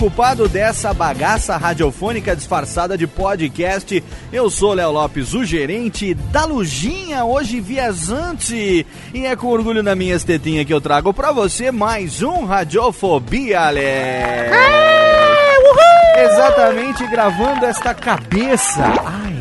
[0.00, 4.02] Desocupado dessa bagaça radiofônica disfarçada de podcast.
[4.32, 8.86] Eu sou Léo Lopes, o gerente da Lujinha, hoje viajante.
[9.12, 13.60] E é com orgulho na minhas tetinhas que eu trago pra você mais um Radiofobia,
[13.60, 14.56] Alex.
[16.16, 18.82] Exatamente gravando esta cabeça.
[19.04, 19.39] Ai.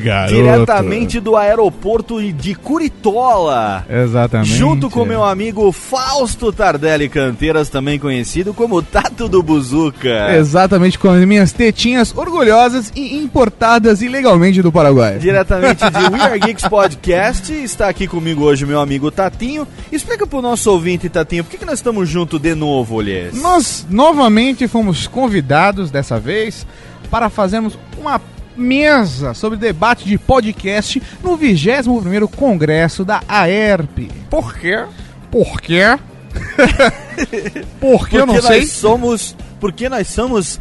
[0.00, 0.34] Garoto.
[0.34, 3.84] Diretamente do aeroporto de Curitola.
[3.88, 4.54] Exatamente.
[4.54, 10.36] Junto com meu amigo Fausto Tardelli Canteiras, também conhecido como Tato do Buzuca.
[10.36, 15.18] Exatamente com as minhas tetinhas orgulhosas e importadas ilegalmente do Paraguai.
[15.18, 19.66] Diretamente de We Are Geeks Podcast, está aqui comigo hoje meu amigo Tatinho.
[19.90, 23.40] Explica pro nosso ouvinte, Tatinho, por que, que nós estamos juntos de novo, Lies?
[23.40, 26.66] Nós novamente fomos convidados dessa vez
[27.10, 28.20] para fazermos uma
[28.56, 34.10] mesa sobre debate de podcast no 21º Congresso da AERP.
[34.30, 34.84] Por quê?
[35.30, 35.98] Por quê?
[37.80, 38.66] Porque eu não sei.
[38.66, 39.36] somos...
[39.60, 40.60] Porque nós somos...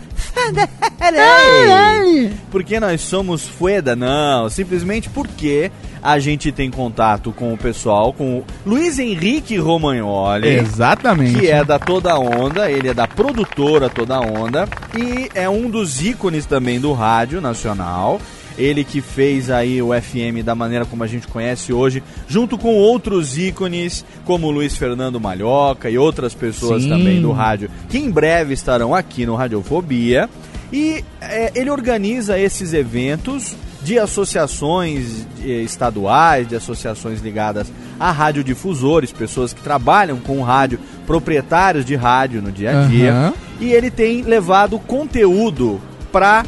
[2.52, 3.96] Porque nós somos fueda?
[3.96, 10.48] Não, simplesmente porque a gente tem contato com o pessoal, com o Luiz Henrique Romagnoli.
[10.48, 11.40] Exatamente.
[11.40, 16.04] que é da Toda Onda, ele é da produtora Toda Onda e é um dos
[16.04, 18.22] ícones também do rádio nacional.
[18.58, 22.74] Ele que fez aí o FM da maneira como a gente conhece hoje, junto com
[22.76, 26.90] outros ícones como Luiz Fernando Malhoca e outras pessoas Sim.
[26.90, 30.30] também do rádio, que em breve estarão aqui no Radiofobia.
[30.72, 33.56] E é, ele organiza esses eventos
[33.86, 41.86] de associações eh, estaduais, de associações ligadas a radiodifusores, pessoas que trabalham com rádio, proprietários
[41.86, 43.12] de rádio no dia a dia.
[43.12, 43.34] Aham.
[43.60, 45.80] E ele tem levado conteúdo
[46.12, 46.44] para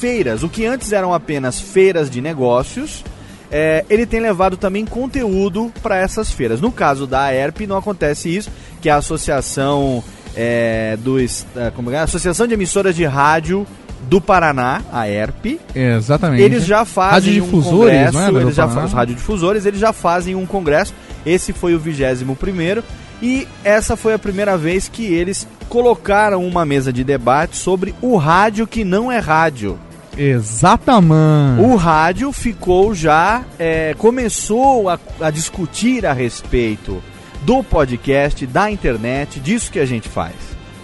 [0.00, 3.04] feiras, o que antes eram apenas feiras de negócios.
[3.52, 6.60] é, ele tem levado também conteúdo para essas feiras.
[6.60, 8.48] No caso da AERP não acontece isso,
[8.80, 10.02] que é a associação
[10.36, 11.98] é, dos, é, como é?
[11.98, 13.66] Associação de Emissoras de Rádio
[14.08, 15.58] do Paraná, a AERP.
[15.74, 16.42] Exatamente.
[16.42, 18.80] Eles já fazem um congresso, é, eles já Paraná?
[18.82, 20.94] fa- os radiodifusores, eles já fazem um congresso.
[21.26, 22.82] Esse foi o 21 primeiro
[23.20, 28.16] e essa foi a primeira vez que eles colocaram uma mesa de debate sobre o
[28.16, 29.78] rádio que não é rádio.
[30.22, 31.62] Exatamente.
[31.62, 37.02] O rádio ficou já, é, começou a, a discutir a respeito
[37.42, 40.34] do podcast, da internet, disso que a gente faz.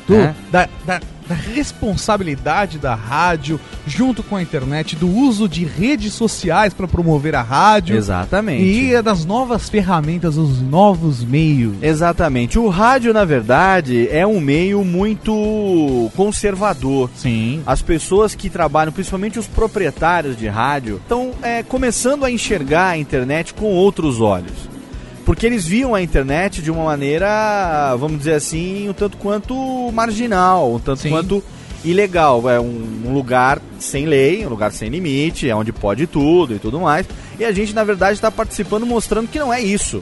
[0.06, 0.34] do- né?
[0.50, 6.72] da, da- da responsabilidade da rádio junto com a internet, do uso de redes sociais
[6.72, 8.62] para promover a rádio Exatamente.
[8.62, 11.74] e é das novas ferramentas, os novos meios.
[11.82, 12.58] Exatamente.
[12.58, 17.10] O rádio, na verdade, é um meio muito conservador.
[17.16, 17.62] Sim.
[17.66, 22.98] As pessoas que trabalham, principalmente os proprietários de rádio, estão é, começando a enxergar a
[22.98, 24.75] internet com outros olhos.
[25.26, 30.72] Porque eles viam a internet de uma maneira, vamos dizer assim, um tanto quanto marginal,
[30.72, 31.10] um tanto Sim.
[31.10, 31.42] quanto
[31.84, 32.48] ilegal.
[32.48, 36.60] É um, um lugar sem lei, um lugar sem limite, é onde pode tudo e
[36.60, 37.08] tudo mais.
[37.40, 40.00] E a gente, na verdade, está participando mostrando que não é isso.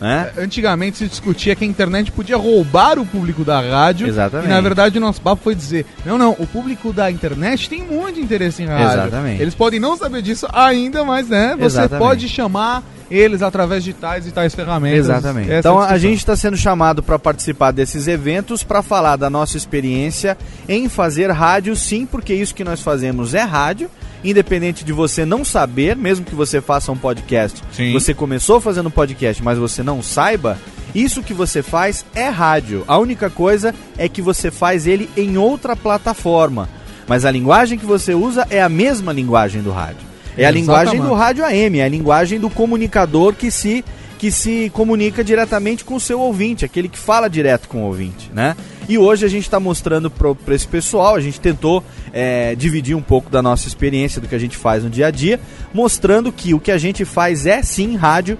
[0.00, 0.30] Né?
[0.38, 4.06] Antigamente se discutia que a internet podia roubar o público da rádio.
[4.08, 4.48] Exatamente.
[4.48, 7.82] E na verdade o nosso papo foi dizer: não, não, o público da internet tem
[7.82, 9.00] muito interesse em rádio.
[9.02, 9.42] Exatamente.
[9.42, 11.98] Eles podem não saber disso ainda, mas né, você Exatamente.
[11.98, 14.98] pode chamar eles através de tais e tais ferramentas.
[14.98, 15.48] Exatamente.
[15.50, 15.98] Essa Então é a discussão.
[15.98, 20.36] gente está sendo chamado para participar desses eventos para falar da nossa experiência
[20.68, 23.88] em fazer rádio, sim, porque isso que nós fazemos é rádio.
[24.24, 27.92] Independente de você não saber, mesmo que você faça um podcast, Sim.
[27.92, 30.58] você começou fazendo podcast, mas você não saiba,
[30.94, 32.84] isso que você faz é rádio.
[32.88, 36.68] A única coisa é que você faz ele em outra plataforma.
[37.06, 40.06] Mas a linguagem que você usa é a mesma linguagem do rádio.
[40.36, 41.08] É a linguagem Exatamente.
[41.08, 43.84] do rádio AM, é a linguagem do comunicador que se
[44.18, 48.30] que se comunica diretamente com o seu ouvinte, aquele que fala direto com o ouvinte,
[48.32, 48.56] né?
[48.88, 51.82] E hoje a gente está mostrando para esse pessoal, a gente tentou
[52.12, 55.10] é, dividir um pouco da nossa experiência do que a gente faz no dia a
[55.10, 55.40] dia,
[55.74, 58.38] mostrando que o que a gente faz é sim rádio,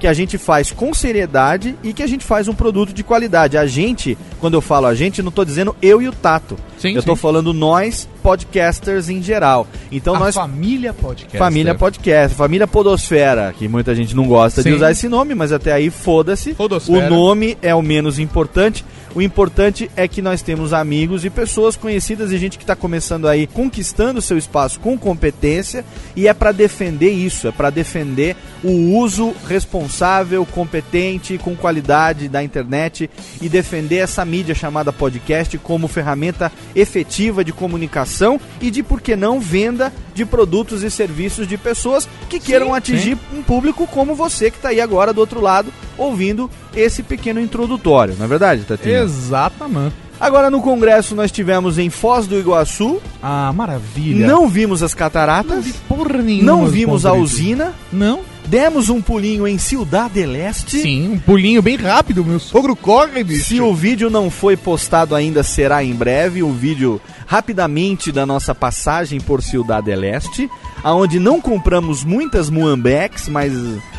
[0.00, 3.56] que a gente faz com seriedade e que a gente faz um produto de qualidade.
[3.56, 6.56] A gente, quando eu falo a gente, não estou dizendo eu e o Tato.
[6.78, 9.66] Sim, eu estou falando nós, podcasters em geral.
[9.90, 11.36] Então a nós família podcast.
[11.36, 14.76] Família Podcast, Família Podosfera, que muita gente não gosta de Sim.
[14.76, 16.54] usar esse nome, mas até aí foda-se.
[16.88, 18.84] O nome é o menos importante.
[19.14, 23.28] O importante é que nós temos amigos e pessoas conhecidas e gente que está começando
[23.28, 25.84] aí conquistando seu espaço com competência
[26.16, 28.34] e é para defender isso, é para defender
[28.64, 33.10] o uso responsável, competente, com qualidade da internet
[33.40, 38.11] e defender essa mídia chamada podcast como ferramenta efetiva de comunicação
[38.60, 43.16] e de, por que não, venda de produtos e serviços de pessoas que queiram atingir
[43.32, 48.14] um público como você que está aí agora do outro lado ouvindo esse pequeno introdutório,
[48.18, 49.02] não é verdade, Tatinho?
[49.02, 49.94] Exatamente.
[50.20, 54.26] Agora no congresso nós tivemos em Foz do Iguaçu, Ah, maravilha.
[54.26, 56.52] não vimos as Não cataratas, vi porra nenhuma.
[56.52, 58.20] não vimos a usina, Não?
[58.52, 60.82] Demos um pulinho em Ciudad del Este.
[60.82, 62.22] Sim, um pulinho bem rápido.
[62.22, 63.46] Meu sogro corre, bicho.
[63.46, 68.54] Se o vídeo não foi postado ainda, será em breve um vídeo rapidamente da nossa
[68.54, 70.50] passagem por Ciudad del Este,
[70.84, 73.54] aonde não compramos muitas Muambecs, mas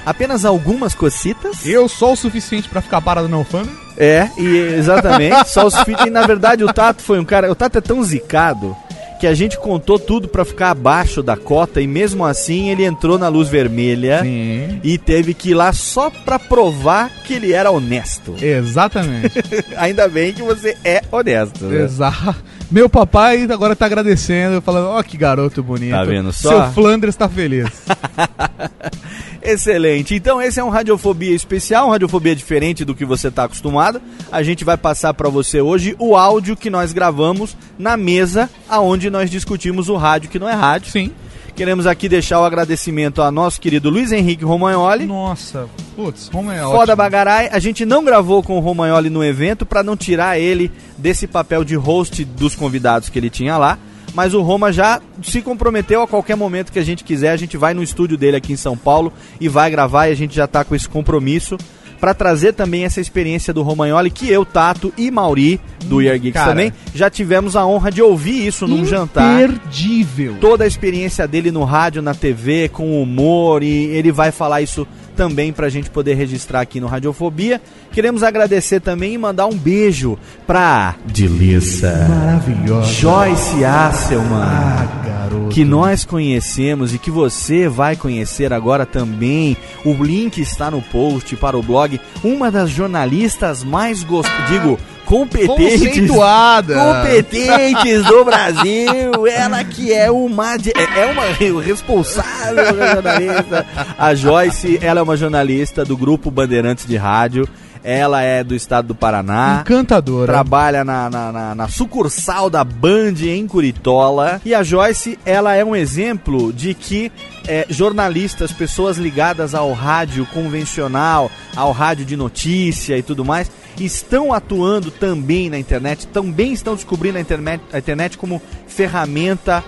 [0.06, 1.66] apenas algumas cocitas.
[1.66, 3.76] Eu sou o suficiente pra ficar parado na alfândega?
[3.98, 6.00] É, e exatamente, só os fit.
[6.06, 7.52] E na verdade o Tato foi um cara.
[7.52, 8.76] O Tato é tão zicado
[9.24, 13.18] que a gente contou tudo pra ficar abaixo da cota e mesmo assim ele entrou
[13.18, 14.82] na luz vermelha Sim.
[14.84, 18.36] e teve que ir lá só pra provar que ele era honesto.
[18.42, 19.32] Exatamente.
[19.78, 21.64] Ainda bem que você é honesto.
[21.64, 21.86] né?
[21.86, 22.36] Exato.
[22.70, 25.92] Meu papai agora tá agradecendo, falando, ó que garoto bonito.
[25.92, 26.50] Tá vendo só?
[26.50, 27.70] Seu Flanders tá feliz.
[29.44, 30.16] Excelente.
[30.16, 34.02] Então esse é um Radiofobia especial, um Radiofobia diferente do que você está acostumado.
[34.32, 39.10] A gente vai passar para você hoje o áudio que nós gravamos na mesa aonde
[39.10, 40.92] nós discutimos o rádio que não é rádio.
[40.92, 41.12] Sim.
[41.56, 45.06] Queremos aqui deixar o agradecimento a nosso querido Luiz Henrique Romagnoli.
[45.06, 46.96] Nossa, putz, Roma é Foda.
[46.96, 51.28] Bagarai, a gente não gravou com o Romagnoli no evento para não tirar ele desse
[51.28, 53.78] papel de host dos convidados que ele tinha lá.
[54.14, 57.32] Mas o Roma já se comprometeu a qualquer momento que a gente quiser.
[57.32, 60.08] A gente vai no estúdio dele aqui em São Paulo e vai gravar.
[60.08, 61.58] E a gente já tá com esse compromisso
[62.04, 66.34] para trazer também essa experiência do Romagnoli que eu, Tato e Mauri do Year Geeks
[66.34, 66.52] cara.
[66.52, 70.36] também já tivemos a honra de ouvir isso num jantar Imperdível.
[70.42, 74.86] toda a experiência dele no rádio, na TV, com humor, e ele vai falar isso
[75.14, 77.62] também pra gente poder registrar aqui no Radiofobia.
[77.92, 82.92] Queremos agradecer também e mandar um beijo pra Delissa, Maravilhosa.
[82.92, 85.50] Joyce Asselman, Ah, garoto.
[85.50, 89.56] que nós conhecemos e que você vai conhecer agora também.
[89.86, 92.00] O link está no post para o blog.
[92.24, 94.30] Uma das jornalistas mais gost...
[94.50, 94.78] digo,
[95.14, 99.28] competentes competentes do Brasil.
[99.28, 103.66] Ela que é uma é é uma responsável jornalista.
[103.98, 107.48] A Joyce, ela é uma jornalista do grupo Bandeirantes de Rádio.
[107.84, 109.60] Ela é do estado do Paraná.
[109.62, 110.32] Encantadora.
[110.32, 114.40] Trabalha na, na, na- na sucursal da Band em Curitola.
[114.46, 117.12] E a Joyce, ela é um exemplo de que
[117.48, 124.32] é, jornalistas, pessoas ligadas ao rádio convencional, ao rádio de notícia e tudo mais, estão
[124.32, 129.64] atuando também na internet, também estão descobrindo a internet, a internet como ferramenta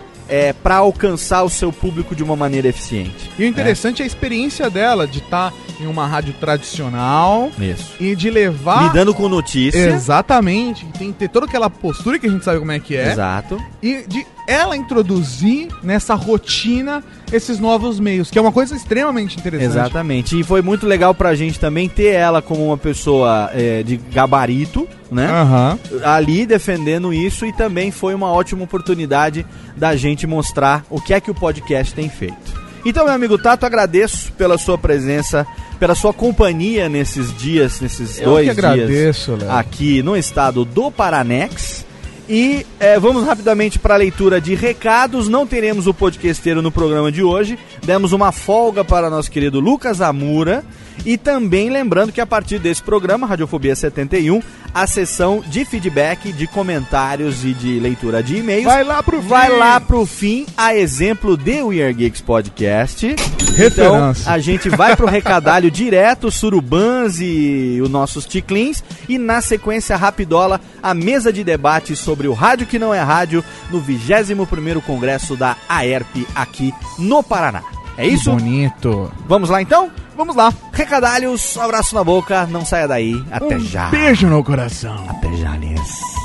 [0.63, 3.29] para alcançar o seu público de uma maneira eficiente.
[3.37, 7.93] E o interessante é a experiência dela de estar em uma rádio tradicional Isso.
[7.99, 8.87] e de levar.
[8.87, 9.77] Lidando com notícia.
[9.77, 10.85] Exatamente.
[10.97, 13.11] Tem que ter toda aquela postura que a gente sabe como é que é.
[13.11, 13.61] Exato.
[13.81, 19.71] E de ela introduzir nessa rotina esses novos meios, que é uma coisa extremamente interessante.
[19.71, 20.39] Exatamente.
[20.39, 24.87] E foi muito legal pra gente também ter ela como uma pessoa é, de gabarito,
[25.11, 25.27] né?
[25.29, 25.79] Aham.
[26.03, 31.19] Ali defendendo isso e também foi uma ótima oportunidade da gente mostrar o que é
[31.19, 32.65] que o podcast tem feito.
[32.85, 35.47] Então, meu amigo Tato, agradeço pela sua presença,
[35.79, 39.51] pela sua companhia nesses dias, nesses Eu dois que dias agradeço, Léo.
[39.51, 41.83] aqui no estado do Paranex.
[42.27, 45.27] E é, vamos rapidamente para a leitura de recados.
[45.27, 47.57] Não teremos o podcasteiro no programa de hoje.
[47.85, 50.63] Demos uma folga para nosso querido Lucas Amura.
[51.05, 54.41] E também lembrando que a partir desse programa, Radiofobia 71,
[54.73, 59.49] a sessão de feedback, de comentários e de leitura de e-mails Vai lá pro vai
[59.49, 59.57] fim.
[59.57, 63.07] lá pro fim, a exemplo de We Are Geeks Podcast.
[63.55, 63.67] Referência.
[63.67, 68.83] Então, a gente vai pro recadalho direto, surubans e os nossos ticlins.
[69.07, 73.43] E na sequência, rapidola, a mesa de debate sobre o rádio que não é rádio
[73.71, 77.74] no 21º Congresso da AERP aqui no Paraná.
[77.97, 78.31] É isso?
[78.31, 79.11] Bonito.
[79.27, 79.89] Vamos lá então?
[80.15, 80.53] Vamos lá.
[80.71, 83.23] Recadalhos, abraço na boca, não saia daí.
[83.31, 83.89] Até um já.
[83.89, 85.05] beijo no coração.
[85.09, 86.15] Até já, Liz.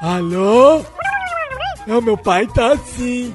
[0.00, 0.84] Alô?
[1.86, 3.34] Não, meu pai tá assim.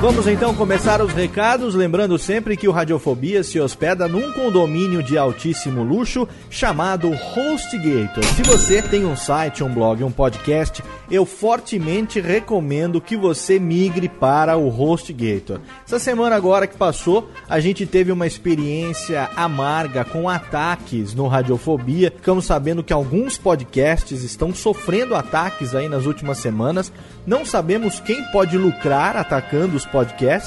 [0.00, 5.18] Vamos então começar os recados, lembrando sempre que o Radiofobia se hospeda num condomínio de
[5.18, 8.22] altíssimo luxo chamado HostGator.
[8.22, 14.08] Se você tem um site, um blog, um podcast, eu fortemente recomendo que você migre
[14.08, 15.58] para o HostGator.
[15.84, 22.12] Essa semana agora que passou, a gente teve uma experiência amarga com ataques no Radiofobia.
[22.14, 26.92] Ficamos sabendo que alguns podcasts estão sofrendo ataques aí nas últimas semanas.
[27.26, 29.97] Não sabemos quem pode lucrar atacando os podcasts,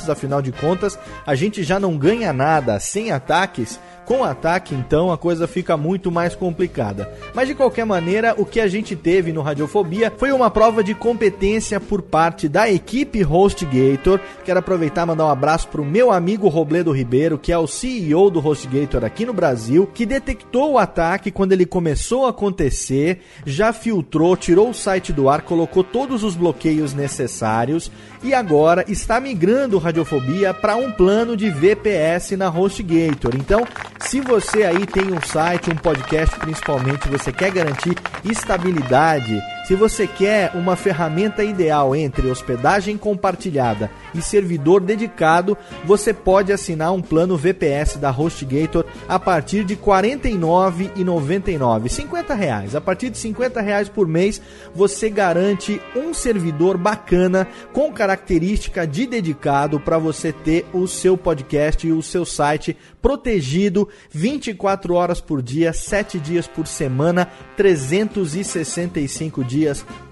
[0.10, 3.80] afinal de contas, a gente já não ganha nada sem ataques.
[4.06, 7.10] Com ataque, então, a coisa fica muito mais complicada.
[7.34, 10.94] Mas de qualquer maneira, o que a gente teve no Radiofobia foi uma prova de
[10.94, 14.20] competência por parte da equipe HostGator.
[14.44, 18.30] Quero aproveitar e mandar um abraço pro meu amigo Robledo Ribeiro, que é o CEO
[18.30, 23.72] do HostGator aqui no Brasil, que detectou o ataque quando ele começou a acontecer, já
[23.72, 27.90] filtrou, tirou o site do ar, colocou todos os bloqueios necessários
[28.24, 33.36] e agora está migrando Radiofobia para um plano de VPS na HostGator.
[33.36, 33.66] Então,
[34.00, 40.06] se você aí tem um site, um podcast principalmente, você quer garantir estabilidade, se você
[40.06, 47.38] quer uma ferramenta ideal entre hospedagem compartilhada e servidor dedicado, você pode assinar um plano
[47.38, 52.76] VPS da HostGator a partir de R$ 49,99, 50 reais.
[52.76, 54.42] A partir de 50 reais por mês,
[54.76, 61.88] você garante um servidor bacana com característica de dedicado para você ter o seu podcast
[61.88, 69.61] e o seu site protegido 24 horas por dia, 7 dias por semana, 365 dias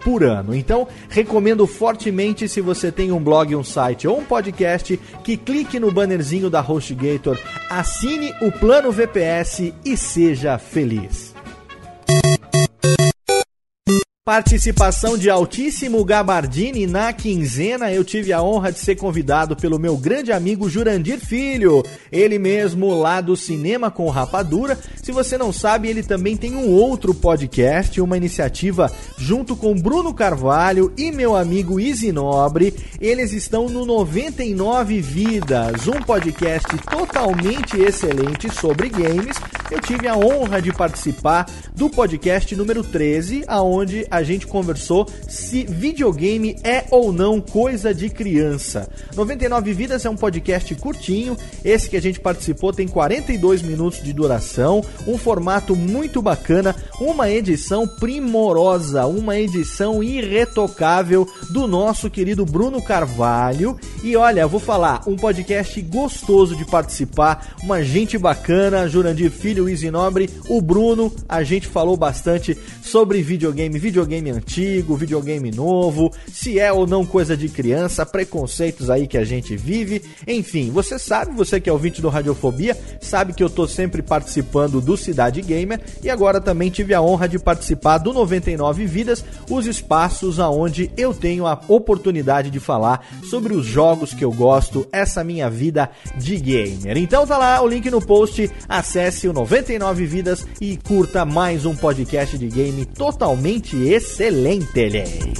[0.03, 0.55] por ano.
[0.55, 5.79] Então, recomendo fortemente se você tem um blog, um site ou um podcast que clique
[5.79, 7.37] no bannerzinho da HostGator,
[7.69, 11.28] assine o plano VPS e seja feliz.
[14.29, 17.91] Participação de altíssimo Gabardini na quinzena.
[17.91, 22.93] Eu tive a honra de ser convidado pelo meu grande amigo Jurandir Filho, ele mesmo
[22.93, 24.77] lá do Cinema com Rapadura.
[25.01, 30.13] Se você não sabe, ele também tem um outro podcast, uma iniciativa junto com Bruno
[30.13, 32.75] Carvalho e meu amigo Easy Nobre.
[33.01, 39.37] Eles estão no 99 Vidas, um podcast totalmente excelente sobre games.
[39.71, 45.63] Eu tive a honra de participar do podcast número 13, aonde a gente conversou se
[45.63, 48.89] videogame é ou não coisa de criança.
[49.15, 54.13] 99 Vidas é um podcast curtinho, esse que a gente participou tem 42 minutos de
[54.13, 62.81] duração, um formato muito bacana, uma edição primorosa, uma edição irretocável do nosso querido Bruno
[62.81, 63.77] Carvalho.
[64.03, 70.29] E olha, vou falar, um podcast gostoso de participar, uma gente bacana, Jurandir Filho Nobre,
[70.47, 71.11] o Bruno.
[71.27, 77.37] A gente falou bastante sobre videogame, videogame antigo, videogame novo, se é ou não coisa
[77.37, 80.01] de criança, preconceitos aí que a gente vive.
[80.27, 84.81] Enfim, você sabe, você que é ouvinte do Radiofobia, sabe que eu tô sempre participando
[84.81, 89.67] do Cidade Gamer e agora também tive a honra de participar do 99 Vidas, os
[89.67, 95.23] espaços aonde eu tenho a oportunidade de falar sobre os jogos que eu gosto, essa
[95.23, 96.97] minha vida de gamer.
[96.97, 101.75] Então tá lá o link no post, acesse o 99 Vidas e curta mais um
[101.75, 105.39] podcast de game totalmente excelente, leis.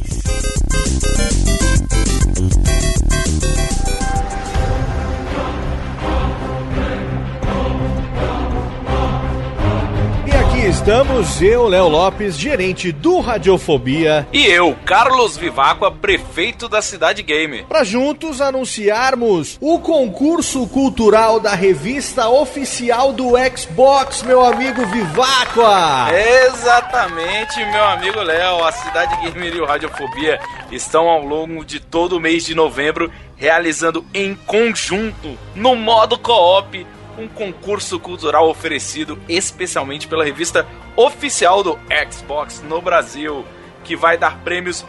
[10.69, 17.63] Estamos, eu, Léo Lopes, gerente do Radiofobia, E eu, Carlos Vivacqua, prefeito da Cidade Game.
[17.63, 26.09] para juntos anunciarmos o concurso cultural da revista oficial do Xbox, meu amigo Viváqua.
[26.45, 28.63] Exatamente, meu amigo Léo.
[28.63, 30.39] A Cidade Gamer e o Radiofobia
[30.71, 36.85] estão ao longo de todo o mês de novembro realizando em conjunto, no modo co-op,
[37.19, 41.77] um concurso cultural oferecido especialmente pela revista oficial do
[42.09, 43.45] Xbox no Brasil,
[43.83, 44.85] que vai dar prêmios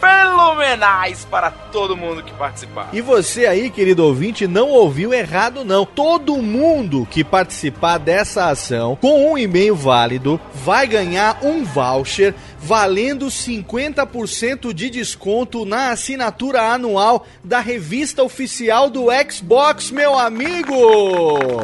[0.00, 2.88] fenomenais para todo mundo que participar.
[2.92, 5.84] E você aí, querido ouvinte, não ouviu errado não.
[5.84, 13.26] Todo mundo que participar dessa ação com um e-mail válido vai ganhar um voucher valendo
[13.26, 20.74] 50% de desconto na assinatura anual da revista oficial do Xbox, meu amigo.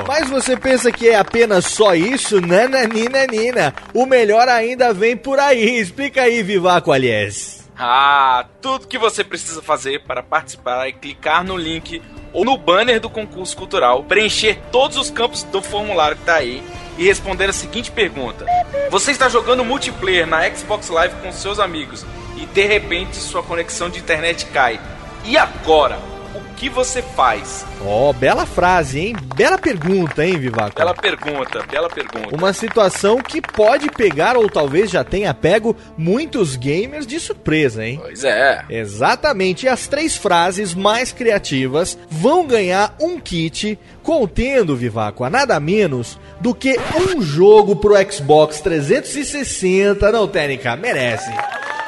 [0.07, 2.40] Mas você pensa que é apenas só isso?
[2.40, 3.75] Nananina, nina.
[3.95, 5.78] O melhor ainda vem por aí.
[5.78, 7.65] Explica aí, Vivaco Aliás.
[7.78, 12.02] Ah, tudo que você precisa fazer para participar é clicar no link
[12.33, 16.62] ou no banner do concurso cultural, preencher todos os campos do formulário que tá aí
[16.97, 18.47] e responder a seguinte pergunta:
[18.90, 22.04] Você está jogando multiplayer na Xbox Live com seus amigos
[22.37, 24.80] e de repente sua conexão de internet cai.
[25.25, 26.15] E agora?
[26.56, 27.66] O que você faz?
[27.84, 29.16] Ó, bela frase, hein?
[29.36, 30.75] Bela pergunta, hein, Vivaco?
[30.75, 32.34] Bela pergunta, bela pergunta.
[32.34, 38.00] Uma situação que pode pegar, ou talvez já tenha pego, muitos gamers de surpresa, hein?
[38.02, 38.64] Pois é.
[38.71, 45.60] Exatamente, e as três frases mais criativas vão ganhar um kit contendo, Vivaco, a nada
[45.60, 51.30] menos do que um jogo pro Xbox 360, não, Técnica, merece.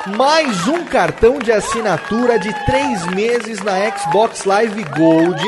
[0.07, 5.43] Mais um cartão de assinatura de três meses na Xbox Live Gold,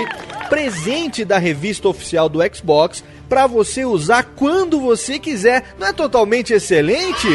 [0.49, 5.75] presente da revista oficial do Xbox, para você usar quando você quiser.
[5.79, 7.29] Não é totalmente excelente?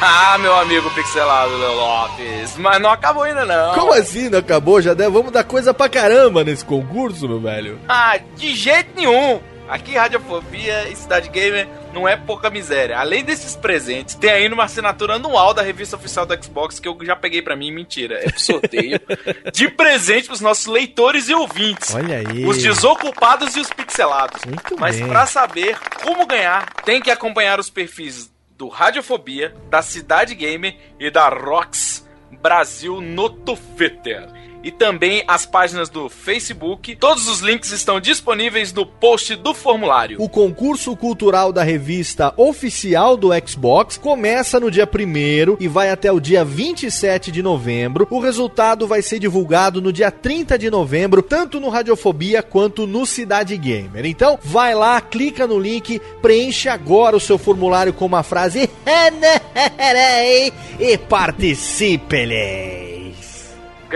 [0.00, 3.74] Ah, meu amigo pixelado Leo Lopes, mas não acabou ainda não.
[3.74, 4.80] Como assim não acabou?
[4.80, 7.80] Já deu, vamos dar coisa pra caramba nesse concurso, meu velho.
[7.88, 9.40] Ah, de jeito nenhum.
[9.68, 12.98] Aqui Radiofobia e Cidade Gamer não é pouca miséria.
[12.98, 16.96] Além desses presentes, tem ainda uma assinatura anual da revista oficial do Xbox que eu
[17.02, 19.00] já peguei pra mim, mentira, é pro sorteio,
[19.52, 21.94] de presente pros nossos leitores e ouvintes.
[21.94, 22.44] Olha aí.
[22.44, 24.44] Os desocupados e os pixelados.
[24.44, 30.34] Muito Mas pra saber como ganhar, tem que acompanhar os perfis do Radiofobia, da Cidade
[30.34, 32.06] Gamer e da Rox
[32.40, 34.28] Brasil no Twitter.
[34.66, 36.96] E também as páginas do Facebook.
[36.96, 40.20] Todos os links estão disponíveis no post do formulário.
[40.20, 46.10] O concurso cultural da revista oficial do Xbox começa no dia 1 e vai até
[46.10, 48.08] o dia 27 de novembro.
[48.10, 53.06] O resultado vai ser divulgado no dia 30 de novembro, tanto no Radiofobia quanto no
[53.06, 54.04] Cidade Gamer.
[54.04, 58.68] Então, vai lá, clica no link, preenche agora o seu formulário com uma frase
[60.80, 63.25] e participe, leis.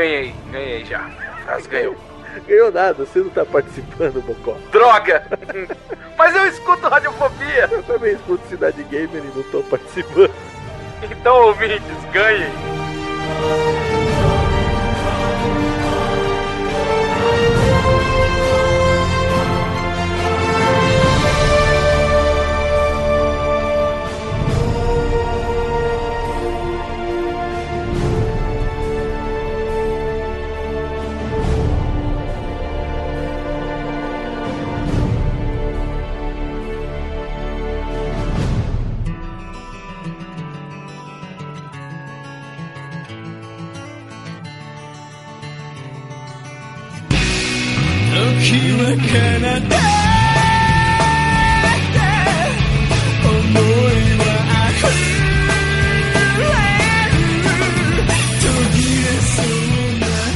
[0.00, 1.10] Ganhei, ganhei já.
[1.44, 1.94] Quase ganhou.
[2.48, 4.56] Ganhou nada, você não tá participando, Bocó.
[4.72, 5.26] Droga!
[6.16, 7.68] Mas eu escuto Radiofobia!
[7.70, 10.32] Eu também escuto Cidade Gamer e não tô participando.
[11.02, 11.82] Então, ouvintes,
[12.14, 12.50] ganhem!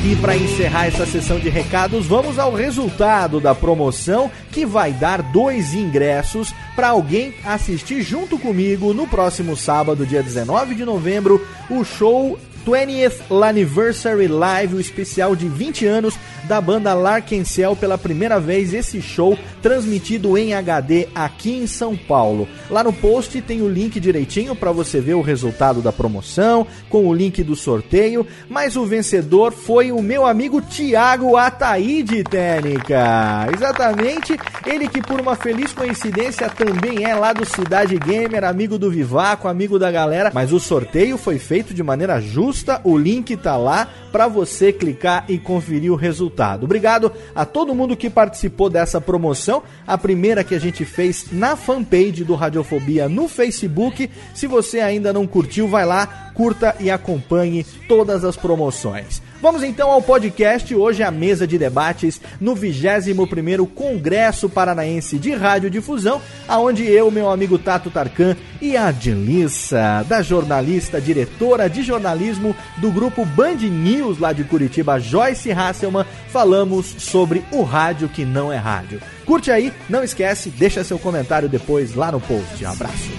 [0.06, 5.20] E para encerrar essa sessão de recados, vamos ao resultado da promoção que vai dar
[5.20, 11.82] dois ingressos para alguém assistir junto comigo no próximo sábado, dia 19 de novembro, o
[11.82, 16.14] show 20th Anniversary Live, o especial de 20 anos
[16.46, 22.46] da banda Larkencel pela primeira vez esse show transmitido em HD aqui em São Paulo.
[22.70, 27.06] Lá no post tem o link direitinho para você ver o resultado da promoção, com
[27.06, 33.48] o link do sorteio, mas o vencedor foi o meu amigo Tiago Ataíde Técnica.
[33.54, 38.90] Exatamente, ele que por uma feliz coincidência também é lá do Cidade Gamer, amigo do
[38.90, 43.56] Vivaco, amigo da galera, mas o sorteio foi feito de maneira justa, o link tá
[43.56, 46.33] lá para você clicar e conferir o resultado.
[46.64, 51.56] Obrigado a todo mundo que participou dessa promoção, a primeira que a gente fez na
[51.56, 54.10] fanpage do Radiofobia no Facebook.
[54.34, 59.22] Se você ainda não curtiu, vai lá, curta e acompanhe todas as promoções.
[59.44, 60.74] Vamos então ao podcast.
[60.74, 67.58] Hoje a mesa de debates no 21º Congresso Paranaense de Radiodifusão, aonde eu, meu amigo
[67.58, 74.32] Tato Tarkan e a Dilissa, da jornalista, diretora de jornalismo do grupo Band News lá
[74.32, 78.98] de Curitiba, Joyce Hasselman, falamos sobre o rádio que não é rádio.
[79.26, 82.64] Curte aí, não esquece, deixa seu comentário depois lá no post.
[82.64, 83.10] Abraço.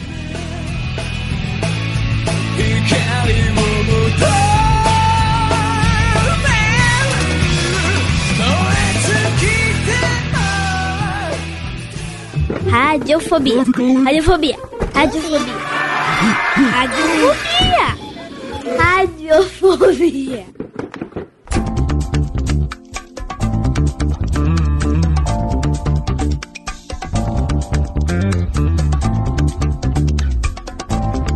[12.70, 13.64] Radiofobia.
[14.04, 14.58] Radiofobia.
[14.94, 15.40] Radiofobia.
[16.72, 18.06] Radiofobia.
[18.78, 20.46] Radiofobia.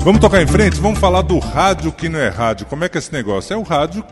[0.01, 0.79] Vamos tocar em frente?
[0.79, 2.65] Vamos falar do rádio que não é rádio.
[2.65, 3.53] Como é que é esse negócio?
[3.53, 4.03] É o rádio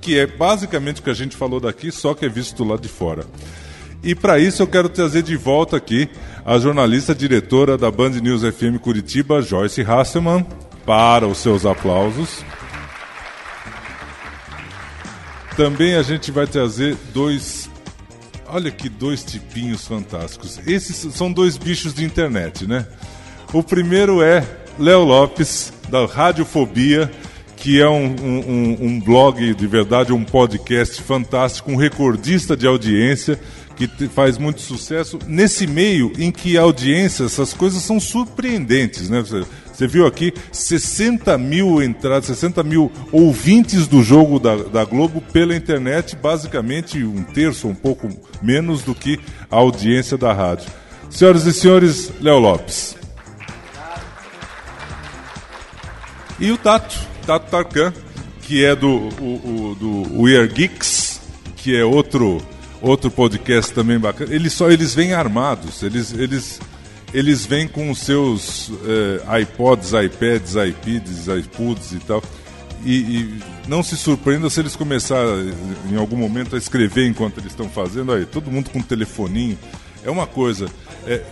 [0.00, 2.88] que é basicamente o que a gente falou daqui, só que é visto lá de
[2.88, 3.26] fora.
[4.06, 6.08] E para isso eu quero trazer de volta aqui
[6.44, 10.46] a jornalista diretora da Band News FM Curitiba, Joyce Hasselman,
[10.86, 12.44] para os seus aplausos.
[15.56, 17.68] Também a gente vai trazer dois.
[18.46, 20.60] Olha que dois tipinhos fantásticos.
[20.64, 22.86] Esses são dois bichos de internet, né?
[23.52, 24.46] O primeiro é
[24.78, 27.10] Léo Lopes, da Radiofobia,
[27.56, 33.40] que é um, um, um, blog de verdade, um podcast fantástico, um recordista de audiência
[33.76, 39.20] que faz muito sucesso nesse meio em que a audiência, essas coisas são surpreendentes, né?
[39.20, 45.20] Você, você viu aqui 60 mil entradas, 60 mil ouvintes do jogo da, da Globo
[45.20, 48.08] pela internet, basicamente um terço, um pouco
[48.40, 50.70] menos do que a audiência da rádio.
[51.10, 52.96] Senhoras e senhores, Léo Lopes.
[56.38, 57.92] E o Tato, Tato Tarkan,
[58.42, 61.20] que é do, o, o, do We Are Geeks,
[61.56, 62.40] que é outro
[62.88, 64.34] outro podcast também bacana.
[64.34, 66.60] Eles só eles vêm armados, eles eles
[67.12, 72.22] eles vêm com os seus eh, iPods, iPads, iPads, iPods e tal.
[72.84, 75.52] E, e, não se surpreenda se eles começarem
[75.90, 78.12] em algum momento a escrever enquanto eles estão fazendo.
[78.12, 79.58] Aí, todo mundo com telefoninho.
[80.04, 80.68] É uma coisa.
[81.06, 81.22] É,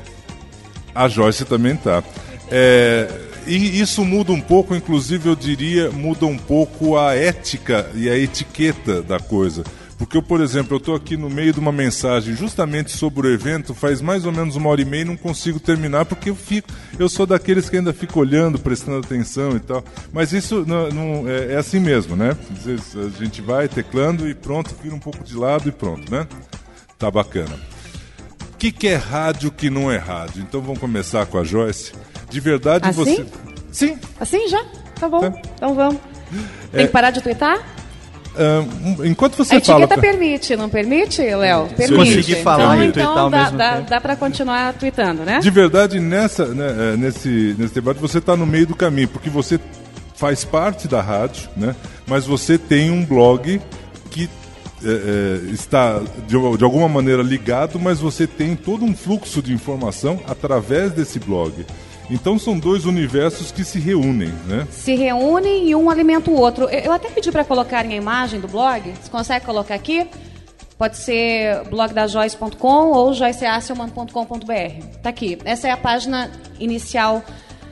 [0.95, 2.03] a Joyce também tá.
[2.51, 3.09] É,
[3.47, 8.17] e isso muda um pouco, inclusive eu diria, muda um pouco a ética e a
[8.17, 9.65] etiqueta da coisa.
[9.97, 13.33] Porque eu, por exemplo, eu estou aqui no meio de uma mensagem justamente sobre o
[13.33, 16.35] evento, faz mais ou menos uma hora e meia e não consigo terminar porque eu
[16.35, 19.85] fico, eu sou daqueles que ainda fico olhando, prestando atenção e tal.
[20.13, 22.37] Mas isso não, não é, é, assim mesmo, né?
[22.53, 26.11] Às vezes a gente vai teclando e pronto, vira um pouco de lado e pronto,
[26.11, 26.27] né?
[26.99, 27.55] Tá bacana.
[28.53, 30.43] O que, que é rádio que não é rádio?
[30.43, 31.93] Então vamos começar com a Joyce.
[32.31, 33.05] De verdade assim?
[33.05, 33.27] você.
[33.71, 33.99] Sim.
[34.19, 34.65] Assim já?
[34.99, 35.21] Tá bom.
[35.21, 35.33] Tá.
[35.55, 36.01] Então vamos.
[36.73, 36.87] Tem É.
[36.87, 37.59] que parar de twittar?
[39.05, 39.85] Enquanto você a fala.
[39.85, 41.69] etiqueta permite, não permite, Léo?
[41.77, 41.95] Permite.
[41.95, 45.41] conseguir falar então, e twittar então ao dá, mesmo dá, dá pra continuar tweetando, né?
[45.41, 49.31] De verdade, nessa, né, é, nesse, nesse debate você está no meio do caminho, porque
[49.31, 49.61] você
[50.17, 51.75] faz parte da rádio, né,
[52.07, 53.61] mas você tem um blog
[54.11, 54.29] que
[54.85, 59.53] é, é, está de, de alguma maneira ligado, mas você tem todo um fluxo de
[59.53, 61.65] informação através desse blog.
[62.11, 64.67] Então são dois universos que se reúnem, né?
[64.71, 66.69] Se reúnem e um alimenta o outro.
[66.69, 68.93] Eu até pedi para colocarem a imagem do blog.
[68.93, 70.07] Você consegue colocar aqui?
[70.77, 74.87] Pode ser blogdajoyce.com ou joyceasselman.com.br.
[75.03, 75.39] Tá aqui.
[75.45, 77.23] Essa é a página inicial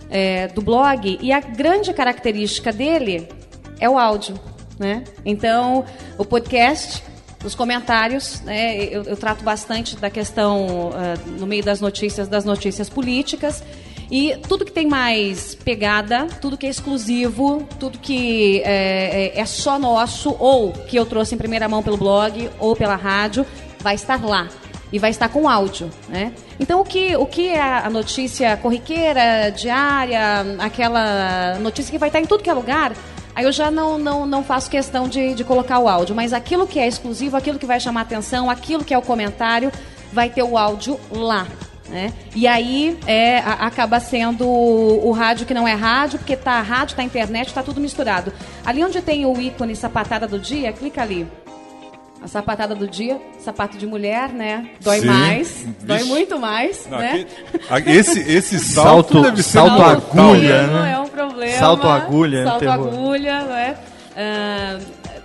[0.09, 3.29] é, do blog e a grande característica dele
[3.81, 4.39] é o áudio,
[4.79, 5.03] né?
[5.25, 5.85] Então,
[6.17, 7.03] o podcast,
[7.45, 8.77] os comentários, né?
[8.85, 13.65] Eu, eu trato bastante da questão ah, no meio das notícias, das notícias políticas.
[14.15, 19.47] E tudo que tem mais pegada, tudo que é exclusivo, tudo que é, é- é
[19.47, 23.47] só nosso, ou que eu trouxe em primeira mão pelo blog ou pela rádio,
[23.81, 24.49] vai estar lá.
[24.93, 26.35] E vai estar com áudio, né?
[26.61, 30.21] Então, o que, o que é a notícia corriqueira, diária,
[30.59, 32.93] aquela notícia que vai estar em tudo que é lugar,
[33.35, 36.15] aí eu já não, não, não faço questão de, de colocar o áudio.
[36.15, 39.73] Mas aquilo que é exclusivo, aquilo que vai chamar atenção, aquilo que é o comentário,
[40.13, 41.47] vai ter o áudio lá.
[41.93, 42.11] Né?
[42.35, 46.59] E aí é, a- acaba sendo o, o rádio que não é rádio, porque tá
[46.63, 48.33] rádio, tá internet, tá tudo misturado.
[48.65, 51.29] Ali onde tem o ícone sapatada do dia, clica ali.
[52.25, 54.71] A sapatada do dia, sapato de mulher, né?
[54.81, 55.07] Dói Sim.
[55.07, 56.09] mais, dói Vixe.
[56.09, 57.27] muito mais, Não, né?
[57.69, 60.93] aqui- esse, esse salto, Salto- deve ser salto agulha, Não né?
[60.93, 61.59] é um problema.
[61.59, 63.77] Salto agulha, é um Salto agulha, né?
[64.17, 64.79] Ah,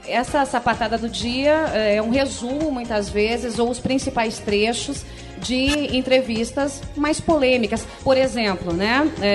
[0.08, 5.06] essa sapatada do dia eh, é um resumo, muitas vezes, ou os principais trechos
[5.41, 7.86] de entrevistas mais polêmicas.
[8.04, 9.10] Por exemplo, né?
[9.21, 9.28] é,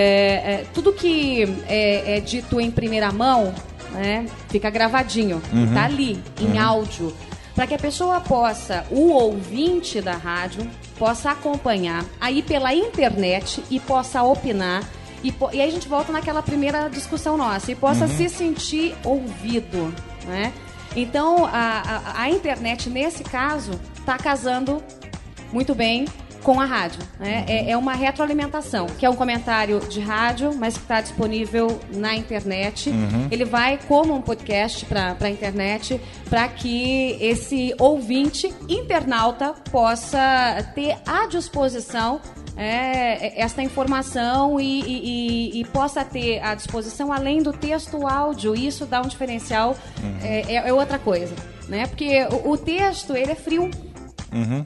[0.62, 3.54] é, tudo que é, é dito em primeira mão
[3.92, 5.74] né, fica gravadinho, Uhum.
[5.74, 7.14] tá ali, em áudio
[7.54, 10.66] para que a pessoa possa, o ouvinte da rádio,
[10.98, 14.82] possa acompanhar aí pela internet e possa opinar.
[15.22, 18.16] E, e aí a gente volta naquela primeira discussão nossa e possa Uhum.
[18.16, 19.94] se sentir ouvido,
[20.26, 20.50] né?
[20.96, 21.82] Então a,
[22.16, 24.82] a, a internet nesse caso está casando
[25.52, 26.06] muito bem
[26.42, 27.00] com a rádio.
[27.20, 27.44] Né?
[27.46, 32.16] É, é uma retroalimentação, que é um comentário de rádio, mas que está disponível na
[32.16, 32.90] internet.
[32.90, 33.28] Uhum.
[33.30, 40.18] Ele vai como um podcast para a internet, para que esse ouvinte internauta possa
[40.74, 42.20] ter à disposição
[42.56, 48.54] é, esta informação e, e- e- e possa ter à disposição além do texto áudio.
[48.54, 49.76] Isso dá um diferencial,
[50.22, 51.34] é, é- é outra coisa.
[51.68, 51.86] Né?
[51.86, 53.70] Porque o, o texto ele é frio.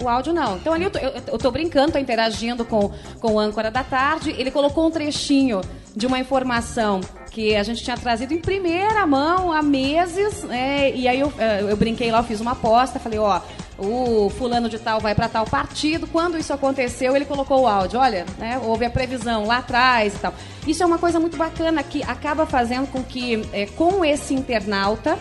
[0.03, 0.57] O áudio não.
[0.57, 3.83] Então ali eu tô, eu, eu tô brincando, tô interagindo com, com o âncora da
[3.83, 4.35] tarde.
[4.39, 5.61] Ele colocou um trechinho
[5.95, 7.01] de uma informação
[7.31, 10.91] que a gente tinha trazido em primeira mão há meses, né?
[10.95, 13.41] E aí eu, eh, eu brinquei lá, eu fiz uma aposta, falei, ó,
[13.79, 16.07] o fulano de tal vai para tal partido.
[16.07, 18.01] Quando isso aconteceu, ele colocou o áudio.
[18.01, 20.35] Olha, né, houve a previsão lá atrás e tal.
[20.67, 25.19] Isso é uma coisa muito bacana que acaba fazendo com que, eh, com esse internauta,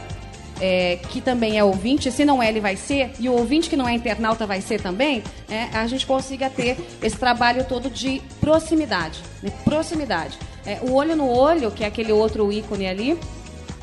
[0.59, 3.75] é, que também é ouvinte, se não é, ele vai ser, e o ouvinte que
[3.75, 8.21] não é internauta vai ser também, é, a gente consiga ter esse trabalho todo de
[8.39, 9.21] proximidade.
[9.41, 9.51] né?
[9.63, 10.37] Proximidade.
[10.65, 13.19] É, o olho no olho, que é aquele outro ícone ali,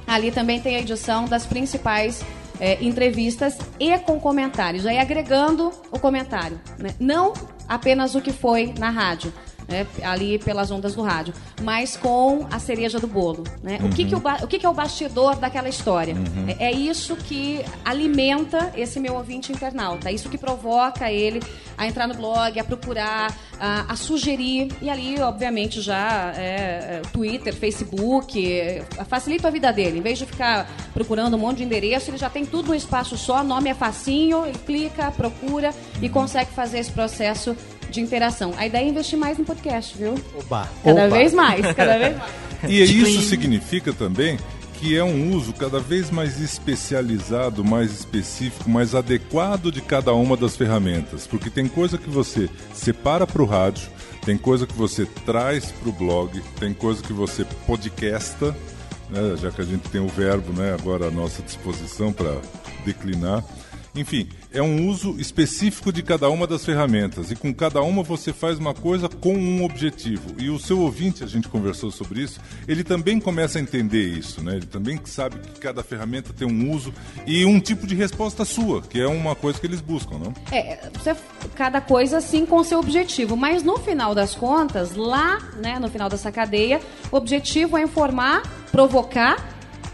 [0.07, 2.25] ali também tem a edição das principais
[2.59, 6.61] é, entrevistas e com comentários, aí agregando o comentário.
[6.79, 6.95] né?
[6.99, 7.33] Não
[7.69, 9.33] apenas o que foi na rádio.
[9.73, 11.33] Né, ali pelas ondas do rádio,
[11.63, 13.43] mas com a cereja do bolo.
[13.63, 13.79] né?
[13.83, 16.15] O, que, que, o, ba- o que, que é o bastidor daquela história?
[16.15, 16.45] Uhum.
[16.59, 21.43] É, é isso que alimenta esse meu ouvinte internauta, é isso que provoca ele
[21.79, 26.43] a entrar no blog, a procurar, a, a sugerir, e ali, obviamente, já é,
[27.01, 29.99] é, Twitter, Facebook, é, facilita a vida dele.
[29.99, 33.17] Em vez de ficar procurando um monte de endereço, ele já tem tudo no espaço
[33.17, 37.57] só, nome é facinho, ele clica, procura e consegue fazer esse processo
[37.93, 38.53] de interação.
[38.57, 40.15] A ideia é investir mais no podcast, viu?
[40.37, 40.69] Oba.
[40.83, 41.17] Cada Opa.
[41.17, 42.33] vez mais, cada vez mais.
[42.69, 44.39] E isso significa também
[44.83, 50.37] que é um uso cada vez mais especializado, mais específico, mais adequado de cada uma
[50.37, 51.25] das ferramentas.
[51.25, 53.89] Porque tem coisa que você separa para o rádio,
[54.25, 58.57] tem coisa que você traz para o blog, tem coisa que você podcasta,
[59.09, 62.41] né, já que a gente tem o verbo né, agora à nossa disposição para
[62.85, 63.45] declinar.
[63.95, 68.33] Enfim, é um uso específico de cada uma das ferramentas e com cada uma você
[68.33, 70.35] faz uma coisa com um objetivo.
[70.39, 74.43] E o seu ouvinte, a gente conversou sobre isso, ele também começa a entender isso,
[74.43, 74.57] né?
[74.57, 76.93] Ele também sabe que cada ferramenta tem um uso
[77.27, 80.35] e um tipo de resposta sua, que é uma coisa que eles buscam, não?
[80.51, 81.17] É, você,
[81.55, 86.09] cada coisa sim com seu objetivo, mas no final das contas, lá, né, no final
[86.09, 89.53] dessa cadeia, o objetivo é informar, provocar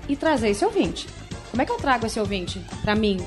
[0.08, 1.06] e trazer esse ouvinte.
[1.50, 3.18] Como é que eu trago esse ouvinte para mim?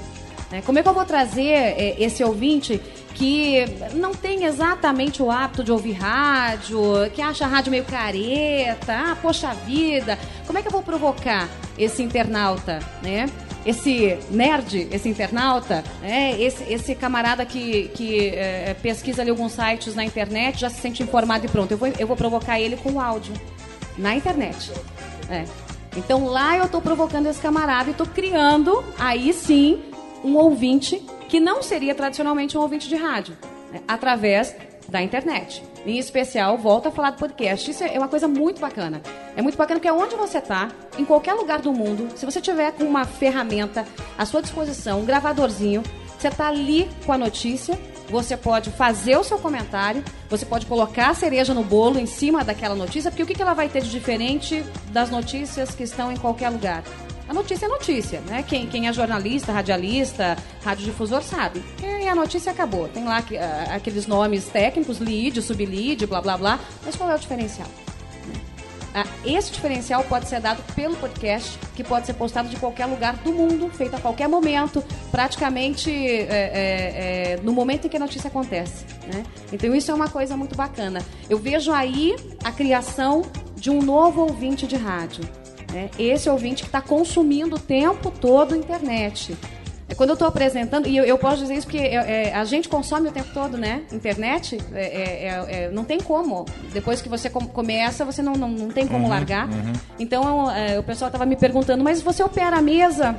[0.52, 0.62] Né?
[0.66, 2.82] Como é que eu vou trazer é, esse ouvinte
[3.16, 6.82] que não tem exatamente o hábito de ouvir rádio,
[7.14, 11.48] que acha a rádio meio careta, ah, poxa vida, como é que eu vou provocar
[11.78, 13.28] esse internauta, né?
[13.64, 16.36] Esse nerd, esse internauta, né?
[16.42, 21.04] esse, esse camarada que, que é, pesquisa ali alguns sites na internet, já se sente
[21.04, 21.72] informado e pronto.
[21.72, 23.36] Eu vou, eu vou provocar ele com áudio
[24.00, 24.72] na internet.
[25.30, 25.46] É.
[25.96, 29.80] Então lá eu estou provocando esse camarada e estou criando, aí sim,
[30.24, 33.38] um ouvinte que não seria tradicionalmente um ouvinte de rádio,
[33.72, 33.82] né?
[33.88, 34.56] através
[34.88, 35.64] da internet.
[35.86, 37.72] Em especial, volto a falar do podcast.
[37.72, 39.02] Isso é uma coisa muito bacana.
[39.36, 42.72] É muito bacana porque onde você está, em qualquer lugar do mundo, se você tiver
[42.74, 43.86] com uma ferramenta
[44.18, 45.82] à sua disposição, um gravadorzinho,
[46.20, 47.80] você está ali com a notícia
[48.12, 52.44] você pode fazer o seu comentário, você pode colocar a cereja no bolo em cima
[52.44, 56.18] daquela notícia, porque o que ela vai ter de diferente das notícias que estão em
[56.18, 56.84] qualquer lugar?
[57.32, 58.44] A notícia é notícia, né?
[58.44, 61.63] Quem, quem é jornalista, radialista, radiodifusor sabe.
[61.82, 62.89] E a notícia acabou.
[62.89, 66.60] Tem lá ah, aqueles nomes técnicos, lead, sublead, blá blá blá.
[66.84, 67.70] Mas qual é o diferencial?
[68.94, 73.15] Ah, esse diferencial pode ser dado pelo podcast, que pode ser postado de qualquer lugar
[73.15, 78.02] do mundo, feito a qualquer momento, praticamente é, é, é, no momento em que a
[78.02, 78.84] notícia acontece.
[79.08, 79.24] né?
[79.54, 81.02] Então isso é uma coisa muito bacana.
[81.30, 82.13] Eu vejo aí
[82.44, 83.22] a criação
[83.56, 85.24] de um novo ouvinte de rádio.
[85.72, 85.90] Né?
[85.98, 89.36] Esse ouvinte que está consumindo o tempo todo a internet.
[89.90, 92.46] É quando eu estou apresentando, e eu, eu posso dizer isso porque é, é, a
[92.46, 93.82] gente consome o tempo todo, né?
[93.92, 96.46] Internet, é, é, é, não tem como.
[96.72, 99.50] Depois que você com- começa, você não, não, não tem como Uhum, largar.
[99.50, 99.74] uhum.
[100.00, 100.46] Então,
[100.80, 103.18] o pessoal estava me perguntando, mas você opera a mesa?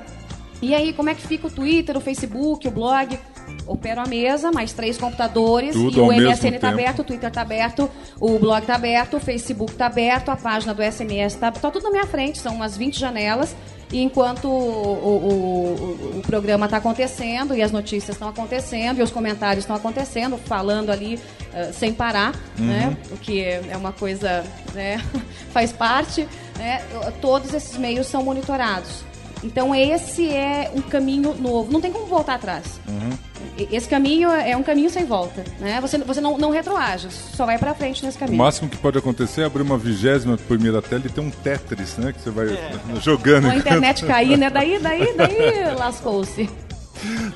[0.62, 3.19] E aí, como é que fica o Twitter, o Facebook, o blog?
[3.66, 6.66] Opero a mesa, mais três computadores, Tudo e o MSN tá tempo.
[6.66, 7.88] aberto, o Twitter tá aberto,
[8.20, 11.85] o blog tá aberto, o Facebook tá aberto, a página do SMS tá, tá tudo
[11.85, 13.55] na minha frente, são umas 20 janelas.
[13.92, 19.03] E enquanto o, o- o- o programa está acontecendo e as notícias estão acontecendo e
[19.03, 21.20] os comentários estão acontecendo, falando ali
[21.53, 22.64] eh, sem parar, Uhum.
[22.66, 22.96] né?
[23.11, 24.44] O que é uma coisa,
[24.75, 24.98] né?
[25.53, 26.83] faz parte, né?
[27.20, 29.05] Todos esses meios são monitorados.
[29.44, 31.70] Então esse é um caminho novo.
[31.70, 32.81] Não tem como voltar atrás.
[32.88, 33.32] E-
[33.70, 35.81] Esse caminho é um caminho sem volta, né?
[35.81, 38.38] Você, você não, não retroage, só vai pra frente nesse O caminho.
[38.38, 42.12] máximo que pode acontecer é abrir uma vigésima primeira tela e ter um Tetris, né?
[42.12, 42.46] Que você vai
[43.02, 43.44] jogando.
[43.44, 44.50] Com a internet cair, né?
[44.50, 46.48] Daí, daí, daí lascou-se.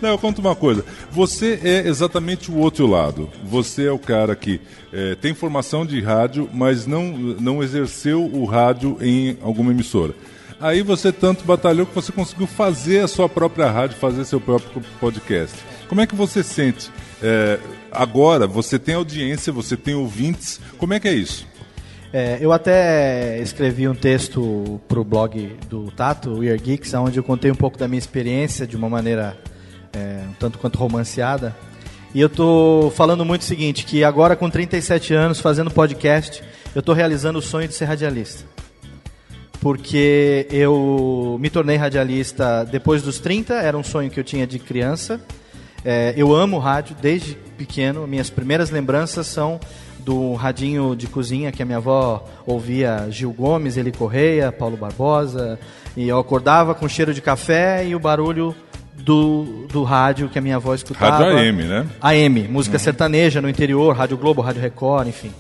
[0.00, 0.84] Não, eu conto uma coisa.
[1.10, 3.28] Você é exatamente o outro lado.
[3.44, 4.60] Você é o cara que
[4.92, 10.14] eh, tem formação de rádio, mas não, não exerceu o rádio em alguma emissora.
[10.60, 14.82] Aí você tanto batalhou que você conseguiu fazer a sua própria rádio, fazer seu próprio
[15.00, 15.56] podcast.
[15.88, 16.90] Como é que você sente?
[17.22, 17.58] Eh,
[17.92, 20.60] agora você tem audiência, você tem ouvintes.
[20.78, 21.46] Como é que é isso?
[22.12, 27.18] É, eu até escrevi um texto para o blog do Tato, We Are Geeks, onde
[27.18, 29.36] eu contei um pouco da minha experiência de uma maneira
[29.92, 31.54] é, um tanto quanto romanceada.
[32.14, 36.42] E eu tô falando muito o seguinte, que agora com 37 anos, fazendo podcast,
[36.74, 38.44] eu tô realizando o sonho de ser radialista.
[39.60, 44.58] Porque eu me tornei radialista depois dos 30, era um sonho que eu tinha de
[44.58, 45.20] criança.
[45.88, 49.60] É, eu amo rádio desde pequeno, minhas primeiras lembranças são
[50.00, 55.60] do radinho de cozinha que a minha avó ouvia Gil Gomes, Eli Correia, Paulo Barbosa,
[55.96, 58.52] e eu acordava com cheiro de café e o barulho
[58.94, 61.18] do, do rádio que a minha avó escutava.
[61.24, 61.86] Rádio AM, né?
[62.02, 62.82] AM, música Uhum.
[62.82, 65.30] sertaneja no interior, Rádio Globo, Rádio Record, enfim.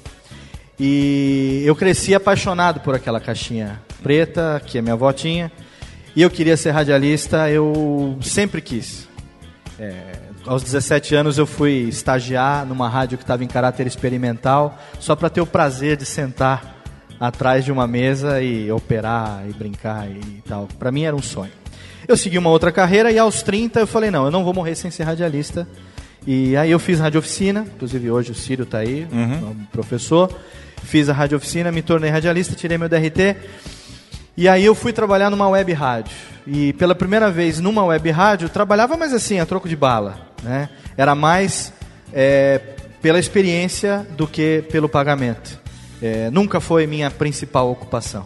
[0.78, 5.50] E eu cresci apaixonado por aquela caixinha preta que a minha avó tinha.
[6.14, 9.08] E eu queria ser radialista, eu sempre quis.
[9.78, 15.16] É, aos 17 anos eu fui estagiar numa rádio que estava em caráter experimental, só
[15.16, 16.76] para ter o prazer de sentar
[17.18, 20.68] atrás de uma mesa e operar e brincar e tal.
[20.78, 21.52] Para mim era um sonho.
[22.06, 24.74] Eu segui uma outra carreira e aos 30 eu falei, não, eu não vou morrer
[24.74, 25.66] sem ser radialista.
[26.26, 29.50] E aí eu fiz rádio oficina, inclusive hoje o Círio está aí, Uhum.
[29.50, 30.30] um professor.
[30.82, 33.36] Fiz a rádio oficina, me tornei radialista, tirei meu DRT.
[34.36, 36.12] E aí eu fui trabalhar numa web rádio.
[36.46, 40.25] E pela primeira vez numa web rádio, trabalhava mais assim, a troco de bala.
[40.46, 40.68] Né?
[40.96, 41.72] Era mais
[42.12, 42.60] é,
[43.02, 45.60] pela experiência do que pelo pagamento.
[46.00, 48.24] É, nunca foi minha principal ocupação.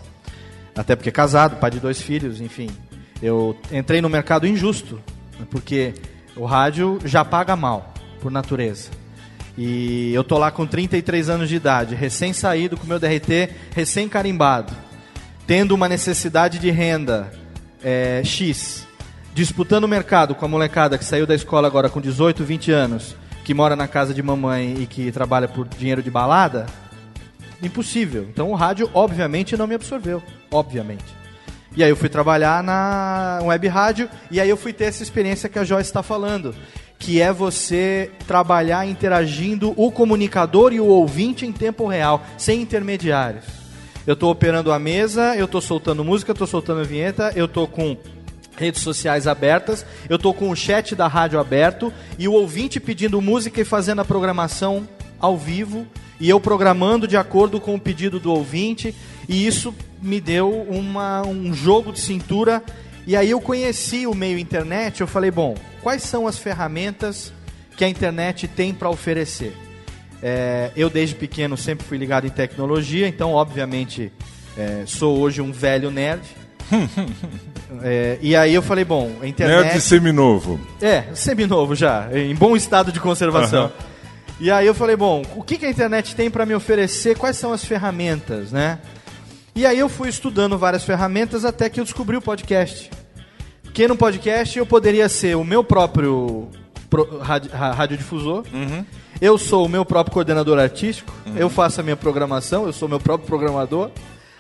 [0.76, 2.68] Até porque casado, pai de dois filhos, enfim.
[3.22, 5.00] Eu entrei no mercado injusto,
[5.38, 5.94] né, porque
[6.37, 8.90] o rádio já paga mal, por natureza.
[9.56, 14.09] E eu tô lá com 33 anos de idade, recém saído com meu DRT, recém
[14.09, 14.72] carimbado,
[15.46, 17.33] tendo uma necessidade de renda
[17.83, 18.87] é, X,
[19.35, 23.16] disputando o mercado com a molecada que saiu da escola agora com 18, 20 anos,
[23.45, 26.66] que mora na casa de mamãe e que trabalha por dinheiro de balada,
[27.62, 28.27] impossível.
[28.29, 30.23] Então o rádio, obviamente, não me absorveu.
[30.51, 31.21] Obviamente.
[31.77, 35.49] E aí eu fui trabalhar na web rádio e aí eu fui ter essa experiência
[35.49, 36.55] que a Joyce está falando,
[36.99, 43.45] que é você trabalhar interagindo o comunicador e o ouvinte em tempo real, sem intermediários.
[44.05, 47.97] Eu estou operando a mesa, eu estou soltando música, estou soltando vinheta, eu estou com
[48.61, 53.20] redes sociais abertas, eu estou com o chat da rádio aberto e o ouvinte pedindo
[53.20, 54.87] música e fazendo a programação
[55.18, 55.87] ao vivo
[56.20, 58.94] e eu programando de acordo com o pedido do ouvinte
[59.27, 62.62] e isso me deu uma, um jogo de cintura
[63.07, 67.33] e aí eu conheci o meio internet, eu falei, bom, quais são as ferramentas
[67.79, 69.56] que a internet tem para oferecer?
[70.23, 74.13] É, eu desde pequeno sempre fui ligado em tecnologia, então obviamente
[74.54, 76.21] é, sou hoje um velho nerd.
[77.83, 79.64] É, e aí eu falei, bom, a internet...
[79.64, 80.60] Nerd seminovo.
[80.81, 83.64] É, seminovo já, em bom estado de conservação.
[83.64, 83.73] Aham.
[84.40, 87.16] E aí eu falei, bom, o que, que a internet tem para me oferecer?
[87.16, 88.79] Quais são as ferramentas, né?
[89.54, 92.90] E aí eu fui estudando várias ferramentas até que eu descobri o podcast.
[93.62, 96.48] Porque no podcast eu poderia ser o meu próprio
[96.88, 98.44] pro, rádio, ra- radiodifusor,
[99.21, 102.88] eu sou o meu próprio coordenador artístico, eu faço a minha programação, eu sou o
[102.88, 103.90] meu próprio programador.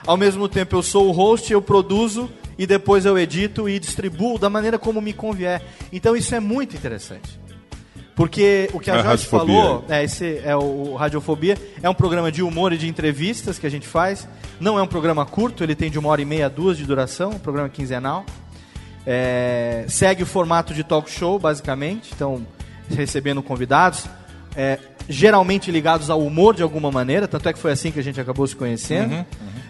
[0.06, 2.30] Ao mesmo tempo eu sou o host, eu produzo
[2.60, 5.62] e depois eu edito e distribuo da maneira como me convier.
[5.90, 7.40] Então isso é muito interessante.
[8.14, 9.62] Porque o que a A Joyce Radiofobia.
[9.62, 13.66] falou, é, esse é o Radiofobia, é um programa de humor e de entrevistas que
[13.66, 14.28] a gente faz.
[14.60, 17.30] Não é um programa curto, ele tem de uma hora e meia, duas de duração,
[17.30, 18.26] um programa quinzenal.
[19.06, 22.12] É, segue o formato de talk show, basicamente.
[22.14, 22.46] Então,
[22.90, 24.04] recebendo convidados,
[24.54, 27.26] é, geralmente ligados ao humor de alguma maneira.
[27.26, 29.14] Tanto é que foi assim que a gente acabou se conhecendo.
[29.14, 29.24] Uhum,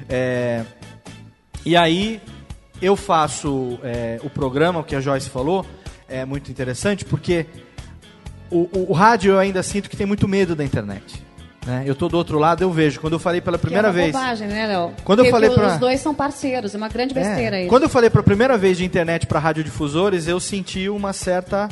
[0.08, 0.64] É,
[1.64, 2.20] e aí,
[2.80, 5.64] eu faço é, o programa, o que a Joyce falou,
[6.08, 7.46] é muito interessante, porque
[8.50, 11.22] o, o- o rádio eu ainda sinto que tem muito medo da internet.
[11.66, 11.84] né?
[11.86, 12.98] Eu tô do outro lado, eu vejo.
[13.00, 14.12] Quando eu falei pela primeira que é uma vez.
[14.12, 14.92] bobagem, né, Léo?
[15.04, 17.68] Quando eu Porque falei os pra- dois são parceiros, é uma grande besteira É, isso.
[17.68, 21.68] Quando eu falei pela primeira vez de internet para radiodifusores, eu senti uma certa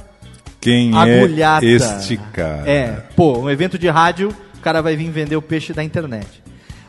[0.60, 1.64] Quem agulhada.
[1.64, 2.68] é este cara?
[2.70, 6.26] É, pô, um evento de rádio, o cara vai vir vender o peixe da internet.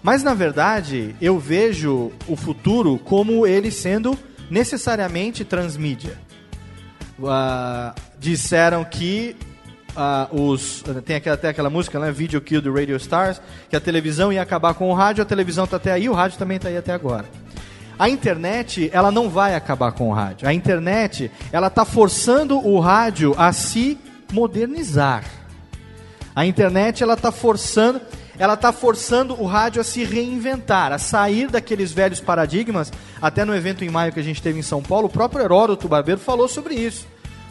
[0.01, 4.17] Mas na verdade, eu vejo o futuro como ele sendo
[4.49, 6.17] necessariamente transmídia.
[7.23, 9.35] Ah, disseram que
[9.95, 13.79] ah, os tem aquela, até aquela música, né, Video Kill the Radio Stars, que a
[13.79, 16.69] televisão ia acabar com o rádio, a televisão está até aí, o rádio também está
[16.69, 17.25] aí até agora.
[17.97, 20.47] A internet, ela não vai acabar com o rádio.
[20.47, 23.97] A internet, ela está forçando o rádio a se
[24.31, 25.25] modernizar.
[26.33, 27.99] A internet, ela está forçando,
[28.39, 32.91] ela tá forçando o rádio a se reinventar, a sair daqueles velhos paradigmas.
[33.21, 35.89] Até no evento em maio que a gente teve em São Paulo, o próprio Heródoto
[35.89, 37.05] Barbeiro falou sobre isso.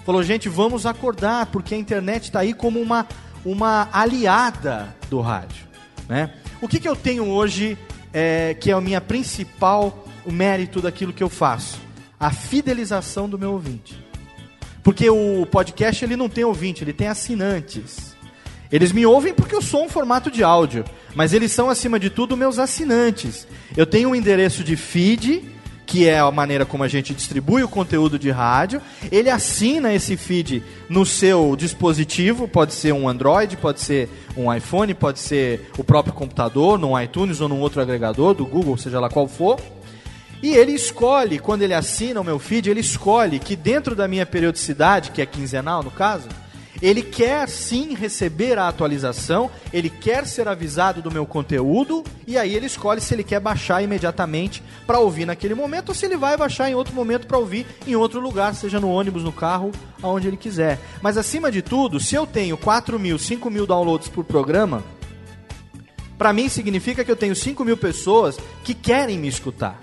[0.07, 3.07] Falou, gente, vamos acordar, porque a internet está aí como uma,
[3.45, 5.69] uma aliada do rádio.
[6.09, 6.31] Né?
[6.63, 7.77] O que, que eu tenho hoje
[8.11, 11.79] é, que é a minha principal o mérito daquilo que eu faço?
[12.19, 14.03] A fidelização do meu ouvinte.
[14.83, 18.08] Porque o podcast ele não tem ouvinte, ele tem assinantes.
[18.71, 22.11] Eles me ouvem porque eu sou um formato de áudio, mas eles são acima de
[22.11, 23.47] tudo meus assinantes.
[23.77, 25.43] Eu tenho um endereço de feed,
[25.87, 28.83] que é a maneira como a gente distribui o conteúdo de rádio.
[29.11, 34.07] Ele assina esse feed no seu dispositivo, pode ser um Android, pode ser
[34.37, 38.77] um iPhone, pode ser o próprio computador, num iTunes ou num outro agregador do Google,
[38.77, 39.59] seja lá qual for.
[40.43, 44.27] E ele escolhe, quando ele assina o meu feed, ele escolhe que dentro da minha
[44.27, 46.29] periodicidade, que é quinzenal no caso,
[46.81, 52.55] ele quer sim receber a atualização, ele quer ser avisado do meu conteúdo, e aí
[52.55, 56.37] ele escolhe se ele quer baixar imediatamente para ouvir naquele momento ou se ele vai
[56.37, 59.73] baixar em outro momento para ouvir em outro lugar, seja no ônibus, no carro,
[60.03, 60.79] aonde ele quiser.
[61.03, 64.85] Mas acima de tudo, se eu tenho 4 mil, 5 mil downloads por programa,
[66.17, 69.79] para mim significa que eu tenho 5 mil pessoas que querem me escutar.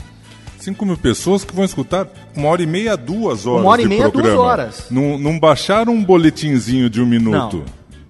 [0.66, 3.62] 5 mil pessoas que vão escutar uma hora e meia, duas horas.
[3.62, 4.42] Uma hora e meia, duas programa.
[4.42, 4.86] horas.
[4.90, 7.64] Não, não baixaram um boletinzinho de um minuto.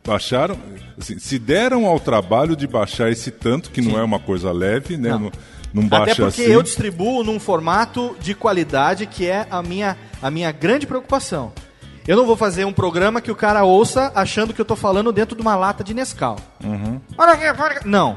[0.05, 0.57] Baixaram.
[0.97, 4.95] assim, se deram ao trabalho de baixar esse tanto, que não é uma coisa leve,
[4.95, 5.09] né?
[5.09, 5.19] Não.
[5.19, 5.31] Não,
[5.73, 6.51] não baixa Até porque assim.
[6.51, 11.51] eu distribuo num formato de qualidade que é a minha, a minha grande preocupação.
[12.07, 15.11] Eu não vou fazer um programa que o cara ouça achando que eu tô falando
[15.11, 16.37] dentro de uma lata de Nescau.
[16.63, 17.01] Uhum.
[17.83, 18.15] Não.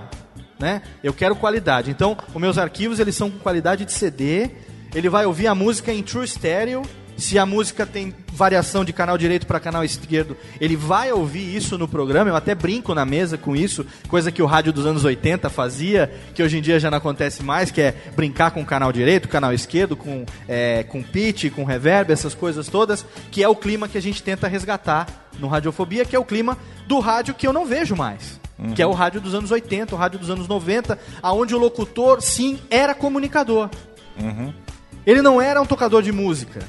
[0.59, 0.83] Né?
[1.03, 1.91] Eu quero qualidade.
[1.91, 4.51] Então, os meus arquivos eles são com qualidade de CD.
[4.95, 6.83] Ele vai ouvir a música em True Stereo.
[7.17, 11.77] Se a música tem variação de canal direito para canal esquerdo, ele vai ouvir isso
[11.77, 12.31] no programa.
[12.31, 16.09] Eu até brinco na mesa com isso, coisa que o rádio dos anos 80 fazia,
[16.33, 19.53] que hoje em dia já não acontece mais, que é brincar com canal direito, canal
[19.53, 23.99] esquerdo, com, é, com pitch, com reverb, essas coisas todas, que é o clima que
[23.99, 26.57] a gente tenta resgatar no Radiofobia, que é o clima
[26.87, 28.39] do rádio que eu não vejo mais.
[28.75, 32.21] Que é o rádio dos anos 80, o rádio dos anos 90, aonde o locutor,
[32.21, 33.71] sim, era comunicador.
[35.07, 36.61] Ele não era um tocador de música.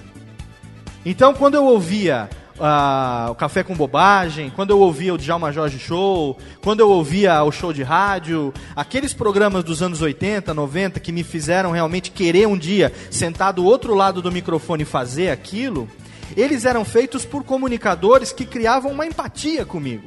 [1.06, 2.30] Então, quando eu ouvia
[2.60, 7.42] ah, o Café com Bobagem, quando eu ouvia o Djalma Jorge Show, quando eu ouvia
[7.44, 12.48] o show de rádio, aqueles programas dos anos 80, 90 que me fizeram realmente querer
[12.48, 15.88] um dia sentar do outro lado do microfone e fazer aquilo,
[16.36, 20.04] eles eram feitos por comunicadores que criavam uma empatia comigo.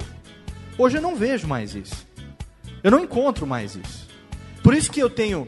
[0.79, 2.07] Hoje eu não vejo mais isso.
[2.83, 4.09] Eu não encontro mais isso.
[4.63, 5.47] Por isso que eu tenho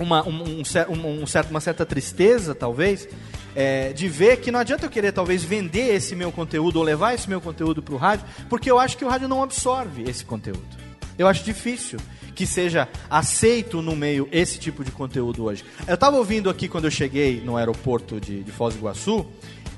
[0.00, 0.60] uma, um, um
[1.22, 3.08] um certo, uma certa tristeza, talvez,
[3.54, 7.14] é, de ver que não adianta eu querer, talvez, vender esse meu conteúdo ou levar
[7.14, 10.24] esse meu conteúdo para o rádio, porque eu acho que o rádio não absorve esse
[10.24, 10.66] conteúdo.
[11.18, 11.98] Eu acho difícil
[12.34, 15.64] que seja aceito no meio esse tipo de conteúdo hoje.
[15.88, 19.26] Eu estava ouvindo aqui quando eu cheguei no aeroporto de, de Foz do Iguaçu,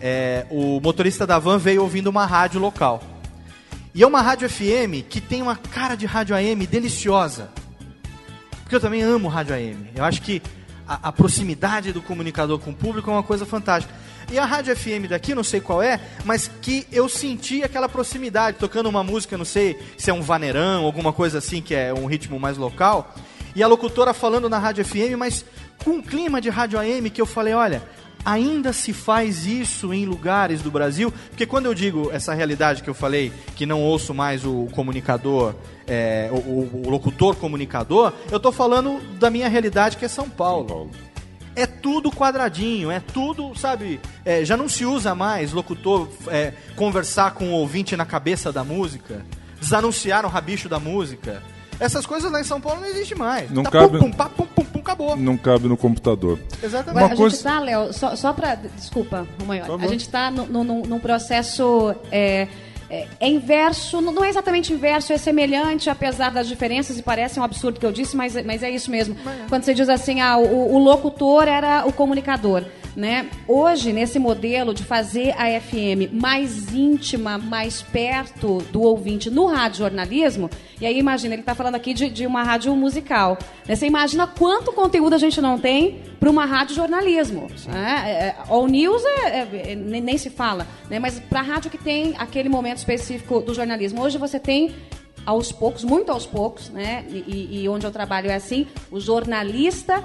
[0.01, 3.01] é, o motorista da van veio ouvindo uma rádio local.
[3.95, 7.51] E é uma rádio FM que tem uma cara de rádio AM deliciosa.
[8.63, 9.91] Porque eu também amo rádio AM.
[9.95, 10.43] Eu acho que
[10.87, 13.95] a, a proximidade do comunicador com o público é uma coisa fantástica.
[14.31, 18.59] E a rádio FM daqui, não sei qual é, mas que eu senti aquela proximidade,
[18.59, 22.05] tocando uma música, não sei se é um vaneirão, alguma coisa assim, que é um
[22.05, 23.15] ritmo mais local.
[23.57, 25.47] E a locutora falando na rádio FM, mas
[25.83, 27.83] com um clima de rádio AM que eu falei, olha,
[28.31, 31.13] ainda se faz isso em lugares do Brasil?
[31.31, 35.55] Porque quando eu digo essa realidade que eu falei, que não ouço mais o comunicador,
[35.87, 40.29] é, o, o- o locutor comunicador, eu estou falando da minha realidade que é São
[40.29, 40.91] Paulo.
[41.57, 43.99] É tudo quadradinho, é tudo, sabe?
[44.25, 48.63] é, já não se usa mais locutor é, conversar com o ouvinte na cabeça da
[48.63, 49.25] música,
[49.61, 51.43] desanunciar o rabicho da música.
[51.81, 53.51] Essas coisas lá em São Paulo não existe mais.
[53.51, 55.17] Não tá cabe- pum, pum, pá, pum, pum, pum, acabou.
[55.17, 56.39] Não cabe no computador.
[56.63, 57.05] Exatamente.
[57.05, 58.55] Agora, a gente tá, Léo, só, só pra.
[58.57, 59.69] Desculpa, maior.
[59.81, 61.95] A gente está num processo.
[62.11, 62.49] É,
[62.91, 67.43] é, é inverso, não é exatamente inverso, é semelhante, apesar das diferenças, e parece um
[67.43, 69.17] absurdo que eu disse, mas, mas é isso mesmo.
[69.49, 72.65] Quando você diz assim, ah, o, o locutor era o comunicador.
[72.97, 73.29] Né?
[73.47, 79.79] Hoje, nesse modelo de fazer a FM mais íntima, mais perto do ouvinte no rádio
[79.79, 83.39] jornalismo, e aí imagina, ele está falando aqui de, de uma rádio musical.
[83.69, 83.77] né?
[83.77, 87.47] Você imagina quanto conteúdo a gente não tem para uma rádio jornalismo.
[87.67, 88.03] Né?
[88.05, 90.99] É, é, All News é, é- é- nem, nem se fala, né?
[90.99, 94.01] mas para a rádio que tem aquele momento específico do jornalismo.
[94.03, 94.75] Hoje você tem
[95.27, 97.05] aos poucos, muito aos poucos, né?
[97.11, 100.03] E, e- onde eu trabalho é assim, o jornalista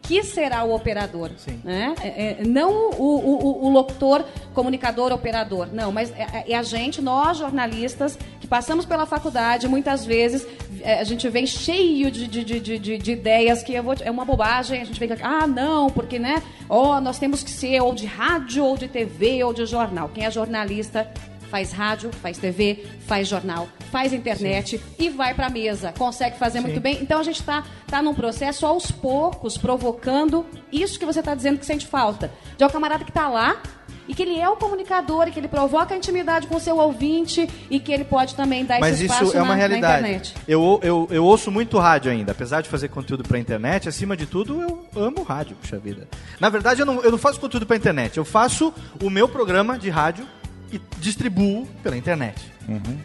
[0.00, 1.30] que será o operador,
[1.64, 1.94] né?
[2.02, 7.00] É- é, não o, o- o- locutor, comunicador, operador, não, mas é, é a gente,
[7.00, 10.46] nós jornalistas, que passamos pela faculdade, muitas vezes
[10.82, 13.94] é, a gente vem cheio de, de, de, de- de- de ideias que eu vou,
[14.02, 17.50] é uma bobagem, a gente vem aqui, ah, não, porque, né, ó, nós temos que
[17.50, 20.10] ser ou de rádio, ou de TV, ou de jornal.
[20.12, 21.10] Quem é jornalista
[21.54, 25.94] faz rádio, faz TV, faz jornal, faz internet e vai para a mesa.
[25.96, 26.98] Consegue fazer muito bem.
[27.00, 31.60] Então a gente está tá num processo aos poucos provocando isso que você está dizendo
[31.60, 32.28] que sente falta.
[32.58, 33.62] De um camarada que está lá
[34.08, 36.76] e que ele é o comunicador e que ele provoca a intimidade com o seu
[36.76, 39.54] ouvinte e que ele pode também dar Mas esse espaço isso é uma na, na
[39.54, 40.00] realidade.
[40.00, 40.34] internet.
[40.48, 44.26] Eu, eu, eu ouço muito rádio ainda, apesar de fazer conteúdo pra internet, acima de
[44.26, 46.08] tudo eu amo rádio, puxa vida.
[46.40, 49.78] Na verdade, eu não, eu não faço conteúdo pra internet, eu faço o meu programa
[49.78, 50.26] de rádio
[50.74, 52.52] e distribuo pela internet.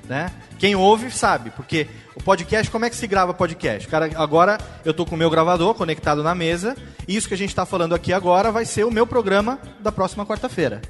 [0.07, 0.31] Né?
[0.57, 3.87] Quem ouve sabe, porque o podcast, como é que se grava podcast?
[3.87, 6.75] Cara, agora eu tô com o meu gravador conectado na mesa,
[7.07, 9.91] e isso que a gente tá falando aqui agora vai ser o meu programa da
[9.91, 10.81] próxima quarta-feira.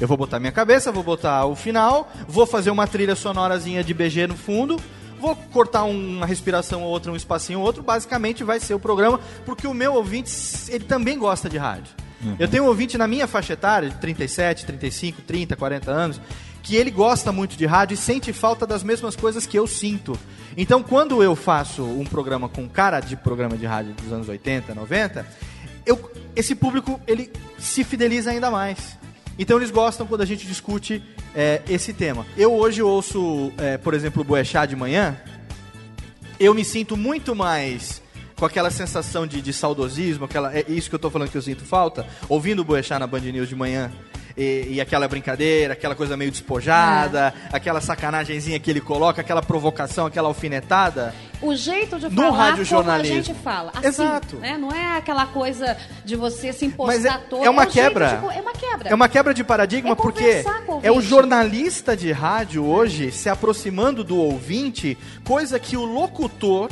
[0.00, 3.94] Eu vou botar minha cabeça, vou botar o final, vou fazer uma trilha sonorazinha de
[3.94, 4.78] BG no fundo,
[5.18, 8.78] vou cortar um- uma respiração ou outra, um espacinho ou outro, basicamente vai ser o
[8.78, 10.30] programa, porque o meu ouvinte,
[10.68, 11.94] ele também gosta de rádio.
[12.38, 16.20] Eu tenho um ouvinte na minha faixa etária, de 37, 35, 30, 40 anos,
[16.62, 20.18] que ele gosta muito de rádio e sente falta das mesmas coisas que eu sinto.
[20.56, 24.74] Então, quando eu faço um programa com cara de programa de rádio dos anos 80,
[24.74, 25.26] 90,
[25.86, 28.98] eu, esse público ele se fideliza ainda mais.
[29.38, 31.02] Então eles gostam quando a gente discute
[31.34, 32.26] é, esse tema.
[32.36, 35.16] Eu hoje ouço, é, por exemplo, o Boechat de manhã,
[36.40, 38.02] eu me sinto muito mais
[38.36, 41.42] com aquela sensação de, de saudosismo, aquela, é isso que eu tô falando que eu
[41.42, 43.90] sinto falta, ouvindo o Boechat na Band News de manhã.
[44.36, 50.04] E, e aquela brincadeira, aquela coisa meio despojada, aquela sacanagemzinha que ele coloca, aquela provocação,
[50.04, 51.14] aquela alfinetada.
[51.40, 53.16] O jeito de No falar como a radiojornalismo.
[53.22, 53.70] gente fala.
[53.74, 54.36] Assim, Exato.
[54.36, 54.58] Né?
[54.58, 55.74] Não é aquela coisa
[56.04, 57.44] de você se impostar Mas é- todo.
[57.46, 58.08] é uma jeito quebra.
[58.08, 58.88] de é uma quebra.
[58.90, 60.44] É uma quebra de paradigma É porque
[60.82, 66.70] é o jornalista de rádio hoje se aproximando do ouvinte, coisa que o locutor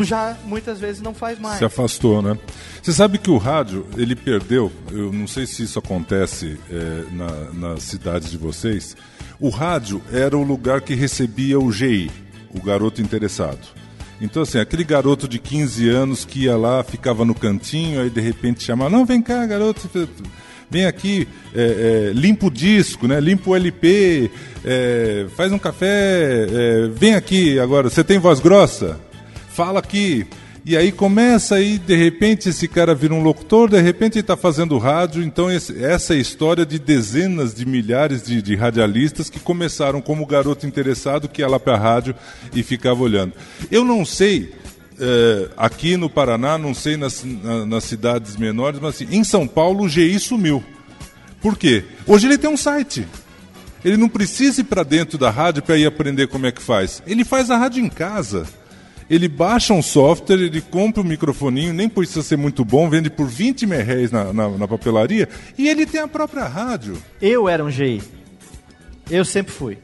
[0.00, 1.58] já muitas vezes não faz mais.
[1.58, 2.36] Se afastou, né?
[2.82, 7.52] Você sabe que o rádio, ele perdeu, eu não sei se isso acontece é, na,
[7.52, 8.96] nas cidades de vocês,
[9.40, 12.10] o rádio era o lugar que recebia o GI,
[12.54, 13.66] o garoto interessado.
[14.20, 18.20] Então, assim, aquele garoto de 15 anos que ia lá, ficava no cantinho, aí de
[18.20, 19.88] repente chamava, não, vem cá, garoto,
[20.68, 23.20] vem aqui, é, é, limpa o disco, né?
[23.20, 24.30] limpa o LP,
[24.64, 28.98] é, faz um café, é, vem aqui agora, você tem voz grossa?
[29.58, 30.24] Fala aqui.
[30.64, 34.36] E aí começa aí, de repente esse cara vira um locutor, de repente ele está
[34.36, 35.20] fazendo rádio.
[35.20, 40.00] Então esse- essa é a história de dezenas de milhares de, de radialistas que começaram
[40.00, 42.14] como garoto interessado que ia lá para a rádio
[42.54, 43.32] e ficava olhando.
[43.68, 44.54] Eu não sei,
[45.00, 49.44] eh, aqui no Paraná, não sei nas, na- nas cidades menores, mas assim, em São
[49.44, 50.62] Paulo o GI sumiu.
[51.42, 51.82] Por quê?
[52.06, 53.08] Hoje ele tem um site.
[53.84, 57.02] Ele não precisa ir para dentro da rádio para ir aprender como é que faz.
[57.08, 58.46] Ele faz a rádio em casa.
[59.10, 63.26] Ele baixa um software, ele compra um microfoninho, nem precisa ser muito bom, vende por
[63.26, 67.02] 20 mil reais na, na, na papelaria e ele tem a própria rádio.
[67.20, 68.02] Eu era um GI.
[69.10, 69.78] Eu sempre fui.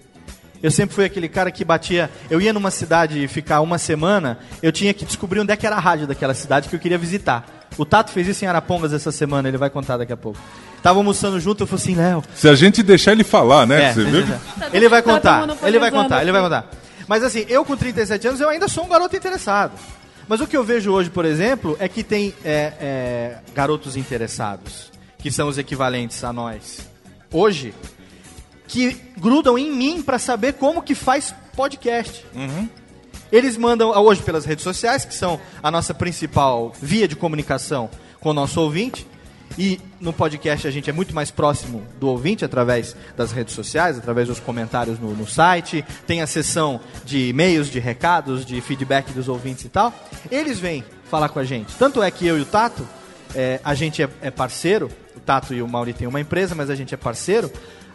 [0.63, 2.11] Eu sempre fui aquele cara que batia.
[2.31, 5.77] Eu ia numa cidade ficar uma semana, eu tinha que descobrir onde é que era
[5.77, 7.47] a rádio daquela cidade que eu queria visitar.
[7.77, 10.39] O Tato fez isso em Arapongas essa semana, ele vai contar daqui a pouco.
[10.83, 12.23] Tava almoçando junto, eu falei assim, Léo.
[12.35, 13.85] Se a gente deixar ele falar, né?
[13.87, 14.25] É, Você viu?
[14.73, 16.71] Ele vai Tá contar, ele vai contar, ele vai contar.
[17.07, 19.73] Mas assim, eu com 37 anos, eu ainda sou um garoto interessado.
[20.27, 24.91] Mas o que eu vejo hoje, por exemplo, é que tem é, é, garotos interessados,
[25.19, 26.89] que são os equivalentes a nós.
[27.31, 27.75] Hoje,
[28.67, 32.25] que grudam em mim para saber como que faz podcast.
[33.31, 37.91] Eles mandam hoje pelas redes sociais, que são a nossa principal via de comunicação
[38.21, 39.07] com o nosso ouvinte.
[39.57, 43.97] E no podcast a gente é muito mais próximo do ouvinte através das redes sociais,
[43.97, 45.85] através dos comentários no, no site.
[46.07, 49.95] Tem a seção de e-mails, de recados, de feedback dos ouvintes e tal.
[50.31, 51.73] Eles vêm falar com a gente.
[51.77, 52.87] Tanto é que eu e o Tato,
[53.35, 54.91] é, a gente é, é parceiro.
[55.17, 57.51] O Tato e o Mauri têm uma empresa, mas a gente é parceiro.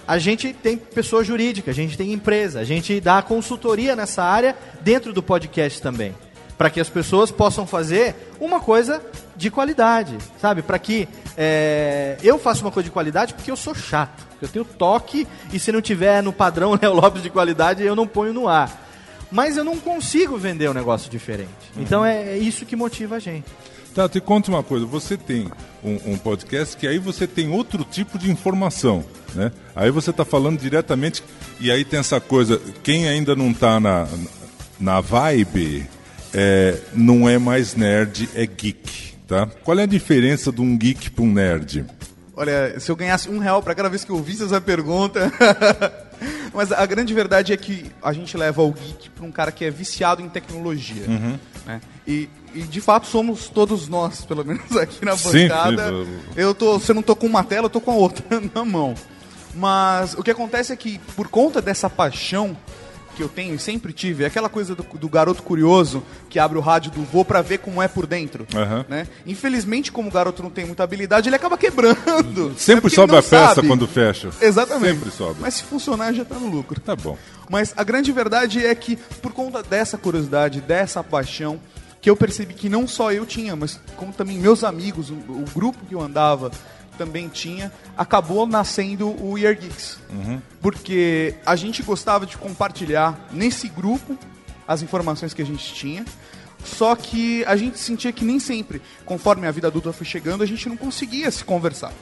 [0.07, 4.55] A gente tem pessoa jurídica, a gente tem empresa, a gente dá consultoria nessa área
[4.81, 6.15] dentro do podcast também
[6.59, 9.01] para que as pessoas possam fazer uma coisa
[9.33, 10.61] de qualidade, sabe?
[10.61, 11.07] Para que
[11.41, 15.57] é, eu faça uma coisa de qualidade porque eu sou chato, eu tenho toque e
[15.57, 18.87] se não tiver no padrão Léo Lopes de qualidade eu não ponho no ar.
[19.31, 21.49] Mas eu não consigo vender um negócio diferente.
[21.77, 23.45] Então é, é isso que motiva a gente.
[23.95, 25.49] Tá, te conta uma coisa, você tem
[25.81, 29.51] um, um podcast que aí você tem outro tipo de informação, né?
[29.73, 31.23] Aí você está falando diretamente,
[31.59, 34.07] e aí tem essa coisa, quem ainda não está na,
[34.79, 35.89] na vibe,
[36.33, 39.47] é, não é mais nerd, é geek, tá?
[39.63, 41.85] Qual é a diferença de um geek para um nerd?
[42.35, 45.31] Olha, se eu ganhasse um real para cada vez que eu ouvisse essa pergunta.
[46.53, 49.63] Mas a grande verdade é que a gente leva o geek para um cara que
[49.63, 51.05] é viciado em tecnologia.
[51.07, 51.39] Uhum.
[51.65, 51.79] né?
[52.07, 55.89] E, e, de fato somos todos nós, pelo menos aqui na bancada.
[55.89, 56.19] sim.
[56.35, 58.65] Eu tô, se eu não tô com uma tela, eu tô com a outra na
[58.65, 58.95] mão.
[59.53, 62.57] Mas o que acontece é que por conta dessa paixão
[63.19, 66.57] que eu tenho e sempre tive, é aquela coisa do, do garoto curioso que abre
[66.57, 68.47] o rádio do vô pra ver como é por dentro.
[68.55, 68.85] Aham.
[68.87, 69.07] Né?
[69.27, 71.99] Infelizmente, como o garoto não tem muita habilidade, ele acaba quebrando.
[72.49, 73.67] É Sempre porque sobe a peça sabe.
[73.67, 74.29] quando fecha.
[74.39, 74.93] Exatamente.
[74.93, 75.39] Sempre sobe.
[75.41, 76.79] Mas se funcionar, já tá no lucro.
[76.79, 77.17] Tá bom.
[77.49, 81.59] Mas a grande verdade é que, por conta dessa curiosidade, dessa paixão,
[82.01, 85.45] que eu percebi que não só eu tinha, mas como também meus amigos, o, o
[85.53, 86.51] grupo que eu andava
[86.99, 89.97] também tinha, acabou nascendo o Year Geeks.
[90.61, 94.19] Porque a gente gostava de compartilhar nesse grupo
[94.67, 96.05] as informações que a gente tinha.
[96.63, 100.45] Só que a gente sentia que nem sempre, conforme a vida adulta foi chegando, a
[100.45, 101.93] gente não conseguia se conversar.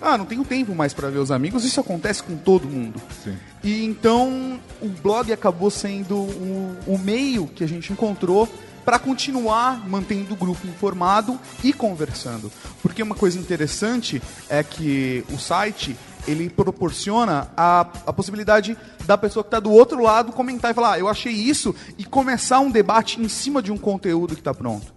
[0.00, 3.02] Ah, não tenho tempo mais para ver os amigos, isso acontece com todo mundo.
[3.24, 3.36] Sim.
[3.64, 8.48] E então o blog acabou sendo o, o meio que a gente encontrou
[8.86, 12.52] para continuar mantendo o grupo informado e conversando.
[12.80, 19.42] Porque uma coisa interessante é que o site ele proporciona a, a possibilidade da pessoa
[19.42, 22.70] que está do outro lado comentar e falar, ah, eu achei isso, e começar um
[22.70, 24.94] debate em cima de um conteúdo que está pronto.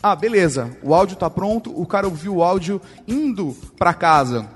[0.00, 4.48] Ah, beleza, o áudio está pronto, o cara ouviu o áudio indo para casa.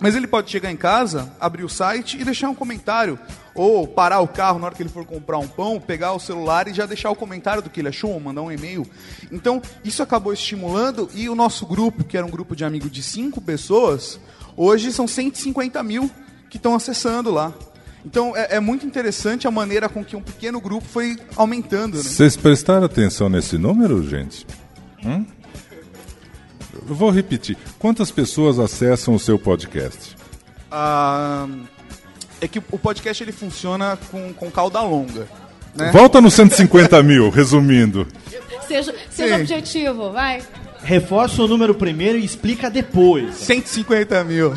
[0.00, 3.18] Mas ele pode chegar em casa, abrir o site e deixar um comentário.
[3.54, 6.68] Ou parar o carro na hora que ele for comprar um pão, pegar o celular
[6.68, 8.86] e já deixar o comentário do que ele achou, ou mandar um e-mail.
[9.30, 13.02] Então, isso acabou estimulando e o nosso grupo, que era um grupo de amigos de
[13.02, 14.18] cinco pessoas,
[14.56, 16.10] hoje são 150 mil
[16.48, 17.52] que estão acessando lá.
[18.04, 21.96] Então, é, é muito interessante a maneira com que um pequeno grupo foi aumentando.
[21.96, 22.02] Né?
[22.02, 24.46] Vocês prestaram atenção nesse número, gente?
[25.04, 25.24] Hum?
[26.88, 27.56] Eu vou repetir.
[27.78, 30.16] Quantas pessoas acessam o seu podcast?
[30.70, 31.46] Ah,
[32.42, 35.28] é que o podcast ele funciona com, com cauda longa.
[35.74, 35.92] Né?
[35.92, 38.06] Volta no 150 mil, resumindo.
[38.66, 39.42] Seja, seja Sim.
[39.42, 40.42] objetivo, vai.
[40.82, 43.36] Reforça o número primeiro e explica depois.
[43.36, 44.52] 150 mil.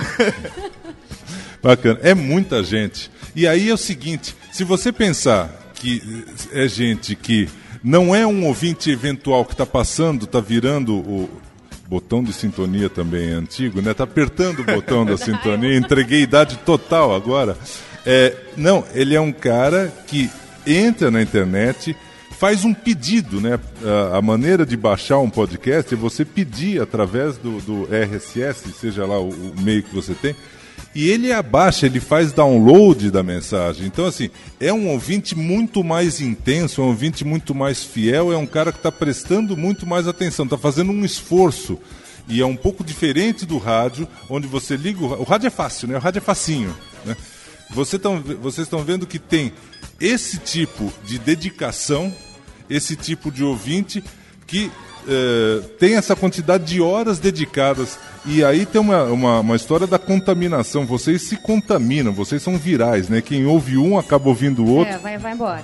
[1.61, 1.99] Bacana.
[2.01, 3.11] É muita gente.
[3.35, 7.47] E aí é o seguinte: se você pensar que é gente que
[7.83, 11.29] não é um ouvinte eventual que está passando, está virando o
[11.87, 13.93] botão de sintonia também é antigo, né?
[13.93, 15.75] Tá apertando o botão da sintonia.
[15.77, 17.57] Entreguei idade total agora.
[18.05, 20.29] É, não, ele é um cara que
[20.65, 21.95] entra na internet,
[22.31, 23.59] faz um pedido, né?
[23.83, 29.05] A, a maneira de baixar um podcast é você pedir através do, do RSS, seja
[29.05, 30.35] lá o, o meio que você tem,
[30.95, 33.85] e ele abaixa, ele faz download da mensagem.
[33.85, 34.29] Então, assim,
[34.59, 38.71] é um ouvinte muito mais intenso, é um ouvinte muito mais fiel, é um cara
[38.71, 41.77] que está prestando muito mais atenção, está fazendo um esforço.
[42.27, 45.87] E é um pouco diferente do rádio, onde você liga o, o rádio é fácil,
[45.87, 45.97] né?
[45.97, 46.75] O rádio é facinho,
[47.05, 47.15] né?
[47.71, 49.51] Você tão, vocês estão vendo que tem
[49.99, 52.13] esse tipo de dedicação
[52.69, 54.03] esse tipo de ouvinte
[54.47, 54.71] que
[55.07, 57.97] eh, tem essa quantidade de horas dedicadas.
[58.25, 60.85] E aí tem uma, uma, uma história da contaminação.
[60.85, 63.21] Vocês se contaminam, vocês são virais, né?
[63.21, 64.93] Quem ouve um acaba ouvindo o outro.
[64.93, 65.63] É, vai, vai embora.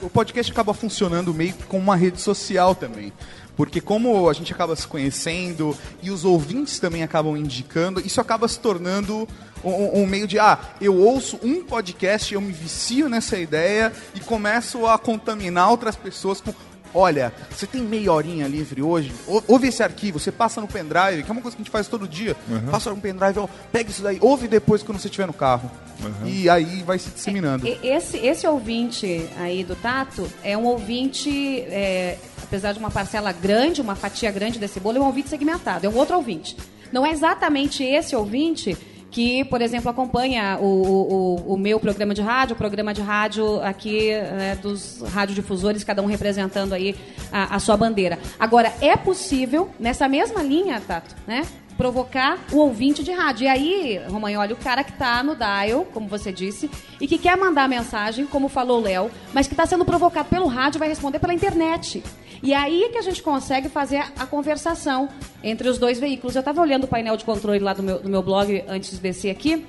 [0.00, 3.12] O podcast acaba funcionando meio que como uma rede social também.
[3.56, 8.48] Porque como a gente acaba se conhecendo e os ouvintes também acabam indicando, isso acaba
[8.48, 9.28] se tornando
[9.62, 14.20] um, um meio de, ah, eu ouço um podcast, eu me vicio nessa ideia e
[14.20, 16.52] começo a contaminar outras pessoas com,
[16.94, 21.22] olha, você tem meia horinha livre hoje, Ou- ouve esse arquivo, você passa no pendrive,
[21.22, 22.70] que é uma coisa que a gente faz todo dia, Uhum.
[22.70, 25.70] passa no pendrive, ó, pega isso daí, ouve depois quando você estiver no carro.
[26.02, 26.28] Uhum.
[26.28, 27.66] E aí vai se disseminando.
[27.66, 33.32] E- Esse, esse ouvinte aí do Tato é um ouvinte, é, apesar de uma parcela
[33.32, 36.56] grande, uma fatia grande desse bolo, é um ouvinte segmentado, é um outro ouvinte.
[36.90, 38.76] Não é exatamente esse ouvinte
[39.12, 43.60] que, por exemplo, acompanha o, o, o- meu programa de rádio, o programa de rádio
[43.62, 46.96] aqui né, dos radiodifusores, cada um representando aí
[47.30, 48.18] a, a sua bandeira.
[48.40, 51.42] Agora, é possível, nessa mesma linha, Tato, né?
[51.76, 53.44] Provocar o ouvinte de rádio.
[53.44, 56.70] E aí, Romagnoli, o cara que está no dial, como você disse,
[57.00, 60.46] e que quer mandar mensagem, como falou o Léo, mas que está sendo provocado pelo
[60.46, 62.02] rádio, vai responder pela internet.
[62.42, 65.08] E aí que a gente consegue fazer a, conversação
[65.42, 66.34] entre os dois veículos.
[66.34, 68.98] Eu estava olhando o painel de controle lá do meu, do meu blog antes de
[68.98, 69.64] descer aqui,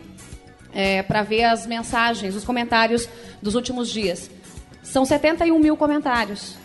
[1.08, 3.08] para ver as mensagens, os comentários
[3.41, 4.30] dos últimos dias.
[4.82, 6.56] São 71 mil comentários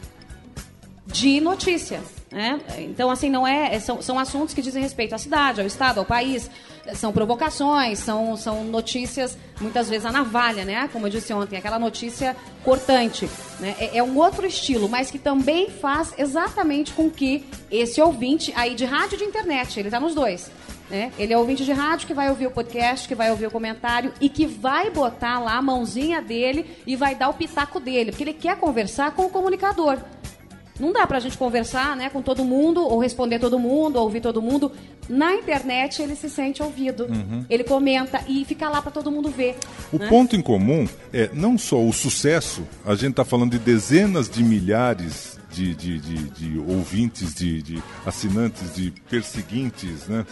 [1.07, 2.01] de notícia.
[2.31, 2.61] Né?
[2.79, 3.79] Então, assim, não é.
[3.81, 6.51] São, são assuntos que dizem respeito à cidade, ao Estado, ao país.
[6.95, 10.89] São provocações, são, são notícias, muitas vezes a navalha, né?
[10.93, 13.29] Como eu disse ontem, aquela notícia cortante.
[13.61, 13.74] Né?
[13.79, 18.74] É, é um outro estilo, mas que também faz exatamente com que esse ouvinte, aí
[18.74, 20.51] de rádio e de internet, ele está nos dois.
[20.91, 21.12] Né?
[21.18, 24.12] Ele é ouvinte de rádio que vai ouvir o podcast, que vai ouvir o comentário
[24.20, 28.24] e que vai botar lá a mãozinha dele e vai dar o pitaco dele, porque
[28.24, 29.99] ele quer conversar com o comunicador.
[30.79, 34.20] Não dá pra gente conversar né, com todo mundo, ou responder todo mundo, ou ouvir
[34.20, 34.70] todo mundo.
[35.09, 37.05] Na internet ele se sente ouvido.
[37.05, 37.45] Uhum.
[37.49, 39.57] Ele comenta e fica lá pra todo mundo ver.
[39.93, 40.07] O né?
[40.09, 44.43] ponto em comum é não só o sucesso, a gente está falando de dezenas de
[44.43, 50.26] milhares de, de, de, de ouvintes, de, de assinantes, de perseguintes, né?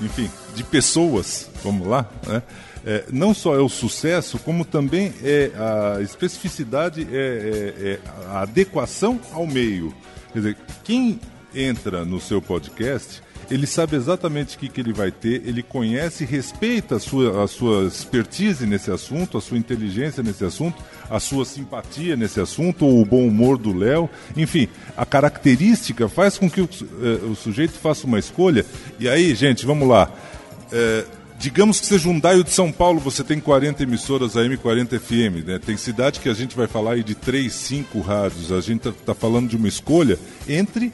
[0.00, 2.42] enfim, de pessoas, vamos lá, né?
[2.84, 8.40] É, não só é o sucesso, como também é a especificidade, é, é- é a
[8.42, 9.94] adequação ao meio.
[10.32, 11.20] Quer dizer, quem
[11.54, 16.24] entra no seu podcast, ele sabe exatamente o que, que ele vai ter, ele conhece,
[16.24, 21.44] respeita a sua, a sua expertise nesse assunto, a sua inteligência nesse assunto, a sua
[21.44, 24.08] simpatia nesse assunto, ou o bom humor do Léo.
[24.36, 26.68] Enfim, a característica faz com que o,
[27.02, 28.64] eh, o sujeito faça uma escolha.
[28.98, 30.10] E aí, gente, vamos lá.
[30.72, 31.04] Eh,
[31.42, 35.44] digamos que seja um Daio de São Paulo, você tem 40 emissoras AM, 40 FM,
[35.44, 35.58] né?
[35.58, 38.52] Tem cidade que a gente vai falar aí de 3, 5 rádios.
[38.52, 40.16] A gente está falando de uma escolha
[40.48, 40.92] entre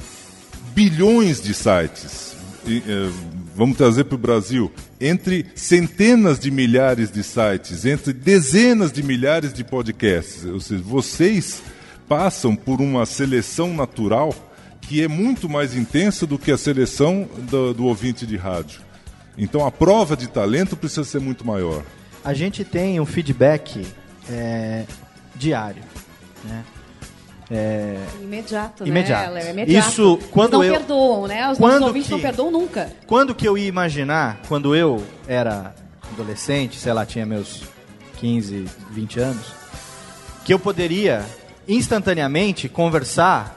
[0.74, 2.34] bilhões de sites.
[2.66, 3.10] E, eh,
[3.54, 4.72] vamos trazer para o Brasil.
[4.98, 10.46] Entre centenas de milhares de sites, entre dezenas de milhares de podcasts.
[10.46, 11.60] Ou seja, vocês
[12.08, 14.34] passam por uma seleção natural
[14.80, 18.87] que é muito mais intensa do que a seleção do, do ouvinte de rádio.
[19.38, 21.82] Então a prova de talento precisa ser muito maior.
[22.24, 23.86] A gente tem um feedback
[24.28, 24.84] é,
[25.36, 25.82] diário.
[26.44, 26.64] Né?
[27.50, 29.32] É, Imediato, Imediato.
[29.32, 29.50] né?
[29.50, 29.88] Imediato.
[29.88, 31.50] Isso, quando Eles não eu- perdoam, né?
[31.50, 32.92] Os quando nossos ouvintes que- não perdoam nunca.
[33.06, 35.74] Quando que eu ia imaginar, quando eu era
[36.12, 37.62] adolescente, sei lá, tinha meus
[38.18, 39.46] 15, 20 anos,
[40.44, 41.24] que eu poderia
[41.66, 43.56] instantaneamente conversar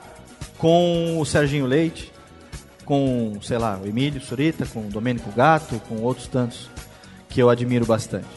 [0.58, 2.11] com o Serginho Leite,
[2.96, 6.70] com, sei lá, o Emílio Surita, com o Domênico Gato, com outros tantos
[7.30, 8.28] que eu admiro bastante.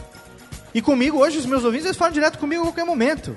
[0.72, 3.36] E comigo, hoje, os meus ouvintes, eles falam direto comigo a qualquer momento.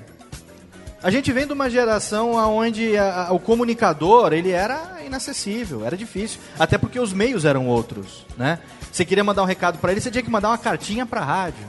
[1.02, 5.96] A gente vem de uma geração onde a- a- o comunicador ele era inacessível, era
[5.96, 8.60] difícil, até porque os meios eram outros, né?
[8.92, 11.66] Você queria mandar um recado para ele, você tinha que mandar uma cartinha para rádio.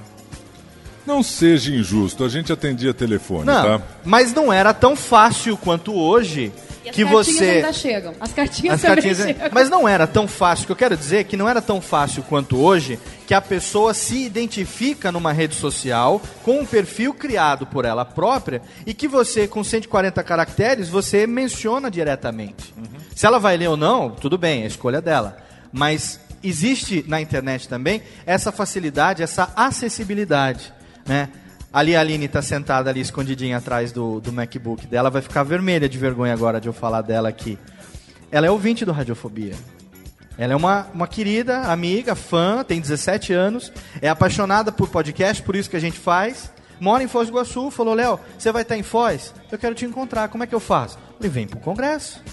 [1.08, 3.82] Não seja injusto, a gente atendia telefone, Não, tá?
[4.06, 6.52] mas não era tão fácil quanto hoje
[6.90, 8.14] E as que cartinhas você ainda chegam.
[8.20, 9.50] As cartinhas As cartinhas, chegam.
[9.52, 10.64] mas não era tão fácil.
[10.64, 13.42] O que eu quero dizer é que não era tão fácil quanto hoje que a
[13.42, 19.08] pessoa se identifica numa rede social com um perfil criado por ela própria e que
[19.08, 22.74] você, com 140 caracteres, você menciona diretamente.
[23.16, 25.38] Se ela vai ler ou não, tudo bem, é a escolha dela.
[25.72, 30.74] Mas existe na internet também essa facilidade, essa acessibilidade,
[31.06, 31.30] né?
[31.72, 35.88] Ali a Aline está sentada ali escondidinha atrás do, do MacBook dela, vai ficar vermelha
[35.88, 37.60] de vergonha agora de eu falar dela aqui.
[38.32, 39.54] Ela é ouvinte do Radiofobia.
[40.36, 45.56] Ela é uma, uma querida amiga, fã, tem 17 anos, é apaixonada por podcast, por
[45.56, 48.78] isso que a gente faz, mora em Foz do Iguaçu, falou, Léo, você vai estar
[48.78, 49.34] em Foz?
[49.52, 50.98] Eu quero te encontrar, como é que eu faço?
[51.20, 52.24] Ele vem pro congresso.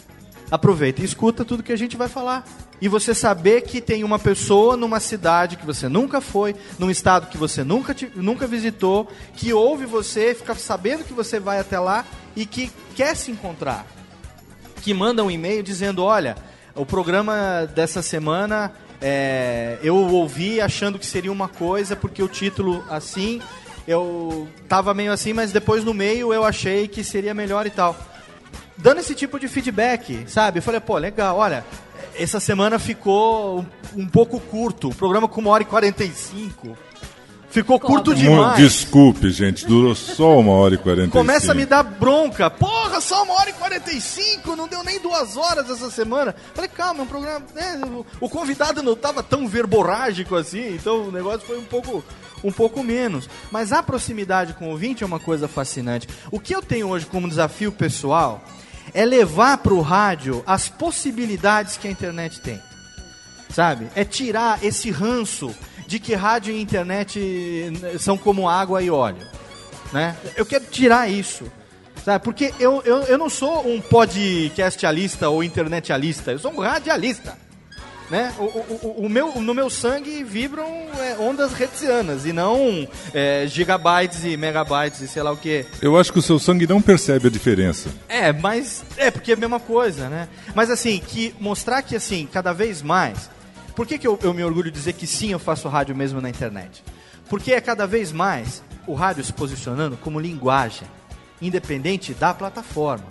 [0.51, 2.47] Aproveita e escuta tudo que a gente vai falar.
[2.81, 7.29] E você saber que tem uma pessoa numa cidade que você nunca foi, num estado
[7.29, 11.79] que você nunca, te- nunca visitou, que ouve você, fica sabendo que você vai até
[11.79, 12.05] lá
[12.37, 13.87] e que quer se encontrar
[14.87, 16.37] que manda um e-mail dizendo: olha,
[16.73, 18.73] o programa dessa semana
[19.03, 23.43] é, eu ouvi achando que seria uma coisa, porque o título assim,
[23.85, 27.97] eu tava meio assim, mas depois no meio eu achei que seria melhor e tal.
[28.79, 30.59] Dando esse tipo de feedback, sabe?
[30.59, 31.65] Eu falei, pô, legal, olha,
[32.19, 33.61] essa semana ficou
[33.95, 36.77] um, um pouco curto, o programa com uma hora e 45.
[37.49, 38.59] Ficou curto demais.
[38.59, 42.51] Desculpe, gente, durou só uma hora e quarenta Começa a me dar bronca.
[42.51, 46.35] Porra, só uma hora e 45, não deu nem duas horas essa semana.
[46.55, 47.47] Falei, calma, é um programa.
[47.55, 52.05] né, o- o convidado não estava tão verborrágico assim, então o negócio foi um pouco,
[52.45, 53.27] um pouco menos.
[53.51, 56.07] Mas a proximidade com o ouvinte é uma coisa fascinante.
[56.31, 58.45] O que eu tenho hoje como desafio pessoal
[58.95, 62.61] é levar para o rádio as possibilidades que a internet tem
[63.57, 63.89] sabe?
[63.95, 65.55] É tirar esse ranço
[65.87, 69.27] de que rádio e internet são como água e óleo,
[69.93, 70.15] né?
[70.37, 71.51] Eu quero tirar isso,
[72.05, 72.23] sabe?
[72.23, 77.39] Porque eu, eu, eu não sou um podcastalista ou internetalista, eu sou um radialista,
[78.11, 78.33] né?
[78.39, 80.67] O, o, o- meu, no meu sangue vibram
[80.99, 85.67] é, ondas hertzianas e não é, gigabytes e megabytes e sei lá o que.
[85.83, 87.89] Eu acho que o seu sangue não percebe a diferença.
[88.09, 90.29] É, mas é porque é a mesma coisa, né?
[90.55, 93.29] Mas assim, que mostrar que assim, cada vez mais.
[93.75, 96.21] Por que, que eu, eu me orgulho de dizer que sim, eu faço rádio mesmo
[96.21, 96.83] na internet?
[97.29, 100.87] Porque é cada vez mais o rádio se posicionando como linguagem,
[101.43, 103.05] independente da plataforma.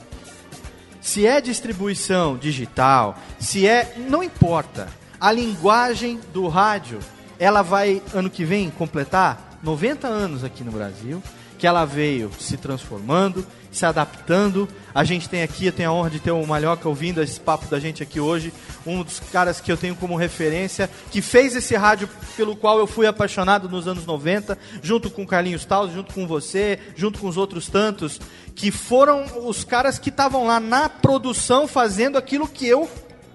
[1.05, 3.93] Se é distribuição digital, se é.
[4.09, 4.87] Não importa.
[5.21, 6.97] A linguagem do rádio,
[7.37, 11.21] ela vai, ano que vem, completar 90 anos aqui no Brasil.
[11.59, 13.45] Que ela veio se transformando,
[13.75, 14.67] se adaptando.
[14.93, 17.67] A gente tem aqui, eu tenho a honra de ter o Malhoca ouvindo esse papo
[17.67, 18.53] da gente aqui hoje.
[18.85, 22.87] Um dos caras que eu tenho como referência, que fez esse rádio pelo qual eu
[22.87, 27.37] fui apaixonado nos anos 90, junto com Carlinhos Taus, junto com você, junto com os
[27.37, 28.19] outros tantos,
[28.55, 32.89] que foram os caras que estavam lá na produção fazendo aquilo que eu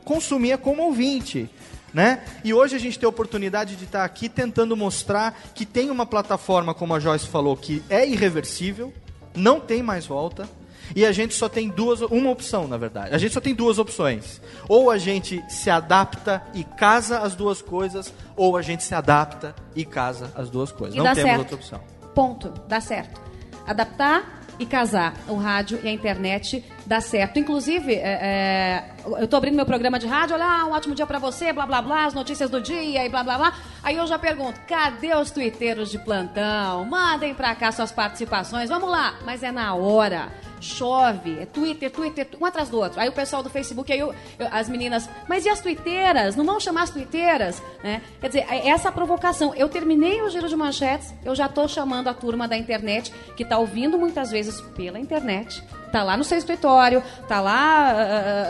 [0.04, 1.48] consumia como ouvinte.
[1.92, 2.22] Né?
[2.44, 6.06] E hoje a gente tem a oportunidade de estar aqui tentando mostrar que tem uma
[6.06, 8.94] plataforma, como a Joyce falou, que é irreversível,
[9.34, 10.48] não tem mais volta,
[10.94, 13.14] e a gente só tem duas, uma opção, na verdade.
[13.14, 14.40] A gente só tem duas opções.
[14.68, 19.54] Ou a gente se adapta e casa as duas coisas, ou a gente se adapta
[19.74, 20.94] e casa as duas coisas.
[20.94, 21.38] E não temos certo.
[21.38, 21.80] outra opção.
[22.14, 22.52] Ponto.
[22.66, 23.20] Dá certo.
[23.66, 27.38] Adaptar e casar o rádio e a internet dá certo.
[27.38, 28.84] Inclusive, é, é,
[29.18, 31.80] eu tô abrindo meu programa de rádio, olha, um ótimo dia pra você, blá blá
[31.80, 33.54] blá, as notícias do dia e blá blá blá.
[33.82, 36.84] Aí eu já pergunto, cadê os tuiteiros de plantão?
[36.84, 39.14] Mandem pra cá suas participações, vamos lá.
[39.24, 40.28] Mas é na hora.
[40.60, 43.00] Chove, é Twitter, Twitter, um atrás do outro.
[43.00, 46.36] Aí o pessoal do Facebook, aí eu- eu- as meninas, mas e as tuiteiras?
[46.36, 47.62] Não vão chamar as tuiteiras?
[47.82, 48.02] Né?
[48.20, 49.54] Quer dizer, é essa provocação.
[49.54, 53.44] Eu terminei o giro de manchetes, eu já tô chamando a turma da internet, que
[53.44, 57.90] tá ouvindo muitas vezes pela internet, tá lá no seu escritório, tá lá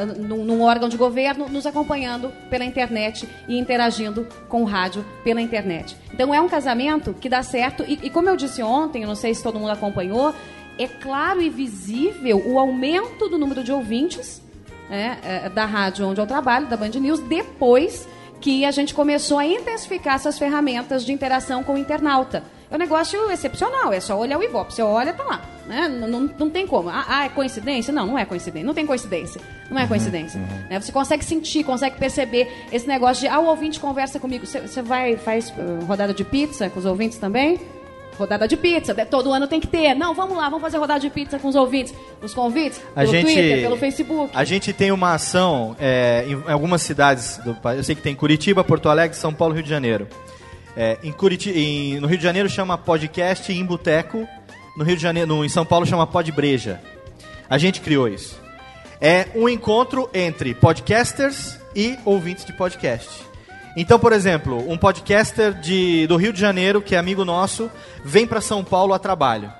[0.02, 5.04] ah, num, num órgão de governo, nos acompanhando pela internet e interagindo com o rádio
[5.24, 5.96] pela internet.
[6.12, 9.14] Então é um casamento que dá certo, e, e como eu disse ontem, eu não
[9.14, 10.34] sei se todo mundo acompanhou,
[10.84, 14.42] é claro e visível o aumento do número de ouvintes
[14.88, 18.08] né, eh, da rádio onde eu trabalho, da Band News, depois
[18.40, 22.42] que a gente começou a intensificar essas ferramentas de interação com o internauta.
[22.70, 24.72] É um negócio excepcional, é só olhar o Ibope.
[24.72, 25.42] Você olha, tá lá.
[25.66, 25.88] Né?
[25.88, 26.88] Não, não, não tem como.
[26.88, 27.92] Ah, ah, é coincidência?
[27.92, 28.66] Não, não é coincidência.
[28.66, 29.40] Não tem coincidência.
[29.68, 30.40] Não é coincidência.
[30.70, 30.80] Né?
[30.80, 34.46] Você consegue sentir, consegue perceber esse negócio de, ah, o ouvinte conversa comigo.
[34.46, 37.60] Você vai, faz eh, rodada de pizza com os ouvintes também?
[38.20, 39.94] Rodada de pizza, de- todo ano tem que ter.
[39.94, 41.94] Não, vamos lá, vamos fazer rodada de pizza com os ouvintes.
[42.22, 44.30] Os convites, A pelo gente, Twitter, pelo Facebook.
[44.34, 47.78] A gente tem uma ação é, em algumas cidades do país.
[47.78, 50.06] Eu sei que tem Curitiba, Porto Alegre, São Paulo, Rio de Janeiro.
[50.76, 54.28] É, em Curiti em- no Rio de Janeiro chama podcast em boteco.
[54.76, 56.80] No Rio de Janeiro, no- em São Paulo chama pod breja.
[57.48, 58.38] A gente criou isso.
[59.00, 63.08] É um encontro entre podcasters e ouvintes de podcast.
[63.76, 67.70] Então, por exemplo, um podcaster de, do Rio de Janeiro, que é amigo nosso,
[68.04, 69.52] vem para São Paulo a trabalho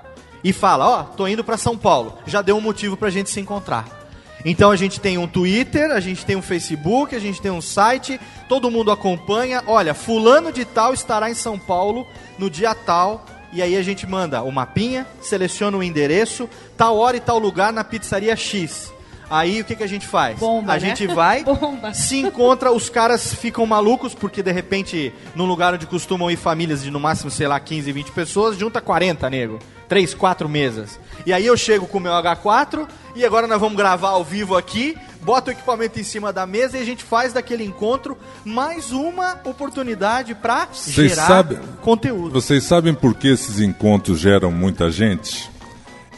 [0.43, 2.17] e fala: Ó, tô indo para São Paulo.
[2.25, 4.01] Já deu um motivo pra gente se encontrar.
[4.43, 7.61] Então a gente tem um Twitter, a gente tem um Facebook, a gente tem um
[7.61, 9.63] site, todo mundo acompanha.
[9.67, 12.07] Olha, fulano de tal estará em São Paulo
[12.39, 13.25] no dia tal.
[13.53, 17.71] E aí a gente manda o mapinha, seleciona o endereço, tal hora e tal lugar
[17.71, 18.91] na pizzaria X.
[19.31, 20.37] Aí o que, que a gente faz?
[20.37, 20.79] Bomba, a né?
[20.81, 21.93] gente vai, Bomba.
[21.93, 26.83] se encontra, os caras ficam malucos, porque de repente, num lugar onde costumam ir famílias
[26.83, 29.57] de no máximo, sei lá, 15, 20 pessoas, junta 40, nego.
[29.87, 30.99] Três, quatro mesas.
[31.25, 34.55] E aí eu chego com o meu H4 e agora nós vamos gravar ao vivo
[34.55, 38.93] aqui, bota o equipamento em cima da mesa e a gente faz daquele encontro mais
[38.93, 42.31] uma oportunidade pra Vocês gerar sabem- conteúdo.
[42.31, 45.50] Vocês sabem por que esses encontros geram muita gente?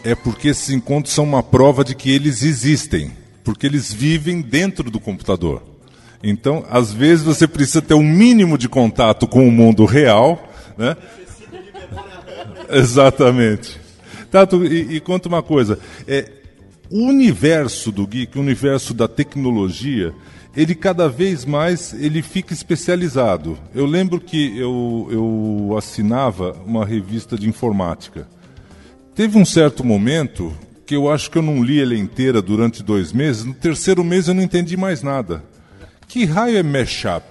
[0.03, 3.11] É porque esses encontros são uma prova de que eles existem,
[3.43, 5.63] porque eles vivem dentro do computador.
[6.21, 10.95] Então, às vezes você precisa ter um mínimo de contato com o mundo real, né?
[12.69, 13.79] Exatamente.
[14.31, 15.77] Tato, e, e conta uma coisa.
[16.07, 16.31] É,
[16.89, 20.13] o universo do geek, o universo da tecnologia,
[20.55, 23.57] ele cada vez mais ele fica especializado.
[23.73, 28.27] Eu lembro que eu, eu assinava uma revista de informática.
[29.15, 30.51] Teve um certo momento
[30.87, 33.45] que eu acho que eu não li ela inteira durante dois meses.
[33.45, 35.43] No terceiro mês eu não entendi mais nada.
[36.07, 37.23] Que raio é mashup?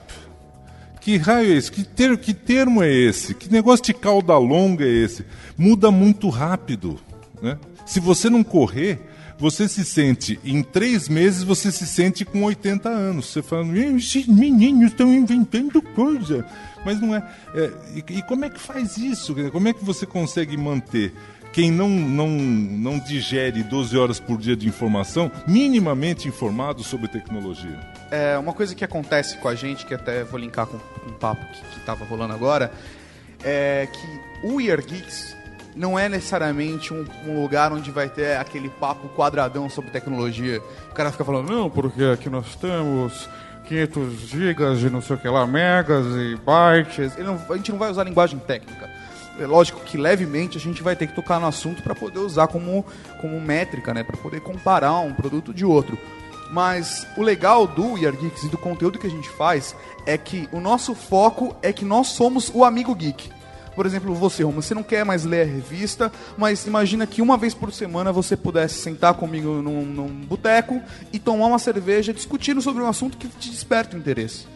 [1.00, 1.72] Que raio é esse?
[1.72, 3.34] Que, ter, que termo é esse?
[3.34, 5.24] Que negócio de cauda longa é esse?
[5.58, 7.00] Muda muito rápido.
[7.42, 7.58] Né?
[7.84, 9.00] Se você não correr,
[9.36, 13.26] você se sente, em três meses, você se sente com 80 anos.
[13.26, 16.46] Você fala, "Ih, esses meninos estão inventando coisa.
[16.84, 17.28] Mas não é.
[17.56, 19.34] é e, e como é que faz isso?
[19.50, 21.12] Como é que você consegue manter
[21.52, 27.78] quem não, não, não digere 12 horas por dia de informação, minimamente informado sobre tecnologia?
[28.10, 30.76] É, uma coisa que acontece com a gente, que até vou linkar com
[31.06, 32.72] um papo que, que tava rolando agora,
[33.44, 35.36] é que o Year Geeks
[35.74, 40.60] não é necessariamente um, um lugar onde vai ter aquele papo quadradão sobre tecnologia.
[40.90, 43.28] O cara fica falando, não, porque aqui nós temos
[43.66, 47.16] 500 gigas de não sei o que lá, megas e bytes.
[47.18, 48.90] Não- a gente não vai usar linguagem técnica.
[49.38, 52.48] É lógico que levemente a gente vai ter que tocar no assunto para poder usar
[52.48, 52.84] como,
[53.20, 54.02] como métrica, né?
[54.02, 55.98] Para poder comparar um produto de outro.
[56.50, 59.74] Mas o legal do We Are Geeks e do conteúdo que a gente faz
[60.04, 63.30] é que o nosso foco é que nós somos o amigo geek.
[63.74, 67.38] Por exemplo, você, Romulo, você não quer mais ler a revista, mas imagina que uma
[67.38, 70.80] vez por semana você pudesse sentar comigo num, num boteco
[71.12, 74.46] e tomar uma cerveja discutindo sobre um assunto que te desperta o interesse.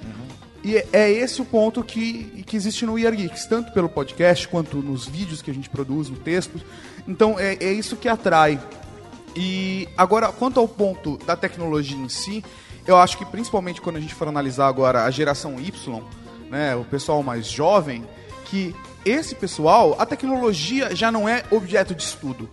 [0.67, 3.89] E é- é esse o ponto que, que existe no We Are Geeks, tanto pelo
[3.89, 6.61] podcast quanto nos vídeos que a gente produz, no texto.
[7.07, 8.59] Então é, é isso que atrai.
[9.37, 12.45] E agora, quanto ao ponto da tecnologia em si,
[12.85, 16.03] eu acho que principalmente quando a gente for analisar agora a geração Y,
[16.51, 18.05] né, o pessoal mais jovem,
[18.47, 22.51] que esse pessoal, a tecnologia já não é objeto de estudo.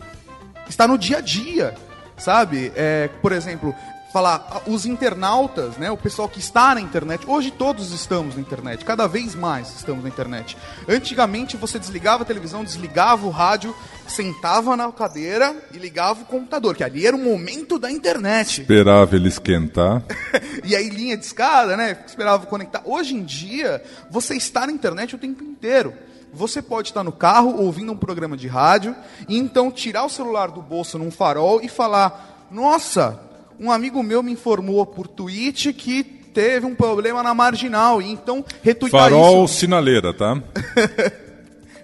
[0.70, 1.74] Está no dia a dia,
[2.16, 2.72] sabe?
[2.76, 3.74] É, por exemplo,
[4.14, 7.26] falar ah, os internautas, né, o pessoal que está na internet.
[7.28, 10.56] Hoje todos estamos na internet, cada vez mais estamos na internet.
[10.88, 13.76] Antigamente você desligava a televisão, desligava o rádio,
[14.08, 18.62] sentava na cadeira e ligava o computador, que ali era o momento da internet.
[18.62, 20.04] Esperava ele esquentar.
[20.64, 21.98] e aí linha de escada, né?
[22.06, 22.84] Esperava conectar.
[22.86, 25.92] Hoje em dia, você está na internet o tempo inteiro.
[26.32, 28.96] Você pode estar no carro ouvindo um programa de rádio
[29.28, 33.20] e então tirar o celular do bolso num farol e falar: "Nossa,
[33.64, 38.44] um amigo meu me informou por tweet que teve um problema na marginal e então
[38.62, 39.56] retuitar Farol isso".
[39.56, 40.42] sinaleira, tá?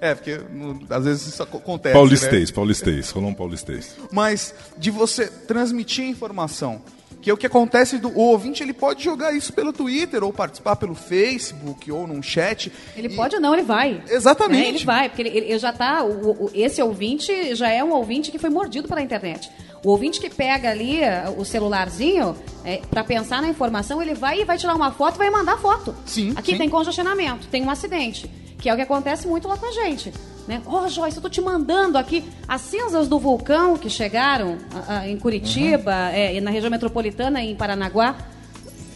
[0.01, 1.93] É, porque no- às vezes isso ac- acontece.
[1.93, 2.55] Paulistês, né?
[2.55, 3.95] paulistês, rolou um paulistês.
[4.13, 6.81] mas de você transmitir informação.
[7.21, 10.31] Que é o que acontece do o ouvinte, ele pode jogar isso pelo Twitter ou
[10.31, 12.71] participar pelo Facebook ou num chat.
[12.95, 14.01] Ele pode ou não, ele vai.
[14.07, 14.61] Exatamente.
[14.63, 14.69] Né?
[14.69, 16.01] Ele vai, porque ele, ele já tá.
[16.05, 19.51] o- o- esse ouvinte já é um ouvinte que foi mordido pela internet.
[19.83, 20.99] O ouvinte que pega ali
[21.37, 25.17] o celularzinho é, para pensar na informação, ele vai e vai tirar uma foto e
[25.17, 25.95] vai mandar foto.
[26.05, 26.33] Sim.
[26.35, 26.57] Aqui sim.
[26.57, 28.29] tem congestionamento, tem um acidente.
[28.57, 30.11] Que é o que acontece muito lá com a gente.
[30.45, 30.61] Né?
[30.65, 35.07] Ó, Joyce, eu tô te mandando aqui as cinzas do vulcão que chegaram ah, ah,
[35.07, 38.17] em Curitiba, é, e na região metropolitana, em Paranaguá.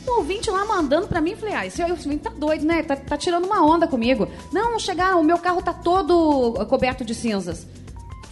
[0.05, 2.83] Um ouvinte lá mandando pra mim, falei, ah, esse ouvinte tá doido, né?
[2.83, 4.27] Tá, tá tirando uma onda comigo.
[4.51, 7.65] Não, chegaram, o meu carro tá todo coberto de cinzas.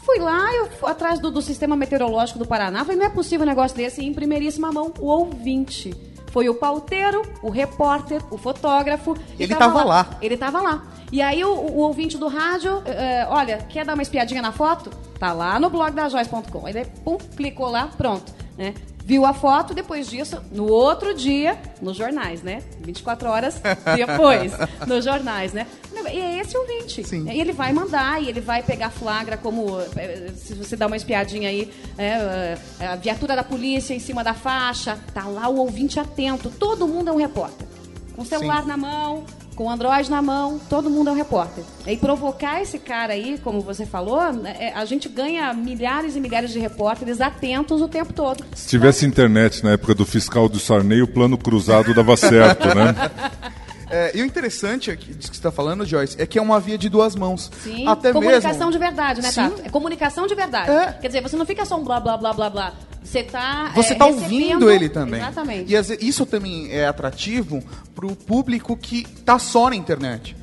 [0.04, 3.46] Fui lá, eu fui atrás do, do sistema meteorológico do Paraná, falei, não é possível
[3.46, 5.94] um negócio desse, e em primeiríssima mão, o ouvinte.
[6.32, 9.18] Foi o pauteiro, o repórter, o fotógrafo.
[9.38, 10.10] Ele tava lá.
[10.22, 10.84] Ele tava lá.
[11.12, 14.90] E aí o, o ouvinte do rádio, eh, olha, quer dar uma espiadinha na foto?
[15.20, 16.68] Tá lá no blog da Joyce.com.
[16.70, 18.34] Ele pum, clicou lá, pronto.
[18.58, 18.74] Né?
[19.04, 22.62] Viu a foto, depois disso, no outro dia, nos jornais, né?
[22.82, 23.62] 24 horas
[23.96, 24.54] depois,
[24.88, 25.66] nos jornais, né?
[26.12, 27.04] E é esse ouvinte.
[27.04, 27.30] Sim.
[27.30, 29.80] E ele vai mandar, e ele vai pegar flagra como.
[29.96, 34.34] eh, Se você dá uma espiadinha aí, é, a viatura da polícia em cima da
[34.34, 36.50] faixa, tá lá o ouvinte atento.
[36.50, 37.68] Todo mundo é um repórter.
[38.16, 39.26] Com o celular na mão,
[39.62, 41.64] Com o Android na mão, todo mundo é um repórter.
[41.86, 46.20] E provocar esse cara aí, como você falou, né, é, a gente ganha milhares e
[46.20, 48.44] milhares de repórteres atentos o tempo todo.
[48.56, 52.96] Se tivesse internet na época do fiscal do Sarney, o plano cruzado dava certo, né?
[53.94, 56.62] É, e o interessante aqui, disso que você está falando, Joyce, é que é uma
[56.62, 57.52] via de duas mãos.
[57.62, 58.72] Sim, Até comunicação mesmo.
[58.72, 59.50] de verdade, né, Sim.
[59.50, 59.62] Tato?
[59.66, 60.72] É comunicação de verdade.
[60.72, 60.94] É.
[60.94, 62.74] Quer dizer, você não fica só um blá, blá, blá, blá, blá.
[63.04, 65.20] Você tá Você é, está recebendo- ouvindo ele também.
[65.20, 65.74] Exatamente.
[65.74, 67.64] E isso também é atrativo
[67.96, 70.36] para o público que está só na internet.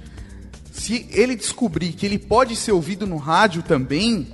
[0.72, 4.28] Se ele descobrir que ele pode ser ouvido no rádio também,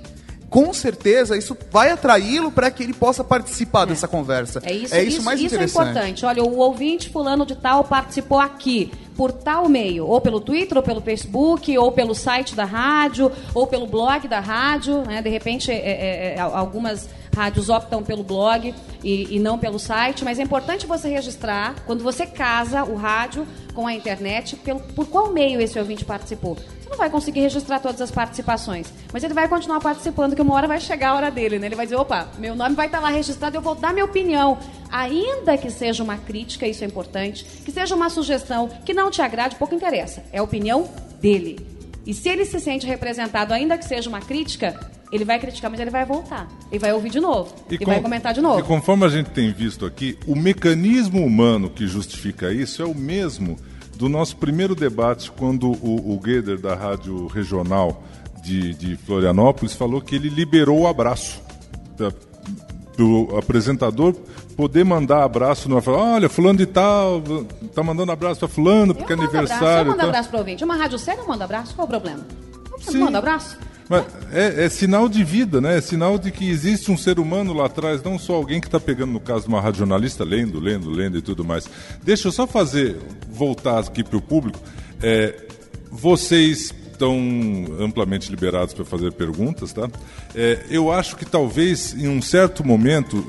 [0.49, 4.61] com certeza isso vai atraí-lo para que ele possa participar dessa conversa.
[4.63, 5.89] É isso, é isso, mais isso é interessante.
[5.89, 6.25] importante.
[6.25, 10.83] Olha, o ouvinte fulano de tal participou aqui por tal meio, ou pelo Twitter, ou
[10.83, 15.21] pelo Facebook, ou pelo site da rádio, ou pelo blog da rádio, né?
[15.21, 18.73] De repente, é, é, é, algumas rádios optam pelo blog
[19.03, 23.45] e, e não pelo site, mas é importante você registrar quando você casa o rádio
[23.73, 26.55] com a internet, pelo, por qual meio esse ouvinte participou.
[26.55, 30.53] Você não vai conseguir registrar todas as participações, mas ele vai continuar participando, que uma
[30.53, 31.67] hora vai chegar a hora dele, né?
[31.67, 34.57] Ele vai dizer, opa, meu nome vai estar lá registrado, eu vou dar minha opinião.
[34.89, 39.21] Ainda que seja uma crítica, isso é importante, que seja uma sugestão que não te
[39.21, 40.23] agrade, pouco interessa.
[40.31, 41.75] É a opinião dele.
[42.05, 44.79] E se ele se sente representado, ainda que seja uma crítica,
[45.11, 46.47] ele vai criticar, mas ele vai voltar.
[46.71, 47.53] Ele vai ouvir de novo.
[47.69, 48.59] E, com- vai comentar de novo.
[48.59, 52.93] E conforme a gente tem visto aqui, o mecanismo humano que justifica isso é o
[52.95, 53.57] mesmo
[53.95, 58.03] do nosso primeiro debate, quando o, o Gueder, da Rádio Regional
[58.43, 61.41] de, de Florianópolis, falou que ele liberou o abraço.
[61.95, 62.11] Para
[63.03, 64.13] o apresentador
[64.55, 67.21] poder mandar abraço, não falar, olha, fulano de tal,
[67.73, 69.91] tá mandando abraço para fulano, porque é Eu mando abraço, eu aniversário.
[69.91, 70.07] mando tá?
[70.07, 70.63] abraço pro ouvinte.
[70.63, 72.25] Uma rádio séria manda abraço, qual o problema?
[72.79, 73.57] Você manda abraço?
[73.89, 75.77] Mas é, é sinal de vida, né?
[75.77, 78.79] É sinal de que existe um ser humano lá atrás, não só alguém que está
[78.79, 81.69] pegando, no caso uma radionalista, lendo, lendo, lendo e tudo mais.
[82.03, 82.97] Deixa eu só fazer,
[83.29, 84.59] voltar aqui para o público.
[85.01, 85.35] É,
[85.91, 87.19] vocês estão
[87.79, 89.89] amplamente liberados para fazer perguntas, tá?
[90.33, 93.21] É, eu acho que talvez, em um certo momento,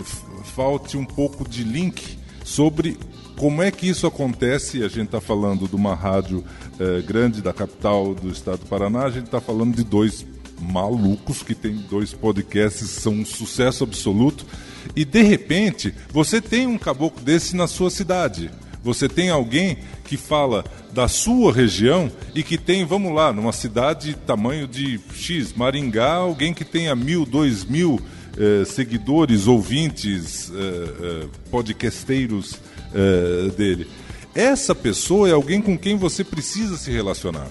[0.55, 2.97] falte um pouco de link sobre
[3.37, 4.83] como é que isso acontece?
[4.83, 6.43] A gente está falando de uma rádio
[6.81, 10.25] eh, grande da capital do estado do Paraná, a gente está falando de dois
[10.61, 14.47] malucos que tem dois podcasts, são um sucesso absoluto.
[14.95, 18.51] E de repente, você tem um caboclo desse na sua cidade.
[18.83, 24.15] Você tem alguém que fala da sua região e que tem, vamos lá, numa cidade
[24.15, 28.01] tamanho de X, Maringá, alguém que tenha mil, dois mil
[28.39, 32.61] eh, seguidores, ouvintes, eh, eh, podcasteiros
[32.95, 33.89] eh, dele.
[34.35, 37.51] Essa pessoa é alguém com quem você precisa se relacionar.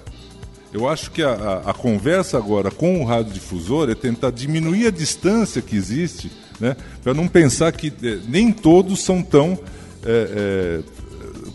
[0.76, 4.92] Eu acho que a, a- a conversa agora com o radiodifusor é tentar diminuir a
[4.92, 9.58] distância que existe, né, para não pensar que eh, nem todos são tão.
[10.04, 10.84] eh, eh,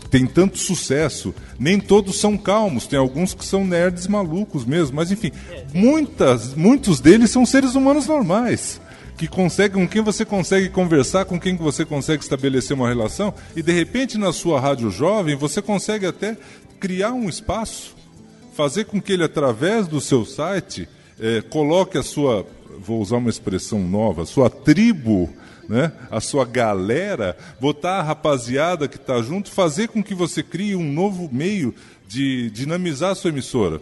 [0.09, 5.11] tem tanto sucesso, nem todos são calmos, tem alguns que são nerds malucos mesmo, mas
[5.11, 5.31] enfim,
[5.71, 8.81] muitas, muitos deles são seres humanos normais
[9.17, 13.61] que conseguem, com quem você consegue conversar, com quem você consegue estabelecer uma relação, e
[13.61, 16.35] de repente na sua rádio jovem você consegue até
[16.79, 17.95] criar um espaço,
[18.61, 20.87] fazer com que ele, através do seu site,
[21.19, 22.45] eh, coloque a sua,
[22.77, 25.27] vou usar uma expressão nova, sua tribo,
[25.67, 25.91] né?
[26.11, 30.93] a sua galera, botar a rapaziada que está junto, fazer com que você crie um
[30.93, 31.73] novo meio
[32.07, 33.81] de dinamizar a sua emissora.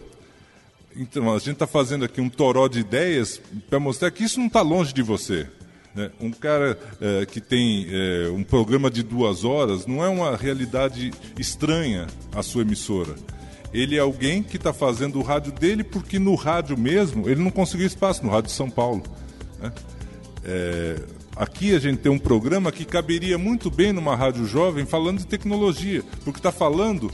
[0.96, 4.46] Então, a gente está fazendo aqui um toró de ideias para mostrar que isso não
[4.46, 5.46] está longe de você.
[5.94, 6.10] né?
[6.18, 11.12] Um cara eh, que tem eh, um programa de duas horas não é uma realidade
[11.38, 13.14] estranha à sua emissora.
[13.72, 17.50] Ele é alguém que está fazendo o rádio dele porque no rádio mesmo ele não
[17.50, 19.02] conseguiu espaço, no Rádio de São Paulo.
[19.60, 19.72] né?
[20.44, 21.02] É,
[21.36, 25.26] aqui a gente tem um programa que caberia muito bem numa rádio jovem falando de
[25.26, 27.12] tecnologia, porque está falando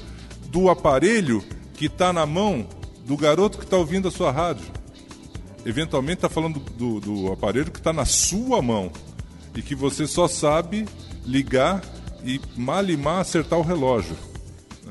[0.49, 1.43] do aparelho
[1.75, 2.67] que está na mão
[3.05, 4.67] do garoto que está ouvindo a sua rádio.
[5.65, 8.91] Eventualmente está falando do, do aparelho que está na sua mão
[9.55, 10.87] e que você só sabe
[11.25, 11.83] ligar
[12.25, 14.17] e malimar acertar o relógio.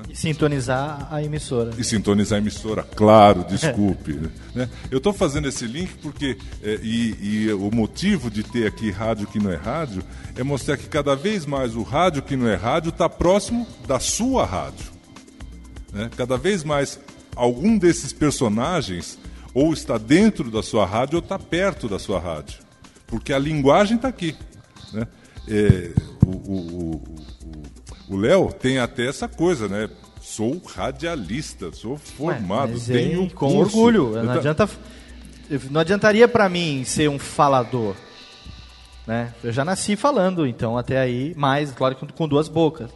[0.10, 1.72] E sintonizar a emissora.
[1.78, 4.20] E sintonizar a emissora, claro, desculpe.
[4.54, 4.70] né?
[4.92, 7.18] Eu estou fazendo esse link porque, é, e,
[7.48, 10.04] e o motivo de ter aqui rádio que não é rádio,
[10.36, 14.00] é mostrar que cada vez mais o rádio que não é rádio está próximo da
[14.00, 14.86] sua rádio.
[15.94, 16.10] né?
[16.18, 17.00] Cada vez mais
[17.36, 19.18] algum desses personagens
[19.54, 22.60] ou está dentro da sua rádio ou está perto da sua rádio.
[23.08, 24.36] Porque a linguagem está aqui.
[24.92, 25.08] né?
[25.48, 25.92] É,
[26.26, 27.25] o- o- o-
[28.10, 29.90] o- Léo tem até essa coisa, né?
[30.22, 33.78] Sou radialista, sou formado, Mas tenho é, com curso.
[33.78, 34.12] orgulho.
[34.24, 34.70] Não, ta- adianta,
[35.70, 37.96] não adiantaria pra mim ser um falador.
[39.06, 39.32] Né?
[39.44, 42.90] Eu já nasci falando, então até aí, mais, claro que com duas bocas.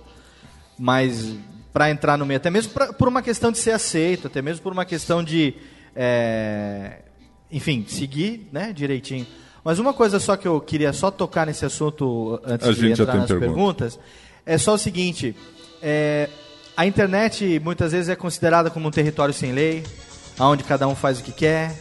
[0.77, 1.35] Mas
[1.71, 4.63] para entrar no meio, até mesmo pra, por uma questão de ser aceito, até mesmo
[4.63, 5.53] por uma questão de,
[5.95, 6.99] é,
[7.51, 9.27] enfim, seguir né, direitinho.
[9.63, 13.13] Mas uma coisa só que eu queria só tocar nesse assunto antes A de entrar
[13.13, 13.39] nas pergunta.
[13.39, 13.99] perguntas,
[14.49, 15.35] é só o seguinte,
[15.79, 16.27] é,
[16.75, 19.83] a internet muitas vezes é considerada como um território sem lei,
[20.39, 21.79] onde cada um faz o que quer,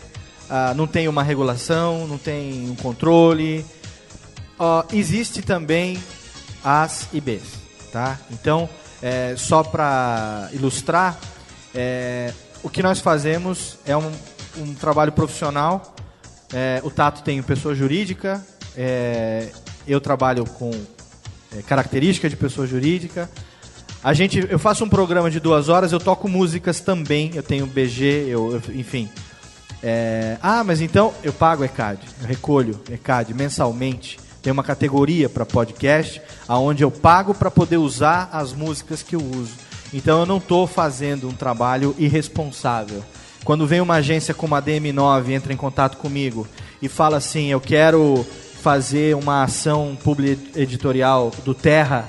[0.50, 3.64] ah, não tem uma regulação, não tem um controle.
[4.58, 5.98] Ó, existe também
[6.62, 7.42] As e Bs,
[7.90, 8.18] tá?
[8.30, 8.68] Então,
[9.00, 11.18] é, só para ilustrar,
[11.74, 14.12] é, o que nós fazemos é um,
[14.58, 15.94] um trabalho profissional.
[16.52, 18.44] É, o Tato tem pessoa jurídica,
[18.76, 19.48] é,
[19.86, 20.70] eu trabalho com
[21.56, 23.30] é, característica de pessoa jurídica.
[24.02, 27.66] A gente, eu faço um programa de duas horas, eu toco músicas também, eu tenho
[27.66, 29.08] BG, eu, eu- enfim.
[29.82, 34.18] É, ah, mas então eu pago ECAD, eu recolho ECAD mensalmente.
[34.42, 39.20] Tem uma categoria para podcast, aonde eu pago para poder usar as músicas que eu
[39.20, 39.52] uso.
[39.92, 43.02] Então eu não estou fazendo um trabalho irresponsável.
[43.44, 46.46] Quando vem uma agência como a DM9 entra em contato comigo
[46.80, 48.24] e fala assim, eu quero
[48.62, 49.96] fazer uma ação
[50.54, 52.08] editorial do Terra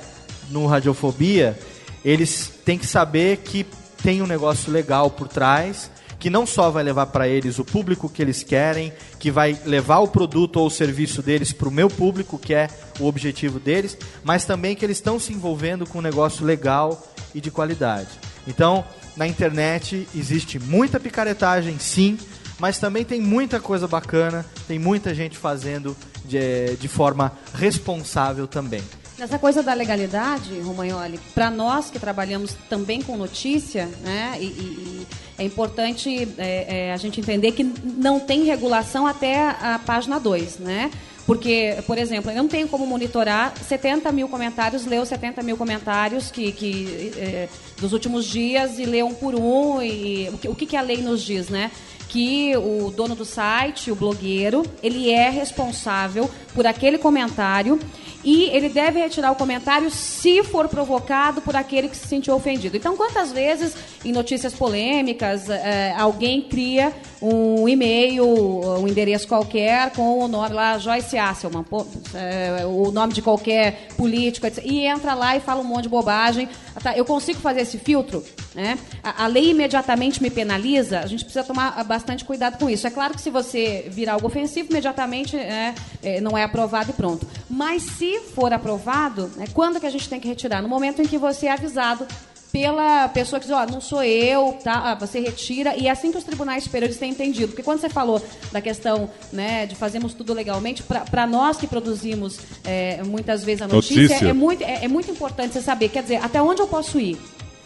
[0.50, 1.58] no Radiofobia,
[2.04, 3.66] eles têm que saber que
[4.04, 8.10] tem um negócio legal por trás, que não só vai levar para eles o público
[8.10, 11.90] que eles querem, que vai levar o produto ou o serviço deles para o meu
[11.90, 12.68] público, que é
[13.00, 17.40] o objetivo deles, mas também que eles estão se envolvendo com um negócio legal e
[17.40, 18.10] de qualidade.
[18.48, 18.84] Então,
[19.16, 22.18] na internet existe muita picaretagem, sim,
[22.60, 25.96] mas também tem muita coisa bacana, tem muita gente fazendo
[26.30, 28.82] de, de forma responsável também.
[29.18, 35.08] Nessa coisa da legalidade, Romagnoli, para nós que trabalhamos também com notícia, né, e, e-
[35.38, 40.60] é importante é, é, a gente entender que não tem regulação até a página 2,
[40.60, 40.92] né?
[41.26, 45.56] Porque, por exemplo, eu não tenho como monitorar 70 mil comentários, ler os 70 mil
[45.56, 47.48] comentários que, que, é,
[47.80, 49.82] dos últimos dias e ler um por um.
[49.82, 51.72] E, o, que, o que a lei nos diz, né?
[52.10, 57.80] Que o dono do site, o blogueiro, ele é responsável por aquele comentário
[58.24, 62.76] e ele deve retirar o comentário se for provocado por aquele que se sentiu ofendido.
[62.76, 70.20] Então, quantas vezes em notícias polêmicas eh, alguém cria um e-mail, um endereço qualquer com
[70.20, 74.64] o nome lá Joyce Asselman, pô, eh, o nome de qualquer político, etc.
[74.66, 76.50] e entra lá e fala um monte de bobagem.
[76.82, 78.24] Tá, eu consigo fazer esse filtro?
[78.56, 78.80] Né?
[79.04, 82.88] A, a lei imediatamente me penaliza, a gente precisa tomar ah, bastante cuidado com isso.
[82.88, 86.94] É claro que se você virar algo ofensivo, imediatamente né, eh, não é aprovado e
[86.94, 87.28] pronto.
[87.50, 90.62] Mas se for aprovado, né, quando que a gente tem que retirar?
[90.62, 92.08] No momento em que você é avisado
[92.52, 94.92] pela pessoa que diz, ó, não sou eu, tá?
[94.92, 95.76] Ah, você retira.
[95.76, 97.50] E é assim que os tribunais superiores têm entendido.
[97.50, 98.22] Porque quando você falou
[98.52, 103.68] da questão né, de fazermos tudo legalmente, para nós que produzimos eh, muitas vezes a
[103.68, 104.28] notícia, Notícia.
[104.28, 107.20] é muito, é, é muito importante você saber, quer dizer, até onde eu posso ir?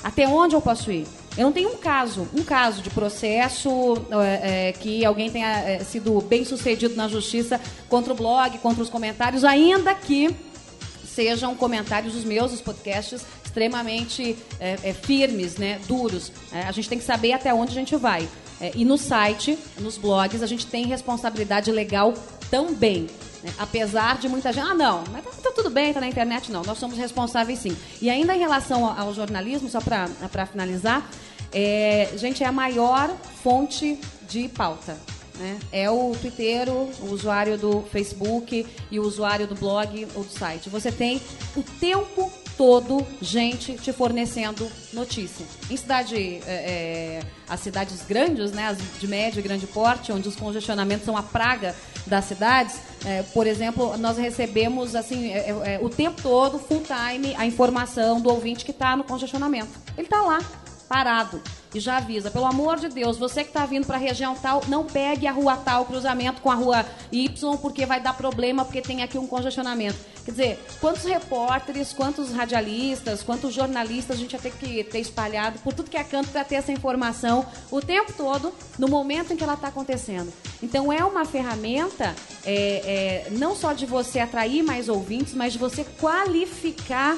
[0.04, 1.08] Até onde eu posso ir?
[1.36, 3.70] Eu não tenho um caso, um caso de processo
[4.12, 8.84] é, é, que alguém tenha é, sido bem sucedido na justiça contra o blog, contra
[8.84, 10.36] os comentários, ainda que
[11.04, 16.32] sejam comentários os meus, os podcasts, extremamente é, é, firmes, né, duros.
[16.52, 18.28] É, a gente tem que saber até onde a gente vai.
[18.76, 22.14] E no site, nos blogs, a gente tem responsabilidade legal
[22.50, 23.10] também.
[23.44, 23.54] Né?
[23.60, 26.64] Apesar de muita gente, ah, não, mas tá, tá tudo bem, tá na internet, não.
[26.64, 27.76] Nós somos responsáveis sim.
[28.02, 31.10] E ainda em relação ao, ao jornalismo, só para finalizar,
[31.52, 34.98] é, gente, é a maior fonte de pauta.
[35.38, 35.60] né?
[35.72, 40.70] É o Twitter, o usuário do Facebook e o usuário do blog ou do site.
[40.70, 41.22] Você tem
[41.56, 45.46] o tempo todo gente te fornecendo notícia.
[45.70, 50.28] Em cidade, é, é, as cidades grandes, né, as de médio e grande porte, onde
[50.28, 51.76] os congestionamentos são a praga
[52.06, 57.36] das cidades, é, por exemplo, nós recebemos assim é, é, o tempo todo, full time,
[57.36, 59.72] a informação do ouvinte que está no congestionamento.
[59.98, 60.40] Ele está lá,
[60.88, 61.42] parado.
[61.74, 64.62] E já avisa, pelo amor de Deus, você que está vindo para a região tal,
[64.68, 68.82] não pegue a rua tal, cruzamento com a rua Y, porque vai dar problema, porque
[68.82, 69.98] tem aqui um congestionamento.
[70.24, 75.60] Quer dizer, quantos repórteres, quantos radialistas, quantos jornalistas a gente ia ter que ter espalhado
[75.60, 79.36] por tudo que é canto para ter essa informação o tempo todo, no momento em
[79.36, 80.32] que ela está acontecendo.
[80.62, 82.16] Então é uma ferramenta
[82.46, 87.18] é, é, não só de você atrair mais ouvintes, mas de você qualificar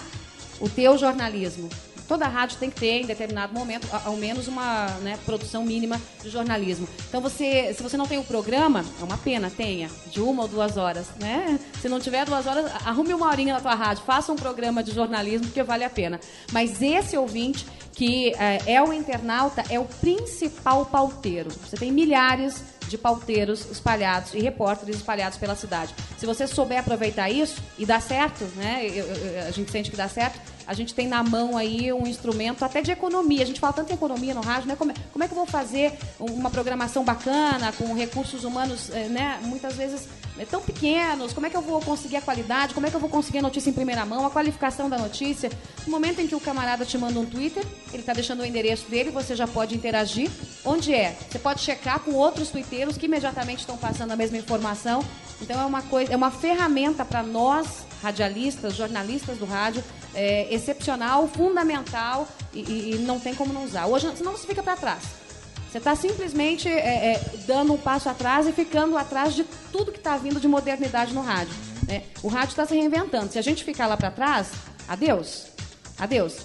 [0.60, 1.70] o teu jornalismo.
[2.07, 6.30] Toda rádio tem que ter, em determinado momento, ao menos uma né, produção mínima de
[6.30, 6.88] jornalismo.
[7.10, 10.48] Então, você, se você não tem o programa, é uma pena, tenha, de uma ou
[10.48, 11.07] duas horas.
[11.19, 11.60] Né?
[11.82, 14.91] Se não tiver duas horas, arrume uma horinha na tua rádio, faça um programa de
[14.94, 16.19] jornalismo, porque vale a pena.
[16.52, 21.49] Mas esse ouvinte, que eh, é o internauta, é o principal pauteiro.
[21.65, 25.95] Você tem milhares de pauteiros espalhados e repórteres espalhados pela cidade.
[26.19, 28.86] Se você souber aproveitar isso e dá certo, né?
[28.86, 32.08] eu- eu- a gente sente que dá certo, A gente tem na mão aí um
[32.08, 33.44] instrumento até de economia.
[33.44, 34.76] A gente fala tanto em economia no rádio, né?
[34.76, 39.08] Como, é- como é que eu vou fazer uma programação bacana, com recursos humanos, eh,
[39.10, 39.40] né?
[39.44, 40.08] Muitas vezes
[40.40, 41.34] eh, tão pequenos.
[41.34, 42.74] Como é que eu vou conseguir a qualidade?
[42.74, 44.26] Como é que eu vou conseguir a notícia em primeira mão?
[44.26, 45.52] A qualificação da notícia?
[45.86, 47.64] No momento em que o camarada te manda um Twitter,
[47.94, 50.30] ele está deixando o endereço dele, você já pode interagir.
[50.64, 51.16] Onde é?
[51.30, 55.04] Você pode checar com outros twitteiros que imediatamente estão passando a mesma informação.
[55.42, 59.84] Então é uma coisa, é uma ferramenta para nós radialistas, jornalistas do rádio,
[60.16, 62.60] é, excepcional, fundamental e,
[62.96, 63.86] e- não tem como não usar.
[63.86, 65.04] Hoje, senão você fica para trás.
[65.72, 69.98] Você está simplesmente é, é, dando um passo atrás e ficando atrás de tudo que
[69.98, 71.54] está vindo de modernidade no rádio.
[71.88, 72.04] né?
[72.24, 73.32] O rádio está se reinventando.
[73.32, 74.52] Se a gente ficar lá para trás,
[74.88, 75.48] adeus.
[76.00, 76.38] Adeus.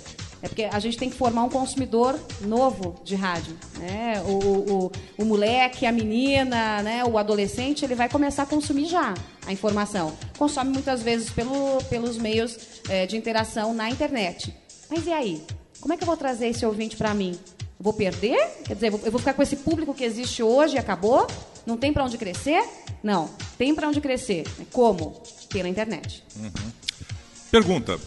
[0.42, 3.56] É porque a gente tem que formar um consumidor novo de rádio.
[3.78, 4.22] Né?
[4.26, 4.32] O,
[4.86, 7.04] o, o, moleque, a menina, né?
[7.04, 9.12] o adolescente, ele vai começar a consumir já
[9.46, 10.12] a informação.
[10.38, 12.56] Consome muitas vezes pelo, pelos meios
[12.88, 14.54] eh, de interação na internet.
[14.88, 15.42] Mas e aí?
[15.80, 17.38] Como é que eu vou trazer esse ouvinte para mim?
[17.78, 18.38] Vou perder?
[18.64, 21.26] Quer dizer, eu vou- ficar com esse público que existe hoje e acabou?
[21.66, 22.62] Não tem para onde crescer?
[23.02, 24.44] Não, tem para onde crescer.
[24.72, 25.22] Como?
[25.48, 26.22] Pela internet.
[27.50, 27.98] Pergunta.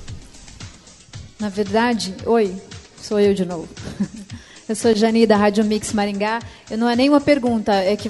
[1.43, 2.55] Na verdade, oi,
[3.01, 3.67] sou eu de novo.
[4.69, 6.39] Eu sou Jani da Rádio Mix Maringá.
[6.71, 8.09] Eu não é nenhuma pergunta, é que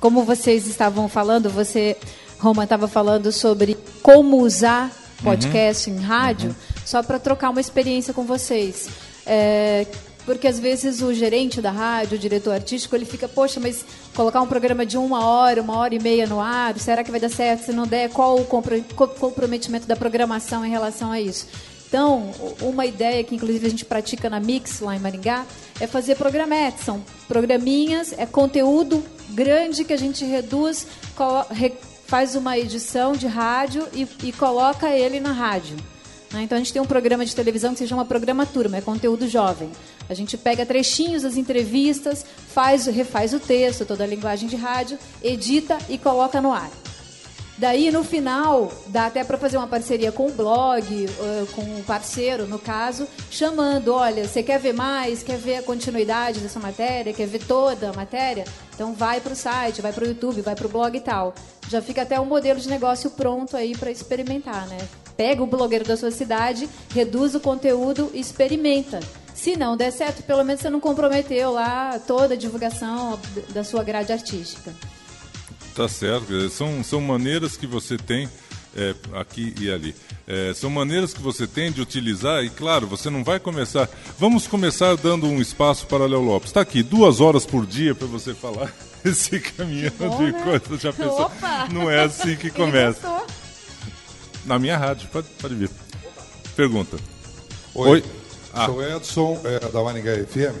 [0.00, 1.96] como vocês estavam falando, você,
[2.40, 4.90] Roma, estava falando sobre como usar
[5.22, 8.88] podcast em rádio, só para trocar uma experiência com vocês.
[9.24, 9.86] É,
[10.26, 14.40] porque às vezes o gerente da rádio, o diretor artístico, ele fica, poxa, mas colocar
[14.42, 17.30] um programa de uma hora, uma hora e meia no ar, será que vai dar
[17.30, 17.66] certo?
[17.66, 21.46] Se não der, qual o compro- co- comprometimento da programação em relação a isso?
[21.92, 22.30] Então,
[22.62, 25.44] uma ideia que inclusive a gente pratica na Mix lá em Maringá
[25.78, 30.86] é fazer programetes, são programinhas, é conteúdo grande que a gente reduz,
[32.06, 35.76] faz uma edição de rádio e, e coloca ele na rádio.
[36.32, 36.40] né?
[36.44, 39.28] Então a gente tem um programa de televisão que se chama Programa Turma, é conteúdo
[39.28, 39.70] jovem.
[40.08, 42.24] A gente pega trechinhos das entrevistas,
[42.54, 46.70] faz, refaz o texto, toda a linguagem de rádio, edita e coloca no ar.
[47.62, 51.80] Daí, no final, dá até para fazer uma parceria com o blog, eh, com um
[51.84, 57.12] parceiro, no caso, chamando, olha, você quer ver mais, quer ver a continuidade dessa matéria,
[57.12, 58.44] quer ver toda a matéria?
[58.74, 61.36] Então vai para o site, vai para o YouTube, vai para o blog e tal.
[61.68, 64.78] Já fica até um modelo de negócio pronto aí para experimentar, né?
[65.16, 68.98] Pega o blogueiro da sua cidade, reduz o conteúdo e experimenta.
[69.32, 73.20] Se não der certo, pelo menos você não comprometeu lá toda a divulgação
[73.50, 74.74] da sua grade artística.
[75.74, 78.28] Tá certo, são, são maneiras que você tem
[78.76, 79.94] é, aqui e ali.
[80.26, 83.88] É, são maneiras que você tem de utilizar e, claro, você não vai começar.
[84.18, 86.50] Vamos começar dando um espaço para Léo Lopes.
[86.50, 88.72] Está aqui, duas horas por dia para você falar
[89.04, 90.42] esse caminhão bom, de né?
[90.42, 90.80] coisas.
[90.80, 91.22] Já pensou?
[91.22, 91.68] Opa!
[91.72, 93.22] Não é assim que começa.
[94.44, 95.70] Na minha rádio, pode, pode vir.
[96.54, 96.98] Pergunta.
[97.74, 98.04] Oi,
[98.52, 98.66] Ah.
[98.66, 100.54] sou Edson, é, da Maringá FM.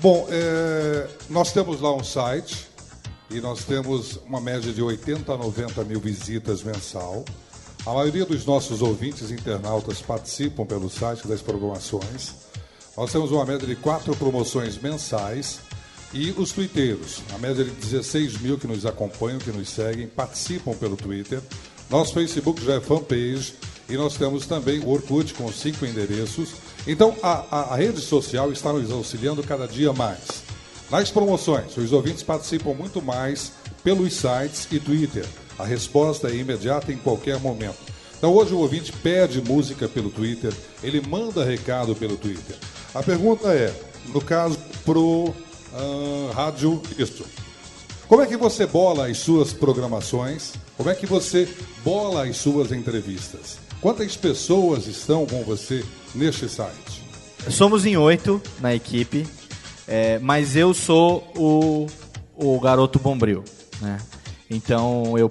[0.00, 2.69] Bom, é, nós temos lá um site
[3.30, 7.24] e nós temos uma média de 80 a 90 mil visitas mensal.
[7.86, 12.32] A maioria dos nossos ouvintes internautas participam pelo site das programações.
[12.96, 15.60] Nós temos uma média de quatro promoções mensais
[16.12, 20.74] e os twitteiros, a média de 16 mil que nos acompanham, que nos seguem, participam
[20.74, 21.40] pelo Twitter.
[21.88, 23.54] Nosso Facebook já é fanpage
[23.88, 26.50] e nós temos também o Orkut com cinco endereços.
[26.86, 30.42] Então a, a- a rede social está nos auxiliando cada dia mais.
[30.90, 33.52] Nas promoções, os ouvintes participam muito mais
[33.84, 35.24] pelos sites e Twitter.
[35.58, 37.78] A resposta é imediata em qualquer momento.
[38.18, 40.52] Então hoje o ouvinte pede música pelo Twitter,
[40.82, 42.56] ele manda recado pelo Twitter.
[42.94, 43.72] A pergunta é,
[44.12, 45.32] no caso pro
[45.72, 47.24] ah, rádio isso.
[48.08, 50.54] Como é que você bola as suas programações?
[50.76, 51.48] Como é que você
[51.84, 53.58] bola as suas entrevistas?
[53.80, 55.84] Quantas pessoas estão com você
[56.14, 57.04] neste site?
[57.48, 59.26] Somos em oito na equipe,
[59.86, 61.86] é, mas eu sou o,
[62.36, 63.44] o garoto bombril,
[63.80, 63.98] né?
[64.50, 65.28] Então eu,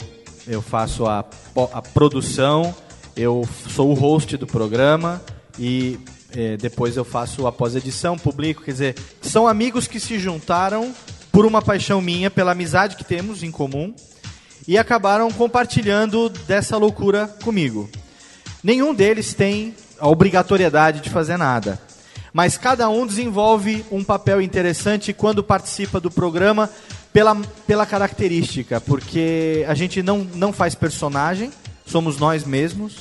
[0.47, 1.25] eu faço a,
[1.73, 2.73] a produção,
[3.15, 5.21] eu sou o host do programa
[5.57, 5.99] e
[6.31, 10.93] é, depois eu faço a pós-edição, publico, quer dizer, são amigos que se juntaram
[11.31, 13.93] por uma paixão minha, pela amizade que temos em comum
[14.67, 17.89] e acabaram compartilhando dessa loucura comigo.
[18.63, 21.79] Nenhum deles tem a obrigatoriedade de fazer nada.
[22.33, 26.69] Mas cada um desenvolve um papel interessante quando participa do programa
[27.11, 27.35] pela,
[27.65, 31.51] pela característica, porque a gente não, não faz personagem,
[31.85, 32.97] somos nós mesmos.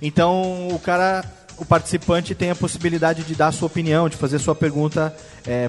[0.00, 1.24] Então o cara,
[1.56, 5.14] o participante tem a possibilidade de dar a sua opinião, de fazer sua pergunta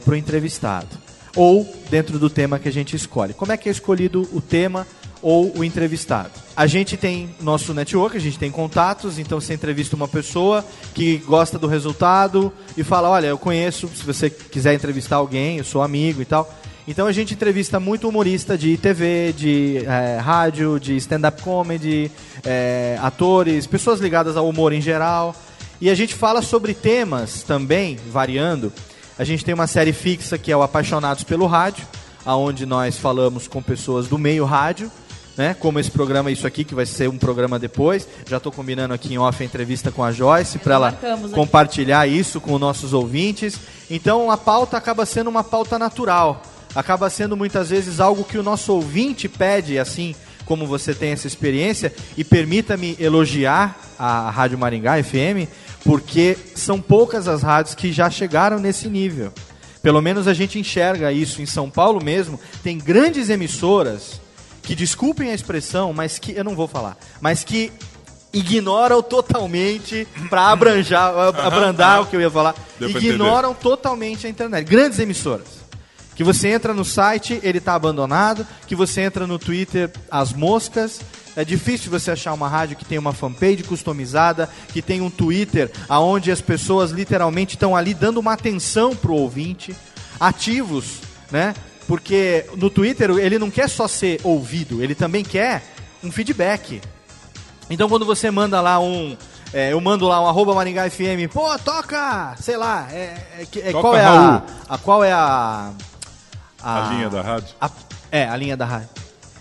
[0.04, 0.90] para o entrevistado.
[1.36, 3.34] Ou dentro do tema que a gente escolhe.
[3.34, 4.86] Como é que é escolhido o tema?
[5.22, 6.32] Ou o entrevistado.
[6.56, 11.18] A gente tem nosso network, a gente tem contatos, então você entrevista uma pessoa que
[11.18, 15.82] gosta do resultado e fala: Olha, eu conheço, se você quiser entrevistar alguém, eu sou
[15.82, 16.52] amigo e tal.
[16.88, 22.12] Então a gente entrevista muito humorista de TV, de eh, rádio, de stand-up comedy,
[22.44, 25.36] eh, atores, pessoas ligadas ao humor em geral.
[25.80, 28.74] E a gente fala sobre temas também, variando.
[29.18, 31.86] A gente tem uma série fixa que é o Apaixonados pelo Rádio,
[32.26, 34.92] aonde nós falamos com pessoas do meio rádio,
[35.38, 35.54] né?
[35.54, 38.08] Como esse programa, isso aqui, que vai ser um programa depois.
[38.28, 41.34] Já estou combinando aqui em off a entrevista com a Joyce para ela marcamos aqui.
[41.34, 43.60] compartilhar isso com os nossos ouvintes.
[43.90, 46.42] Então a pauta acaba sendo uma pauta natural.
[46.74, 51.28] Acaba sendo muitas vezes algo que o nosso ouvinte pede, assim como você tem essa
[51.28, 51.94] experiência.
[52.18, 55.50] E permita-me elogiar a Rádio Maringá FM,
[55.84, 59.34] porque são poucas as rádios que já chegaram nesse nível.
[59.82, 62.40] Pelo menos a gente enxerga isso em São Paulo mesmo.
[62.64, 64.21] Tem grandes emissoras
[64.62, 67.72] que, desculpem a expressão, mas que eu não vou falar, mas que
[68.34, 71.14] ignoram totalmente para abranjar,
[71.46, 72.56] abrandar o que eu ia falar.
[72.80, 74.68] Deu ignoram totalmente a internet.
[74.68, 75.62] Grandes emissoras.
[76.16, 78.46] Que você entra no site, ele está abandonado.
[78.68, 81.02] Que você entra no Twitter, as moscas.
[81.36, 85.72] É difícil você achar uma rádio que tem uma fanpage customizada, que tem um Twitter
[85.88, 89.76] aonde as pessoas literalmente estão ali dando uma atenção pro ouvinte,
[90.20, 91.00] ativos,
[91.32, 91.54] né?
[91.92, 95.62] Porque no Twitter ele não quer só ser ouvido, ele também quer
[96.02, 96.82] um feedback.
[97.70, 99.18] Então quando você manda lá um.
[99.54, 102.34] é, eu mando lá um arroba Maringá FM, pô, toca!
[102.40, 102.96] Sei lá, é,
[103.40, 104.78] é é, Toca qual é a, a.
[104.78, 105.72] Qual é a.
[106.64, 107.50] A linha da rádio.
[107.60, 107.70] a-
[108.10, 108.88] é, a linha da rádio.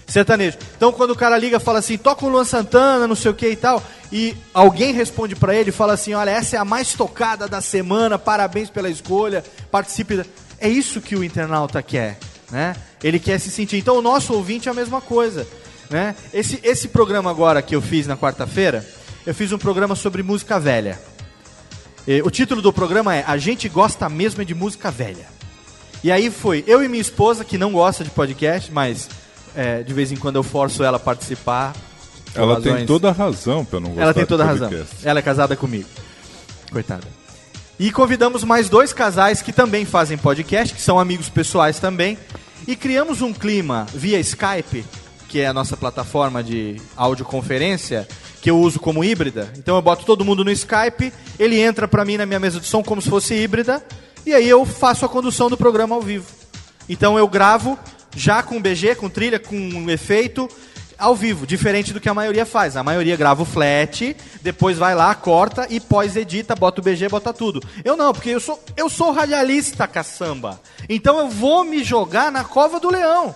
[0.08, 0.58] Sertanejo.
[0.76, 3.34] Então quando o cara liga e fala assim, toca o Luan Santana, não sei o
[3.34, 6.64] que e tal, e alguém responde pra ele e fala assim, olha, essa é a
[6.64, 10.16] mais tocada da semana, parabéns pela escolha, participe.
[10.16, 10.24] da-"
[10.58, 12.18] É isso que o internauta quer,
[12.50, 12.74] né?
[13.02, 13.76] Ele quer se sentir.
[13.78, 15.46] Então o nosso ouvinte é a mesma coisa,
[15.88, 16.14] né?
[16.32, 18.86] Esse, esse programa agora que eu fiz na quarta-feira,
[19.26, 20.98] eu fiz um programa sobre música velha.
[22.08, 25.26] Eh, O título do programa é A gente gosta mesmo de música velha.
[26.02, 29.08] E aí foi eu e minha esposa, que não gosta de podcast, mas
[29.54, 31.74] é, de vez em quando eu forço ela a participar.
[32.34, 34.68] Ela tem razões- toda a razão pra não gostar Ela tem de toda a razão.
[34.70, 34.96] podcast.
[35.06, 35.88] Ela é casada comigo.
[36.72, 37.06] Coitada.
[37.80, 42.18] E convidamos mais dois casais que também fazem podcast, que são amigos pessoais também.
[42.68, 44.84] E criamos um clima via Skype,
[45.30, 48.06] que é a nossa plataforma de audioconferência,
[48.42, 49.50] que eu uso como híbrida.
[49.56, 52.66] Então eu boto todo mundo no Skype, ele entra pra mim na minha mesa de
[52.66, 53.82] som como se fosse híbrida,
[54.26, 56.26] e aí eu faço a condução do programa ao vivo.
[56.86, 57.78] Então eu gravo
[58.14, 60.50] já com BG, com trilha, com efeito,
[61.00, 62.76] ao vivo, diferente do que a maioria faz.
[62.76, 67.32] A maioria grava o flat, depois vai lá, corta e pós-edita, bota o BG, bota
[67.32, 67.62] tudo.
[67.84, 70.60] Eu não, porque eu sou, eu sou radialista, caçamba.
[70.88, 73.34] Então eu vou me jogar na cova do leão.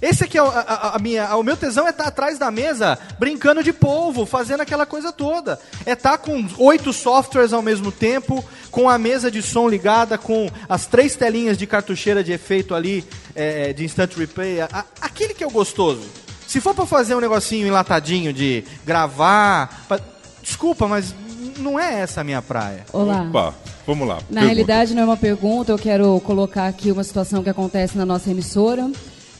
[0.00, 2.96] Esse aqui é a, a- a minha, o meu tesão é estar atrás da mesa,
[3.18, 5.58] brincando de polvo, fazendo aquela coisa toda.
[5.84, 10.48] É estar com oito softwares ao mesmo tempo, com a mesa de som ligada, com
[10.68, 13.04] as três telinhas de cartucheira de efeito ali,
[13.34, 14.60] é, de instant replay.
[14.60, 16.02] a- aquele que é o gostoso.
[16.48, 20.00] Se for pra fazer um negocinho enlatadinho de gravar, pa-
[20.42, 21.14] desculpa, mas
[21.58, 22.84] não é essa a minha praia.
[22.92, 23.22] Olá.
[23.28, 23.54] Opa,
[23.86, 24.14] vamos lá.
[24.14, 24.40] Na pergunta.
[24.46, 28.30] realidade, não é uma pergunta, eu quero colocar aqui uma situação que acontece na nossa
[28.30, 28.90] emissora.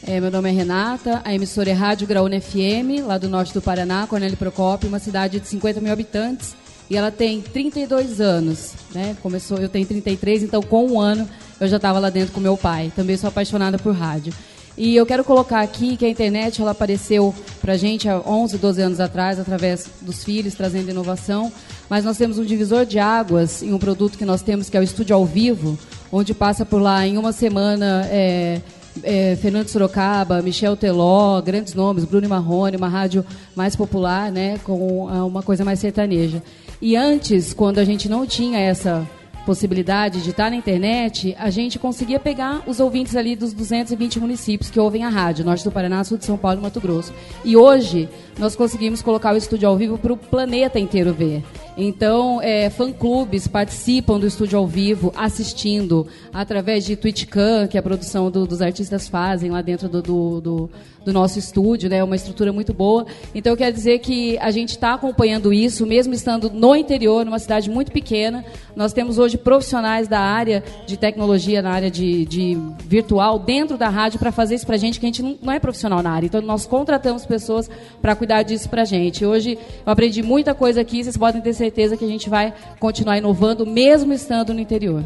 [0.06, 3.60] É, meu nome é Renata, a emissora é Rádio Graúna FM, lá do norte do
[3.60, 6.54] Paraná, Cornélio Procópio, uma cidade de 50 mil habitantes.
[6.90, 9.16] E ela tem 32 anos, né?
[9.22, 11.28] Começou, eu tenho 33, então com um ano
[11.60, 12.92] eu já estava lá dentro com meu pai.
[12.94, 14.32] Também sou apaixonada por rádio.
[14.78, 18.80] E eu quero colocar aqui que a internet ela apareceu para gente há 11, 12
[18.80, 21.52] anos atrás, através dos filhos, trazendo inovação.
[21.90, 24.80] Mas nós temos um divisor de águas em um produto que nós temos, que é
[24.80, 25.76] o Estúdio ao Vivo,
[26.12, 28.60] onde passa por lá em uma semana é,
[29.02, 33.26] é, Fernando Sorocaba, Michel Teló, grandes nomes, Bruno Marrone, uma rádio
[33.56, 36.40] mais popular, né, com uma coisa mais sertaneja.
[36.80, 39.04] E antes, quando a gente não tinha essa
[39.48, 44.70] possibilidade de estar na internet, a gente conseguia pegar os ouvintes ali dos 220 municípios
[44.70, 47.14] que ouvem a rádio, norte do Paraná, sul de São Paulo e Mato Grosso.
[47.42, 51.42] E hoje nós conseguimos colocar o estúdio ao vivo para o planeta inteiro ver.
[51.80, 57.82] Então, é, fã-clubes participam do estúdio ao vivo, assistindo através de TwitchCam, que é a
[57.82, 60.70] produção do- dos artistas fazem lá dentro do, do, do-
[61.04, 62.02] do nosso estúdio, né?
[62.04, 63.06] Uma estrutura muito boa.
[63.34, 67.38] Então, eu quero dizer que a gente está acompanhando isso, mesmo estando no interior, numa
[67.38, 68.44] cidade muito pequena.
[68.76, 73.88] Nós temos hoje profissionais da área de tecnologia, na área de, de virtual, dentro da
[73.88, 76.10] rádio, para fazer isso para a gente, que a gente não, não é profissional na
[76.10, 76.26] área.
[76.26, 77.70] Então, nós contratamos pessoas
[78.02, 79.24] para cuidar disso para a gente.
[79.24, 79.56] Hoje,
[79.86, 83.64] eu aprendi muita coisa aqui, vocês podem ter certeza que a gente vai continuar inovando,
[83.66, 85.04] mesmo estando no interior.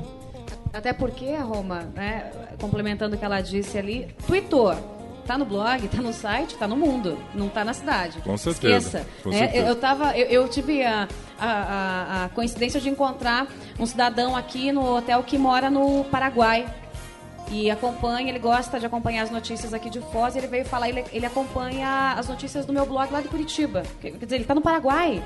[0.72, 2.30] Até porque, Roma, né,
[2.60, 4.74] complementando o que ela disse ali, tweetou.
[5.26, 8.20] tá no blog, tá no site, tá no mundo, não tá na cidade.
[8.22, 9.06] Com certeza, Esqueça.
[9.22, 9.38] com né?
[9.38, 9.66] certeza.
[9.68, 11.06] Eu, tava, eu, eu tive a,
[11.38, 13.46] a, a- a coincidência de encontrar
[13.78, 16.66] um cidadão aqui no hotel que mora no Paraguai.
[17.50, 20.34] E acompanha, ele gosta de acompanhar as notícias aqui de Foz.
[20.34, 23.82] e Ele veio falar, ele, ele acompanha as notícias do meu blog lá de Curitiba.
[24.00, 25.22] Quer quer dizer, ele tá no Paraguai.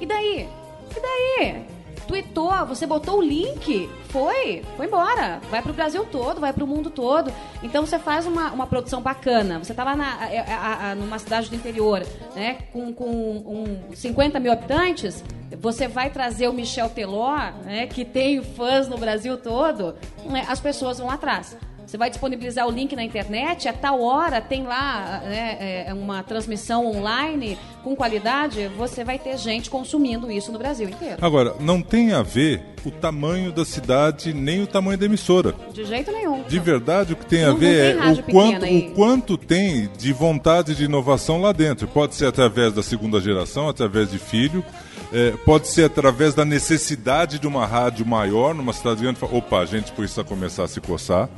[0.00, 0.48] E daí?
[0.96, 1.64] E daí?
[2.08, 5.40] Tweetou, você botou o link, foi, foi embora.
[5.48, 7.32] Vai pro Brasil todo, vai pro mundo todo.
[7.62, 9.58] Então você faz uma, uma produção bacana.
[9.60, 12.04] Você tá lá na, a- a- numa cidade do interior,
[12.34, 15.22] né, com, com um 50 mil habitantes,
[15.60, 19.94] você vai trazer o Michel Teló, né, que tem fãs no Brasil todo,
[20.24, 21.56] né, as pessoas vão atrás.
[21.90, 26.22] Você vai disponibilizar o link na internet, a tal hora tem lá né, é, uma
[26.22, 31.16] transmissão online com qualidade, você vai ter gente consumindo isso no Brasil inteiro.
[31.20, 35.52] Agora, não tem a ver o tamanho da cidade nem o tamanho da emissora.
[35.72, 36.44] De jeito nenhum.
[36.44, 38.78] De verdade, o que tem a Não- não ver tem é o quanto, aí.
[38.78, 41.88] o quanto tem de vontade de inovação lá dentro.
[41.88, 44.64] Pode ser através da segunda geração, através de filho,
[45.12, 49.18] eh, pode ser através da necessidade de uma rádio maior numa cidade grande.
[49.22, 51.28] Opa, a gente precisa começar a se coçar.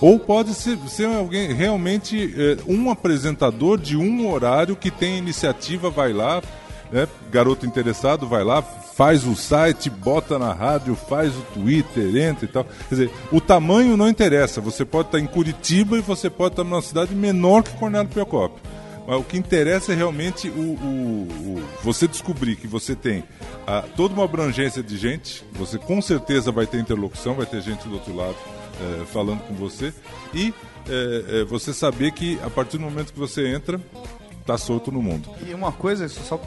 [0.00, 5.88] Ou pode ser, ser alguém realmente eh, um apresentador de um horário que tem iniciativa,
[5.90, 6.42] vai lá,
[6.92, 7.08] né?
[7.30, 12.48] garoto interessado vai lá, faz o site, bota na rádio, faz o Twitter, entra e
[12.48, 12.64] tal.
[12.64, 14.60] Quer dizer, o tamanho não interessa.
[14.60, 18.58] Você pode estar em Curitiba e você pode estar numa cidade menor que Cornélio Procópio.
[19.06, 23.22] Mas o que interessa é realmente o, o- o- você descobrir que você tem
[23.66, 27.86] ah, toda uma abrangência de gente, você com certeza vai ter interlocução, vai ter gente
[27.86, 28.34] do outro lado
[28.80, 29.92] eh, falando com você,
[30.34, 30.52] e
[30.88, 33.80] eh, você saber que a partir do momento que você entra,
[34.46, 35.28] tá solto no mundo.
[35.46, 36.38] E uma coisa, só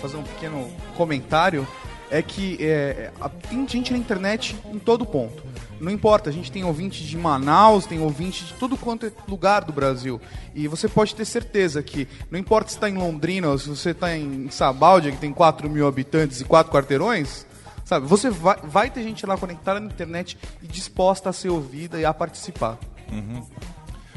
[0.00, 1.66] fazer um pequeno comentário,
[2.10, 5.42] é que é, a- tem gente na internet em todo ponto.
[5.80, 9.62] Não importa, a gente tem ouvinte de Manaus, tem ouvinte de todo quanto é lugar
[9.64, 10.20] do Brasil.
[10.54, 13.90] E você pode ter certeza que, não importa se está em Londrina ou se você
[13.90, 17.46] está em Sabáudia, que tem 4 mil habitantes e 4 quarteirões,
[17.88, 18.06] sabe?
[18.06, 22.04] Você vai, vai ter gente lá conectada na internet e disposta a ser ouvida e
[22.04, 22.76] a participar.
[23.10, 23.46] Uhum.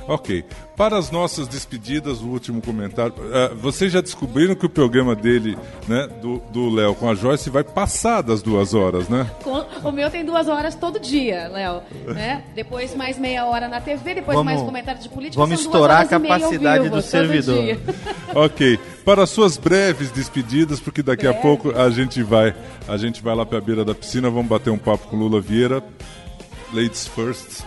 [0.07, 0.43] Ok.
[0.75, 3.13] Para as nossas despedidas, o último comentário.
[3.33, 5.55] Ah, vocês já descobriram que o programa dele,
[5.87, 6.07] né,
[6.51, 9.29] do Léo com a Joyce, vai passar das duas horas, né?
[9.83, 11.81] O meu tem duas horas todo dia, Léo.
[12.07, 12.43] Né?
[12.55, 15.39] Depois mais meia hora na TV, depois Vamos- mais comentário de política.
[15.41, 17.61] vamos são duas estourar horas a capacidade vivo, do servidor.
[17.61, 17.79] dia.
[18.33, 18.79] ok.
[19.05, 21.41] Para as suas breves despedidas, porque daqui a Breve.
[21.47, 22.55] pouco a gente vai,
[22.87, 25.39] a gente vai lá para a beira da piscina, vamos bater um papo com Lula
[25.39, 25.83] Vieira.
[26.73, 27.63] Ladies first.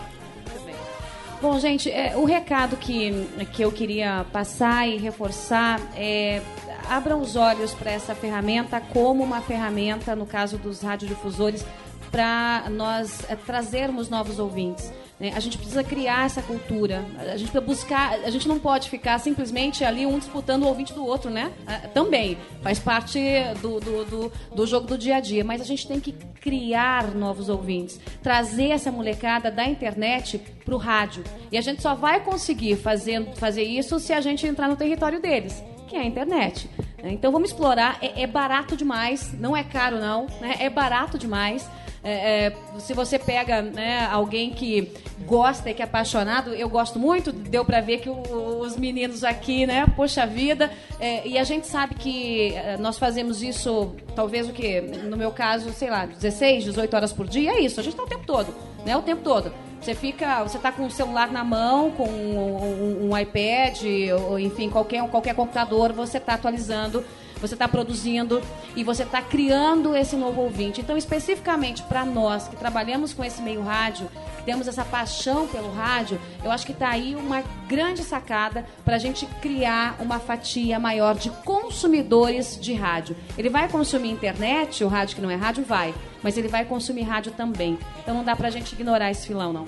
[1.45, 3.11] Bom, gente, é, o recado que,
[3.53, 6.41] que eu queria passar e reforçar é
[6.89, 11.63] abram os olhos para essa ferramenta como uma ferramenta, no caso dos radiodifusores,
[12.09, 14.91] para nós é, trazermos novos ouvintes.
[15.19, 15.31] Né?
[15.35, 17.05] A gente precisa criar essa cultura.
[17.19, 18.13] A gente precisa buscar.
[18.25, 21.51] A gente não pode ficar simplesmente ali um disputando o ouvinte do outro, né?
[21.65, 23.19] Ah, Também faz parte
[23.61, 25.43] do, do, do, do jogo do dia a dia.
[25.43, 30.77] Mas a gente tem que criar novos ouvintes, trazer essa molecada da internet para o
[30.77, 31.23] rádio.
[31.51, 35.21] E a gente só vai conseguir fazer, fazer isso se a gente entrar no território
[35.21, 36.67] deles que é a internet.
[37.03, 37.99] Então vamos explorar.
[38.01, 40.55] É, é barato demais, não é caro não, né?
[40.59, 41.69] é barato demais.
[42.07, 44.91] É, é, se você pega né, alguém que
[45.25, 49.23] gosta e que é apaixonado, eu gosto muito, deu pra ver que o- os meninos
[49.23, 54.47] aqui, né, poxa vida, é, e a gente sabe que é, nós fazemos isso, talvez
[54.47, 57.83] o que, no meu caso, sei lá, 16, 18 horas por dia, é isso, a
[57.83, 58.53] gente tá o tempo todo,
[58.85, 59.51] né, o tempo todo.
[59.81, 63.81] Você fica, você tá com o celular na mão, com um, um- um iPad,
[64.29, 67.03] ou enfim, qualquer, qualquer computador, você está atualizando,
[67.39, 68.41] você está produzindo
[68.75, 70.81] e você está criando esse novo ouvinte.
[70.81, 75.71] Então, especificamente para nós que trabalhamos com esse meio rádio, que temos essa paixão pelo
[75.73, 80.79] rádio, eu acho que está aí uma grande sacada para a gente criar uma fatia
[80.79, 83.15] maior de consumidores de rádio.
[83.37, 87.03] Ele vai consumir internet, o rádio que não é rádio, vai, mas ele vai consumir
[87.03, 87.77] rádio também.
[88.01, 89.65] Então não dá para a gente ignorar esse filão, não.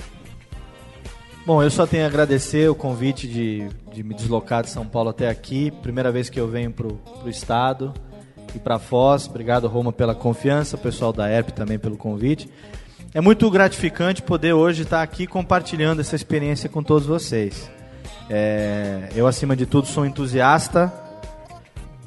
[1.47, 5.11] Bom, eu só tenho a agradecer o convite de, de me deslocar de São Paulo
[5.11, 5.71] até aqui.
[5.81, 7.93] Primeira vez que eu venho pro, pro estado
[8.53, 9.27] e para Foz.
[9.29, 12.49] Obrigado, Roma, pela confiança, o pessoal da ERP também pelo convite.
[13.13, 17.71] É muito gratificante poder hoje estar aqui compartilhando essa experiência com todos vocês.
[18.29, 20.93] É, eu, acima de tudo, sou entusiasta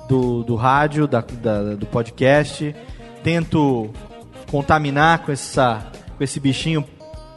[0.07, 2.77] do, do rádio, da, da- do podcast.
[3.25, 3.89] Tento
[4.51, 6.85] contaminar com, essa, com esse bichinho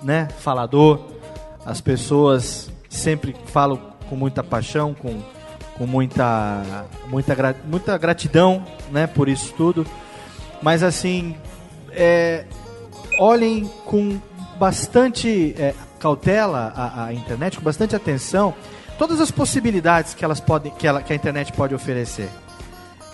[0.04, 1.13] né, falador.
[1.66, 3.80] As pessoas sempre falam
[4.10, 5.22] com muita paixão, com,
[5.78, 9.86] com muita, muita, muita gratidão né, por isso tudo.
[10.62, 11.36] Mas assim,
[11.92, 12.46] é,
[13.20, 14.20] olhem com
[14.58, 18.54] bastante é, cautela a, a internet, com bastante atenção,
[18.98, 22.30] todas as possibilidades que, elas podem, que, ela, que a internet pode oferecer.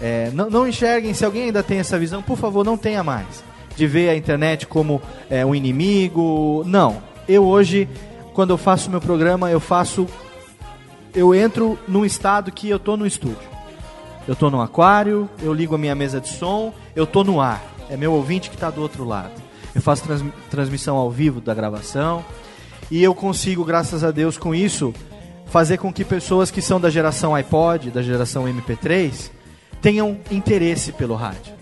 [0.01, 3.43] É, não, não enxerguem, se alguém ainda tem essa visão, por favor, não tenha mais.
[3.75, 6.63] De ver a internet como é, um inimigo.
[6.65, 7.01] Não.
[7.27, 7.87] Eu hoje,
[8.33, 10.07] quando eu faço meu programa, eu faço.
[11.13, 13.49] Eu entro num estado que eu tô no estúdio.
[14.27, 17.63] Eu tô no aquário, eu ligo a minha mesa de som, eu tô no ar.
[17.89, 19.31] É meu ouvinte que está do outro lado.
[19.73, 22.23] Eu faço trans, transmissão ao vivo da gravação.
[22.91, 24.93] E eu consigo, graças a Deus, com isso,
[25.47, 29.31] fazer com que pessoas que são da geração iPod, da geração MP3,
[29.81, 31.58] tenham interesse pelo rádio.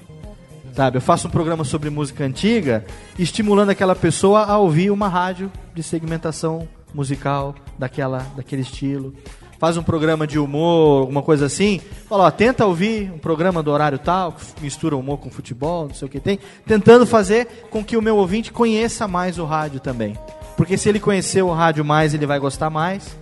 [0.78, 2.86] Sabe, eu faço um programa sobre música antiga,
[3.18, 9.12] estimulando aquela pessoa a ouvir uma rádio de segmentação musical daquela, daquele estilo.
[9.58, 11.82] Faz um programa de humor, alguma coisa assim.
[12.08, 15.95] Fala, ó, tenta ouvir um programa do horário tal, que mistura humor com futebol, não
[15.95, 16.38] sei o que tem.
[16.64, 20.16] Tentando fazer com que o meu ouvinte conheça mais o rádio também.
[20.56, 23.18] Porque se ele conhecer o rádio mais, ele vai gostar mais.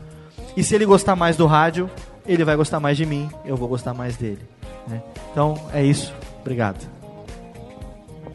[0.58, 1.90] E se ele gostar mais do rádio,
[2.28, 4.42] ele vai gostar mais de mim, eu vou gostar mais dele.
[4.90, 5.02] né?
[5.32, 6.14] Então é isso.
[6.42, 6.95] Obrigado.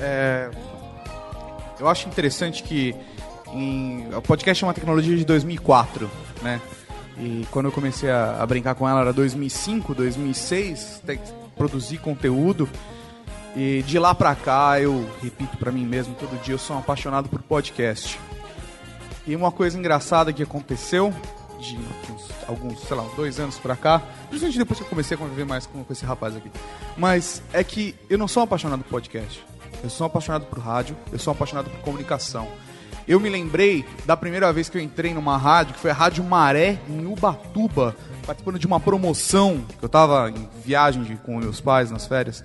[0.01, 0.51] É,
[1.79, 2.95] eu acho interessante que
[3.53, 6.11] em, o podcast é uma tecnologia de 2004,
[6.43, 6.61] né?
[7.19, 11.21] E quando eu comecei a, a brincar com ela era 2005, 2006, te-
[11.57, 12.69] produzir conteúdo.
[13.57, 16.79] E de lá pra cá eu repito pra mim mesmo todo dia, eu sou um
[16.79, 18.19] apaixonado por podcast.
[19.27, 21.13] E uma coisa engraçada que aconteceu
[21.61, 25.19] de uns, alguns, sei lá, dois anos pra cá, principalmente depois que eu comecei a
[25.19, 26.51] conviver mais com, com esse rapaz aqui.
[26.97, 29.45] Mas é que eu não sou um apaixonado por podcast.
[29.83, 32.49] Eu sou apaixonado por rádio, eu sou apaixonado por comunicação.
[33.09, 36.23] Eu me lembrei da primeira vez que eu entrei numa rádio, que foi a Rádio
[36.23, 37.97] Maré, em Ubatuba,
[38.27, 42.45] participando de uma promoção, que eu tava em viagem de- com meus pais nas férias.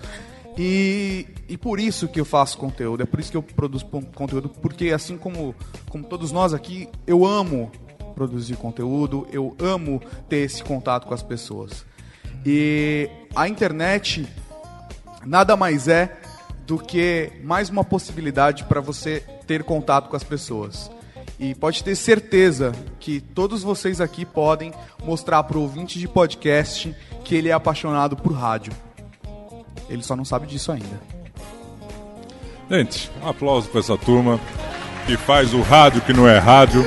[0.57, 3.85] E, e por isso que eu faço conteúdo, é por isso que eu produzo
[4.15, 5.53] conteúdo, porque assim como,
[5.89, 7.69] como todos nós aqui, eu amo
[8.15, 11.85] produzir conteúdo, eu amo ter esse contato com as pessoas.
[12.45, 14.25] E a internet
[15.25, 16.17] nada mais é
[16.65, 20.89] do que mais uma possibilidade para você ter contato com as pessoas.
[21.39, 24.73] E pode ter certeza que todos vocês aqui podem
[25.03, 28.73] mostrar para o ouvinte de podcast que ele é apaixonado por rádio.
[29.89, 31.01] Ele só não sabe disso ainda.
[32.69, 34.39] Gente, um aplauso para essa turma
[35.05, 36.83] que faz o rádio que não é rádio.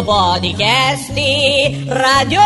[0.00, 1.12] Do podcast
[1.88, 2.40] Radiofobia.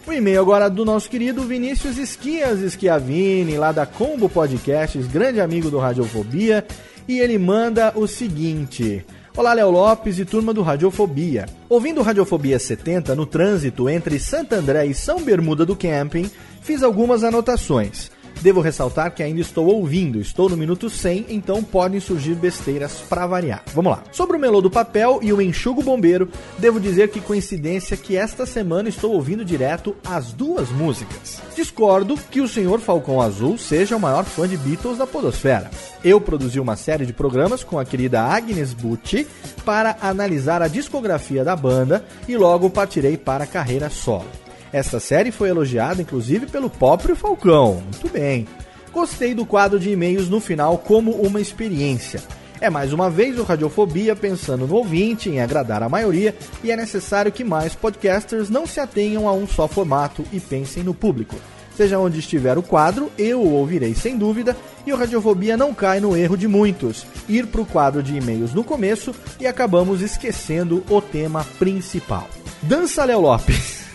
[0.07, 5.69] O e-mail agora do nosso querido Vinícius Esquias Schiavini, lá da Combo Podcasts, grande amigo
[5.69, 6.65] do Radiofobia,
[7.09, 9.05] e ele manda o seguinte:
[9.37, 11.47] Olá, Léo Lopes e turma do Radiofobia.
[11.69, 16.31] Ouvindo Radiofobia 70 no trânsito entre Santo André e São Bermuda do Camping,
[16.63, 18.11] fiz algumas anotações.
[18.41, 23.27] Devo ressaltar que ainda estou ouvindo, estou no minuto 100, então podem surgir besteiras para
[23.27, 23.63] variar.
[23.75, 24.05] Vamos lá.
[24.13, 28.47] Sobre o melô do papel e o enxugo bombeiro, devo dizer que coincidência que esta
[28.47, 31.41] semana estou ouvindo direto as duas músicas.
[31.55, 35.71] Discordo que o senhor Falcão Azul seja o maior fã de Beatles da podosfera.
[36.05, 39.27] Eu produzi uma série de programas com a querida Agnes Bucci
[39.65, 44.46] para analisar a discografia da banda e logo partirei para a carreira solo.
[44.73, 47.83] Esta série foi elogiada inclusive pelo próprio Falcão.
[47.83, 48.47] Muito bem.
[48.93, 52.23] Gostei do quadro de e-mails no final como uma experiência.
[52.61, 56.35] É mais uma vez o Radiofobia pensando no ouvinte, em agradar a maioria,
[56.65, 60.83] e é necessário que mais podcasters não se atenham a um só formato e pensem
[60.83, 61.37] no público.
[61.77, 64.57] Seja onde estiver o quadro, eu o ouvirei sem dúvida,
[64.87, 68.55] e o Radiofobia não cai no erro de muitos, ir para o quadro de e-mails
[68.55, 72.27] no começo e acabamos esquecendo o tema principal.
[72.63, 73.85] Dança Léo Lopes.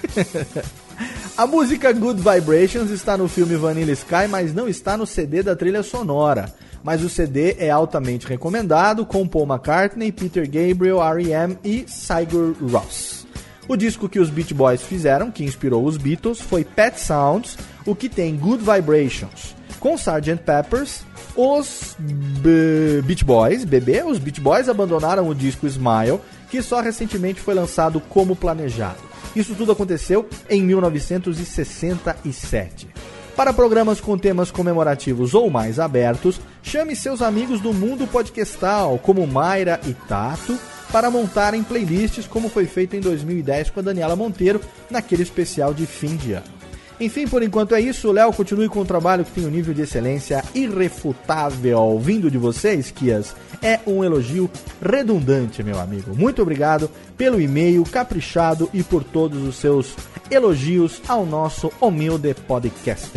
[1.37, 5.55] A música Good Vibrations está no filme Vanilla Sky, mas não está no CD da
[5.55, 6.53] trilha sonora.
[6.83, 11.57] Mas o CD é altamente recomendado, com Paul McCartney, Peter Gabriel, R.E.M.
[11.63, 13.25] e Sigur Ross.
[13.67, 17.95] O disco que os Beach Boys fizeram, que inspirou os Beatles, foi Pet Sounds, o
[17.95, 19.55] que tem Good Vibrations.
[19.79, 20.43] Com Sgt.
[20.43, 21.03] Peppers,
[21.35, 26.19] os B Beach Boys, bebê, os Beach Boys abandonaram o disco Smile,
[26.49, 29.10] que só recentemente foi lançado como planejado.
[29.35, 32.87] Isso tudo aconteceu em 1967.
[33.35, 39.25] Para programas com temas comemorativos ou mais abertos, chame seus amigos do mundo podcastal, como
[39.25, 40.59] Mayra e Tato,
[40.91, 44.59] para montarem playlists como foi feito em 2010 com a Daniela Monteiro,
[44.89, 46.60] naquele especial de fim de ano.
[47.01, 48.11] Enfim, por enquanto é isso.
[48.11, 51.97] Léo, continue com o trabalho que tem um nível de excelência irrefutável.
[51.99, 54.47] Vindo de vocês, Kias, é um elogio
[54.79, 56.15] redundante, meu amigo.
[56.15, 59.95] Muito obrigado pelo e-mail caprichado e por todos os seus
[60.29, 63.09] elogios ao nosso humilde podcast.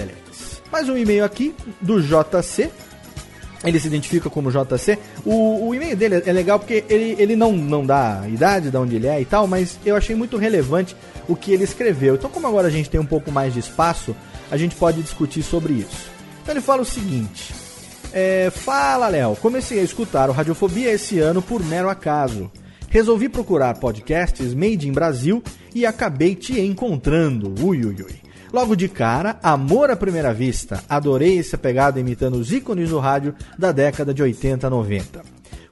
[0.73, 2.71] Mais um e-mail aqui do JC,
[3.65, 4.99] ele se identifica como JC.
[5.25, 8.77] O, o e-mail dele é legal porque ele, ele não, não dá a idade de
[8.77, 10.97] onde ele é e tal, mas eu achei muito relevante
[11.29, 12.15] o que ele escreveu.
[12.15, 14.15] Então, como agora a gente tem um pouco mais de espaço,
[14.51, 16.11] a gente pode discutir sobre isso.
[16.43, 17.55] Então, ele fala o seguinte:
[18.13, 19.37] é, Fala, Léo.
[19.37, 22.51] Comecei a escutar o Radiofobia esse ano por mero acaso.
[22.89, 25.43] Resolvi procurar podcasts made in Brasil
[25.75, 27.53] e acabei te encontrando.
[27.61, 28.24] Ui, ui, ui.
[28.55, 30.81] Logo de cara, amor à primeira vista.
[30.89, 35.19] Adorei essa pegada imitando os ícones do rádio da década de 80 90.
[35.19, 35.25] O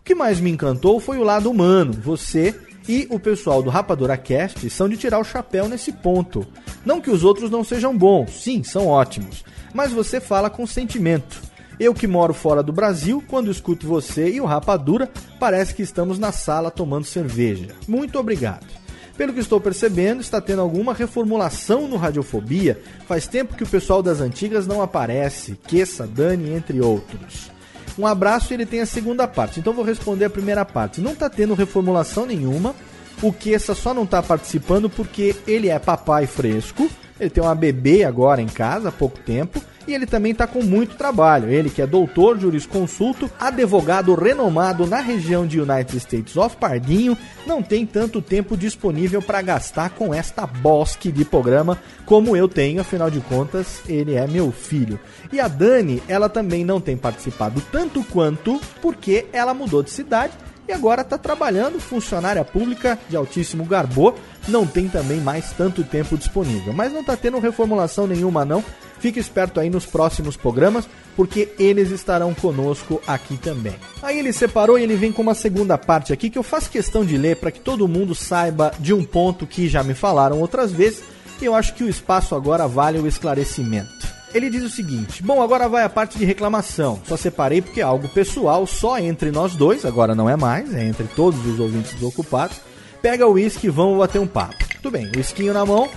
[0.02, 1.92] que mais me encantou foi o lado humano.
[1.92, 2.52] Você
[2.88, 6.44] e o pessoal do Rapadura Cast são de tirar o chapéu nesse ponto.
[6.84, 11.40] Não que os outros não sejam bons, sim, são ótimos, mas você fala com sentimento.
[11.78, 16.18] Eu que moro fora do Brasil, quando escuto você e o Rapadura, parece que estamos
[16.18, 17.68] na sala tomando cerveja.
[17.86, 18.81] Muito obrigado.
[19.16, 22.80] Pelo que estou percebendo, está tendo alguma reformulação no Radiofobia.
[23.06, 25.59] Faz tempo que o pessoal das antigas não aparece.
[25.66, 27.51] Queça, Dani, entre outros.
[27.98, 29.60] Um abraço e ele tem a segunda parte.
[29.60, 31.01] Então vou responder a primeira parte.
[31.01, 32.74] Não está tendo reformulação nenhuma.
[33.20, 36.90] O Queça só não está participando porque ele é papai fresco.
[37.20, 40.62] Ele tem uma bebê agora em casa há pouco tempo E ele também está com
[40.62, 41.50] muito trabalho.
[41.50, 47.62] Ele que é doutor, jurisconsulto, advogado renomado na região de United States of Pardinho, não
[47.62, 53.10] tem tanto tempo disponível para gastar com esta bosque de programa como eu tenho, afinal
[53.10, 54.98] de contas, ele é meu filho.
[55.32, 60.32] E a Dani, ela também não tem participado tanto quanto porque ela mudou de cidade
[60.68, 64.14] e agora está trabalhando, funcionária pública de altíssimo garbô,
[64.48, 66.72] não tem também mais tanto tempo disponível.
[66.72, 68.64] Mas não está tendo reformulação nenhuma não,
[68.98, 73.74] fique esperto aí nos próximos programas, porque eles estarão conosco aqui também.
[74.02, 77.05] Aí ele separou e ele vem com uma segunda parte aqui que eu faço questão
[77.05, 80.70] de ler para que todo mundo saiba de um ponto que já me falaram outras
[80.70, 81.02] vezes,
[81.40, 84.22] e eu acho que o espaço agora vale o esclarecimento.
[84.34, 87.00] Ele diz o seguinte: Bom, agora vai a parte de reclamação.
[87.06, 90.84] Só separei porque é algo pessoal, só entre nós dois, agora não é mais, é
[90.84, 92.59] entre todos os ouvintes desocupados.
[93.00, 94.56] Pega o uísque e vamos bater um papo.
[94.80, 95.88] Tudo bem, uísquinho na mão.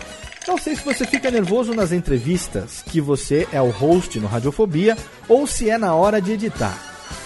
[0.47, 4.95] Não sei se você fica nervoso nas entrevistas, que você é o host no Radiofobia,
[5.27, 6.77] ou se é na hora de editar.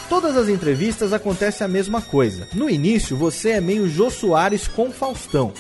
[0.08, 2.48] Todas as entrevistas acontece a mesma coisa.
[2.54, 5.54] No início, você é meio Jô Soares com Faustão.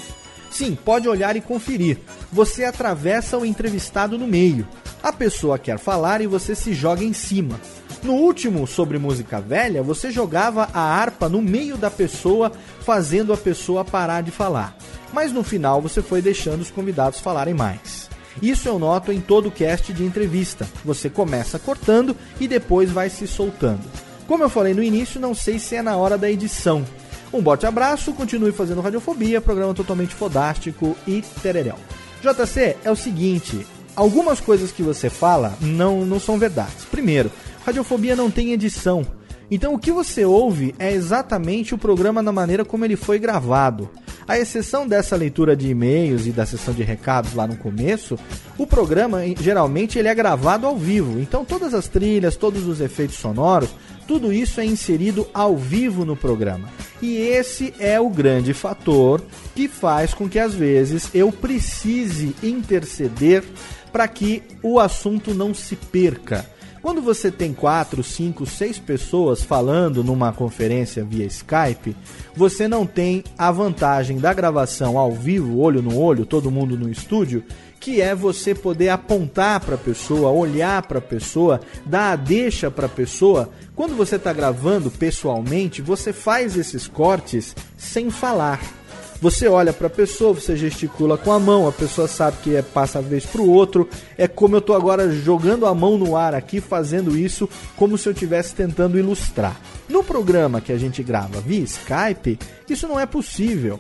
[0.49, 1.99] Sim, pode olhar e conferir.
[2.31, 4.67] Você atravessa o entrevistado no meio.
[5.01, 7.59] A pessoa quer falar e você se joga em cima.
[8.03, 12.51] No último sobre música velha, você jogava a harpa no meio da pessoa,
[12.81, 14.76] fazendo a pessoa parar de falar.
[15.13, 18.09] Mas no final você foi deixando os convidados falarem mais.
[18.41, 20.67] Isso eu noto em todo cast de entrevista.
[20.85, 23.81] Você começa cortando e depois vai se soltando.
[24.27, 26.85] Como eu falei no início, não sei se é na hora da edição.
[27.34, 31.76] Um bote abraço, continue fazendo Radiofobia, programa totalmente fodástico e tereréu.
[32.21, 33.65] JC, é o seguinte,
[33.99, 36.85] algumas coisas que você fala não, não são verdades.
[36.89, 37.30] Primeiro,
[37.65, 39.05] Radiofobia não tem edição.
[39.51, 43.89] Então o que você ouve é exatamente o programa na maneira como ele foi gravado.
[44.26, 48.17] A exceção dessa leitura de e-mails e da sessão de recados lá no começo,
[48.57, 51.19] o programa geralmente ele é gravado ao vivo.
[51.19, 53.69] Então todas as trilhas, todos os efeitos sonoros,
[54.07, 56.69] tudo isso é inserido ao vivo no programa.
[57.01, 59.21] E esse é o grande fator
[59.55, 63.43] que faz com que às vezes eu precise interceder
[63.91, 66.45] para que o assunto não se perca.
[66.82, 71.95] Quando você tem quatro, cinco, seis pessoas falando numa conferência via Skype,
[72.34, 76.90] você não tem a vantagem da gravação ao vivo, olho no olho, todo mundo no
[76.90, 77.44] estúdio,
[77.82, 82.72] que é você poder apontar para a pessoa, olhar para a pessoa, dar a deixa
[82.72, 83.49] para a pessoa.
[83.76, 88.78] Quando você está gravando pessoalmente, você faz esses cortes sem falar.
[89.22, 92.62] Você olha para a pessoa, você gesticula com a mão, a pessoa sabe que é
[92.62, 93.90] passa a vez para o outro.
[94.18, 98.08] É como eu estou agora jogando a mão no ar aqui, fazendo isso como se
[98.08, 99.60] eu estivesse tentando ilustrar.
[99.90, 102.40] No programa que a gente grava via Skype,
[102.70, 103.78] isso não é possível.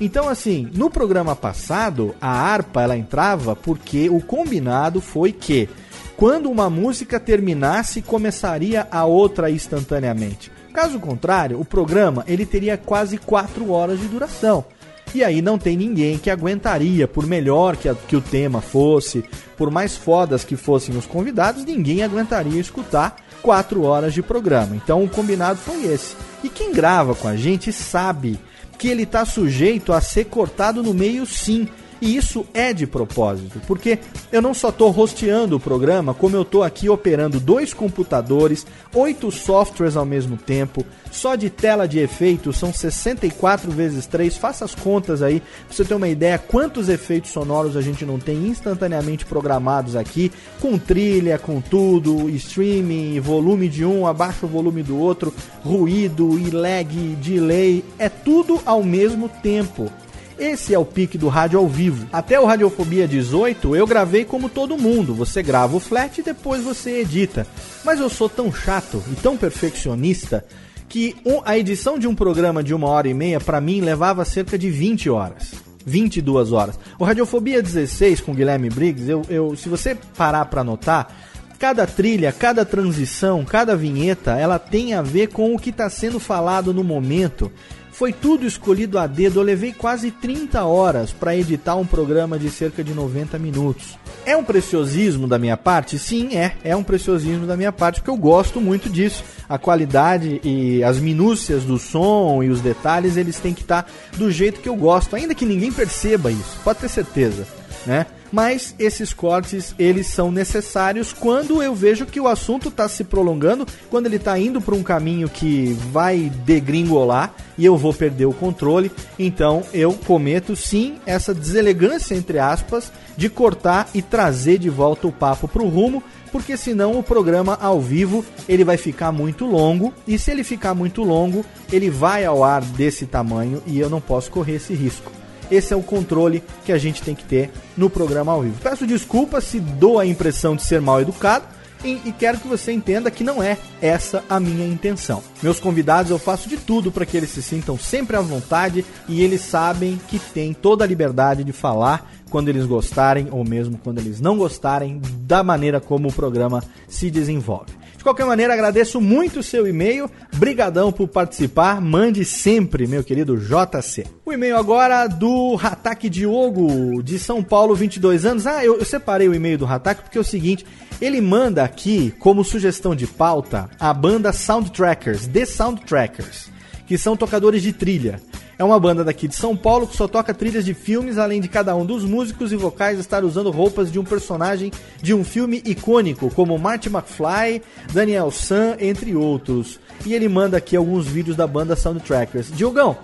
[0.00, 5.68] Então, assim, no programa passado, a harpa ela entrava porque o combinado foi que
[6.16, 10.50] quando uma música terminasse, começaria a outra instantaneamente.
[10.72, 14.64] Caso contrário, o programa ele teria quase 4 horas de duração.
[15.14, 19.24] E aí não tem ninguém que aguentaria, por melhor que, a, que o tema fosse,
[19.56, 24.76] por mais fodas que fossem os convidados, ninguém aguentaria escutar quatro horas de programa.
[24.76, 26.14] Então o combinado foi esse.
[26.42, 28.38] E quem grava com a gente sabe
[28.78, 31.68] que ele está sujeito a ser cortado no meio sim.
[32.00, 33.98] E isso é de propósito, porque
[34.30, 39.30] eu não só estou rosteando o programa, como eu estou aqui operando dois computadores, oito
[39.32, 44.36] softwares ao mesmo tempo, só de tela de efeitos são 64 vezes 3.
[44.36, 48.18] Faça as contas aí, pra você ter uma ideia quantos efeitos sonoros a gente não
[48.18, 50.30] tem instantaneamente programados aqui,
[50.60, 55.34] com trilha, com tudo, streaming, volume de um, abaixo o volume do outro,
[55.64, 59.90] ruído e lag, delay, é tudo ao mesmo tempo.
[60.38, 62.06] Esse é o pique do rádio ao vivo.
[62.12, 65.12] Até o Radiofobia 18 eu gravei como todo mundo.
[65.14, 67.44] Você grava o flat e depois você edita.
[67.84, 70.44] Mas eu sou tão chato e tão perfeccionista
[70.88, 74.56] que a edição de um programa de uma hora e meia para mim levava cerca
[74.56, 75.54] de 20 horas.
[75.84, 76.78] 22 horas.
[76.98, 81.12] O Radiofobia 16 com Guilherme Briggs, eu, eu, se você parar para notar,
[81.58, 86.20] cada trilha, cada transição, cada vinheta, ela tem a ver com o que está sendo
[86.20, 87.50] falado no momento.
[87.98, 89.40] Foi tudo escolhido a dedo.
[89.40, 93.98] Eu levei quase 30 horas para editar um programa de cerca de 90 minutos.
[94.24, 95.98] É um preciosismo da minha parte?
[95.98, 96.54] Sim, é.
[96.62, 99.24] É um preciosismo da minha parte, porque eu gosto muito disso.
[99.48, 104.30] A qualidade e as minúcias do som e os detalhes, eles têm que estar do
[104.30, 106.56] jeito que eu gosto, ainda que ninguém perceba isso.
[106.62, 107.57] Pode ter certeza.
[107.88, 108.04] Né?
[108.30, 113.66] Mas esses cortes, eles são necessários quando eu vejo que o assunto está se prolongando,
[113.88, 118.34] quando ele está indo para um caminho que vai degringolar e eu vou perder o
[118.34, 118.92] controle.
[119.18, 125.12] Então eu cometo sim essa deselegância, entre aspas, de cortar e trazer de volta o
[125.12, 129.94] papo para o rumo, porque senão o programa ao vivo ele vai ficar muito longo
[130.06, 131.42] e se ele ficar muito longo,
[131.72, 135.10] ele vai ao ar desse tamanho e eu não posso correr esse risco.
[135.50, 138.60] Esse é o controle que a gente tem que ter no programa ao vivo.
[138.62, 141.44] Peço desculpas se dou a impressão de ser mal educado
[141.84, 145.22] e, quero que você entenda que não é essa a minha intenção.
[145.42, 149.22] Meus convidados eu faço de tudo para que eles se sintam sempre à vontade e
[149.22, 153.98] eles sabem que têm toda a liberdade de falar quando eles gostarem ou mesmo quando
[153.98, 157.77] eles não gostarem da maneira como o programa se desenvolve.
[157.98, 160.08] De qualquer maneira, agradeço muito o seu e-mail.
[160.36, 161.80] Brigadão por participar.
[161.80, 164.06] Mande sempre, meu querido JC.
[164.24, 168.46] O e-mail agora do Ratak Diogo, de São Paulo, 22 anos.
[168.46, 170.64] Ah, eu, eu separei o e-mail do Ratak porque é o seguinte,
[171.00, 176.50] ele manda aqui como sugestão de pauta a banda Soundtrackers, The Soundtrackers,
[176.88, 178.20] que são tocadores de trilha.
[178.58, 181.46] É uma banda daqui de São Paulo que só toca trilhas de filmes, além de
[181.46, 185.62] cada um dos músicos e vocais estar usando roupas de um personagem de um filme
[185.64, 187.62] icônico, como Marty McFly,
[187.92, 189.78] Daniel San, entre outros.
[190.04, 192.50] E ele manda aqui alguns vídeos da banda Soundtrackers.
[192.50, 192.96] Diogão,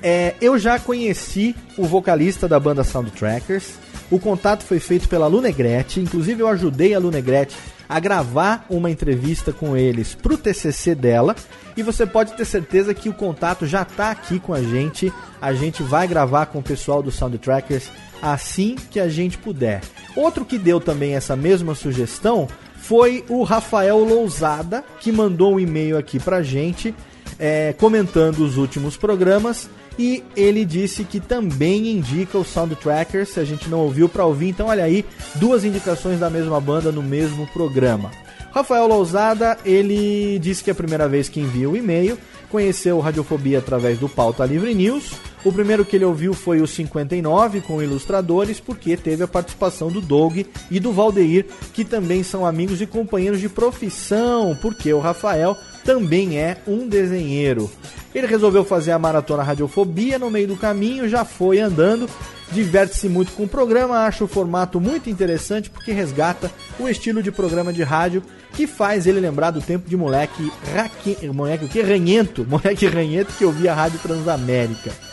[0.00, 3.72] é, eu já conheci o vocalista da banda Soundtrackers.
[4.10, 7.56] O contato foi feito pela Lunegrete, inclusive eu ajudei a Lunegrete
[7.90, 11.34] a gravar uma entrevista com eles pro TCC dela.
[11.76, 15.12] E você pode ter certeza que o contato já está aqui com a gente.
[15.42, 17.90] A gente vai gravar com o pessoal do Soundtrackers
[18.22, 19.80] assim que a gente puder.
[20.14, 22.46] Outro que deu também essa mesma sugestão
[22.76, 26.94] foi o Rafael Lousada, que mandou um e-mail aqui pra gente,
[27.40, 29.68] é, comentando os últimos programas.
[29.98, 34.48] E ele disse que também indica o Soundtrackers, se a gente não ouviu, para ouvir.
[34.48, 35.04] Então, olha aí,
[35.34, 38.10] duas indicações da mesma banda no mesmo programa.
[38.52, 42.18] Rafael Lousada, ele disse que é a primeira vez que envia o e-mail,
[42.50, 45.12] conheceu Radiofobia através do Pauta Livre News.
[45.44, 50.00] O primeiro que ele ouviu foi o 59 com ilustradores, porque teve a participação do
[50.00, 50.38] Doug
[50.70, 56.38] e do Valdeir, que também são amigos e companheiros de profissão, porque o Rafael também
[56.38, 57.70] é um desenheiro.
[58.14, 62.08] Ele resolveu fazer a maratona Radiofobia no meio do caminho, já foi andando,
[62.50, 67.30] diverte-se muito com o programa, acha o formato muito interessante porque resgata o estilo de
[67.30, 71.16] programa de rádio que faz ele lembrar do tempo de moleque raque...
[71.28, 75.09] moleque o que ranhento, moleque ranhento que ouvia a Rádio Transamérica.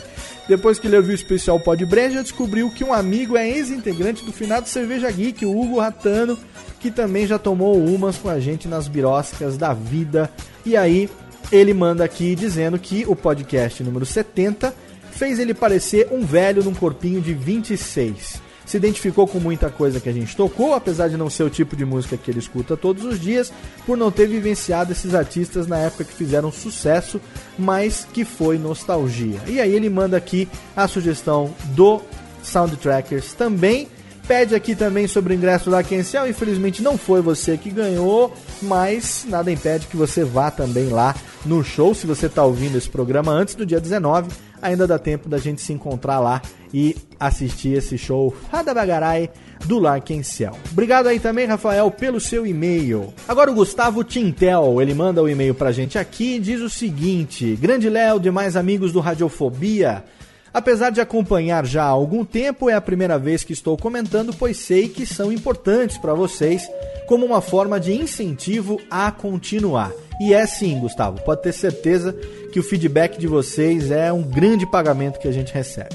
[0.48, 4.32] Depois que ele ouviu o especial Pod Breja, descobriu que um amigo é ex-integrante do
[4.32, 6.38] finado Cerveja Geek, o Hugo Ratano,
[6.80, 10.30] que também já tomou umas com a gente nas biroscas da vida.
[10.64, 11.10] E aí,
[11.52, 14.74] ele manda aqui dizendo que o podcast número 70
[15.12, 20.10] fez ele parecer um velho num corpinho de 26 se identificou com muita coisa que
[20.10, 23.02] a gente tocou, apesar de não ser o tipo de música que ele escuta todos
[23.02, 23.50] os dias,
[23.86, 27.18] por não ter vivenciado esses artistas na época que fizeram sucesso,
[27.58, 29.40] mas que foi nostalgia.
[29.46, 30.46] E aí ele manda aqui
[30.76, 32.02] a sugestão do
[32.42, 33.88] Soundtrackers também.
[34.26, 36.28] Pede aqui também sobre o ingresso da Kencel.
[36.28, 41.14] Infelizmente não foi você que ganhou, mas nada impede que você vá também lá
[41.46, 41.94] no show.
[41.94, 44.28] Se você está ouvindo esse programa antes do dia 19,
[44.60, 49.30] ainda dá tempo da gente se encontrar lá e assistir esse show Fada Bagarai
[49.64, 50.56] do Larkencel.
[50.70, 53.12] Obrigado aí também, Rafael, pelo seu e-mail.
[53.26, 56.70] Agora o Gustavo Tintel, ele manda o um e-mail pra gente aqui e diz o
[56.70, 60.04] seguinte: Grande Léo, demais amigos do Radiofobia.
[60.52, 64.56] Apesar de acompanhar já há algum tempo, é a primeira vez que estou comentando, pois
[64.56, 66.68] sei que são importantes para vocês
[67.06, 69.92] como uma forma de incentivo a continuar.
[70.20, 72.12] E é sim, Gustavo, pode ter certeza
[72.52, 75.94] que o feedback de vocês é um grande pagamento que a gente recebe.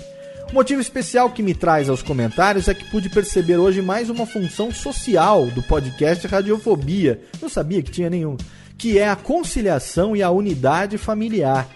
[0.49, 4.25] O motivo especial que me traz aos comentários é que pude perceber hoje mais uma
[4.25, 7.19] função social do podcast Radiofobia.
[7.41, 8.37] Não sabia que tinha nenhum.
[8.77, 11.67] Que é a conciliação e a unidade familiar.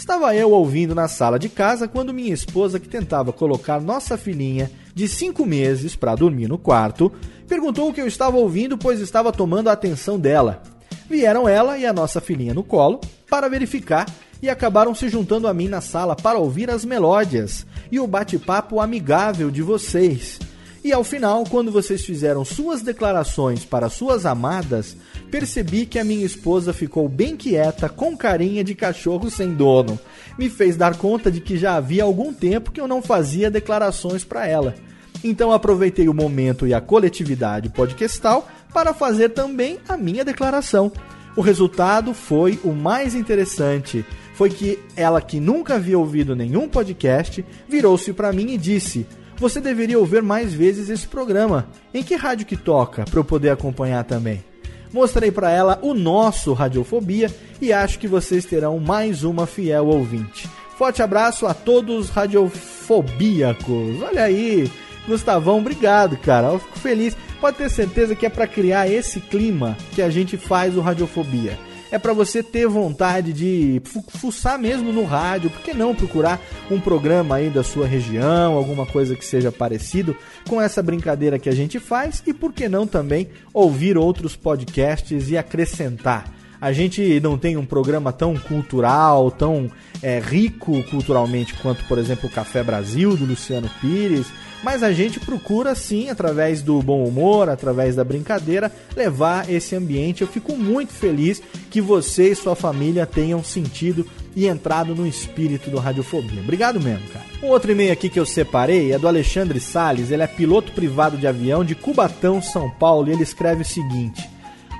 [0.00, 4.70] Estava eu ouvindo na sala de casa quando minha esposa, que tentava colocar nossa filhinha
[4.94, 7.12] de 5 meses para dormir no quarto,
[7.46, 10.62] perguntou o que eu estava ouvindo, pois estava tomando a atenção dela.
[11.06, 12.98] Vieram ela e a nossa filhinha no colo
[13.28, 14.06] para verificar
[14.40, 18.80] e acabaram se juntando a mim na sala para ouvir as melódias e o bate-papo
[18.80, 20.38] amigável de vocês.
[20.82, 24.96] E ao final, quando vocês fizeram suas declarações para suas amadas,
[25.30, 29.98] percebi que a minha esposa ficou bem quieta, com carinha de cachorro sem dono.
[30.36, 34.24] Me fez dar conta de que já havia algum tempo que eu não fazia declarações
[34.24, 34.74] para ela.
[35.22, 40.90] Então aproveitei o momento e a coletividade podcastal para fazer também a minha declaração.
[41.36, 44.04] O resultado foi o mais interessante.
[44.34, 49.60] Foi que ela, que nunca havia ouvido nenhum podcast, virou-se para mim e disse: Você
[49.60, 51.68] deveria ouvir mais vezes esse programa.
[51.92, 54.49] Em que rádio que toca para eu poder acompanhar também?
[54.92, 57.30] Mostrei para ela o nosso Radiofobia
[57.60, 60.48] e acho que vocês terão mais uma fiel ouvinte.
[60.76, 64.02] Forte abraço a todos radiofobíacos.
[64.02, 64.70] Olha aí,
[65.06, 66.48] Gustavão, obrigado, cara.
[66.48, 67.16] Eu fico feliz.
[67.40, 71.58] Pode ter certeza que é para criar esse clima que a gente faz o Radiofobia.
[71.92, 76.40] É para você ter vontade de fu- fuçar mesmo no rádio, por que não procurar
[76.70, 80.16] um programa aí da sua região, alguma coisa que seja parecido
[80.48, 85.30] com essa brincadeira que a gente faz e por que não também ouvir outros podcasts
[85.30, 86.32] e acrescentar.
[86.60, 89.70] A gente não tem um programa tão cultural, tão
[90.02, 94.26] é, rico culturalmente quanto, por exemplo, o Café Brasil, do Luciano Pires,
[94.62, 100.22] mas a gente procura sim, através do bom humor, através da brincadeira, levar esse ambiente.
[100.22, 105.70] Eu fico muito feliz que você e sua família tenham sentido e entrado no espírito
[105.70, 106.40] do Radiofobia.
[106.40, 107.24] Obrigado mesmo, cara.
[107.42, 111.16] Um outro e-mail aqui que eu separei é do Alexandre Sales, ele é piloto privado
[111.16, 114.28] de avião de Cubatão, São Paulo, e ele escreve o seguinte: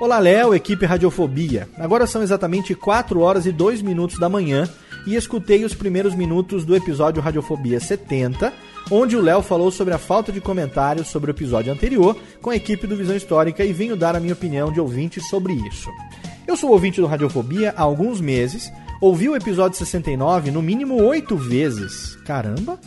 [0.01, 1.69] Olá, Léo, equipe Radiofobia.
[1.79, 4.69] Agora são exatamente 4 horas e 2 minutos da manhã
[5.07, 8.53] e escutei os primeiros minutos do episódio Radiofobia 70,
[8.91, 12.57] onde o Léo falou sobre a falta de comentários sobre o episódio anterior com a
[12.57, 15.91] equipe do Visão Histórica e venho dar a minha opinião de ouvinte sobre isso.
[16.47, 21.37] Eu sou ouvinte do Radiofobia há alguns meses, ouvi o episódio 69 no mínimo 8
[21.37, 22.17] vezes.
[22.25, 22.79] Caramba!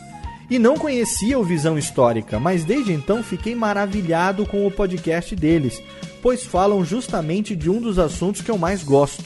[0.50, 5.82] E não conhecia o Visão Histórica, mas desde então fiquei maravilhado com o podcast deles,
[6.22, 9.24] pois falam justamente de um dos assuntos que eu mais gosto.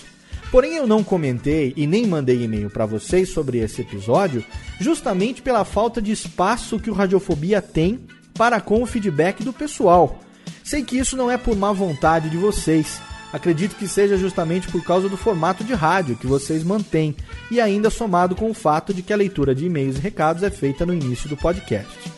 [0.50, 4.42] Porém, eu não comentei e nem mandei e-mail para vocês sobre esse episódio,
[4.80, 8.00] justamente pela falta de espaço que o Radiofobia tem
[8.32, 10.20] para com o feedback do pessoal.
[10.64, 12.98] Sei que isso não é por má vontade de vocês.
[13.30, 17.14] Acredito que seja justamente por causa do formato de rádio que vocês mantêm,
[17.50, 20.50] e ainda somado com o fato de que a leitura de e-mails e recados é
[20.50, 22.10] feita no início do podcast.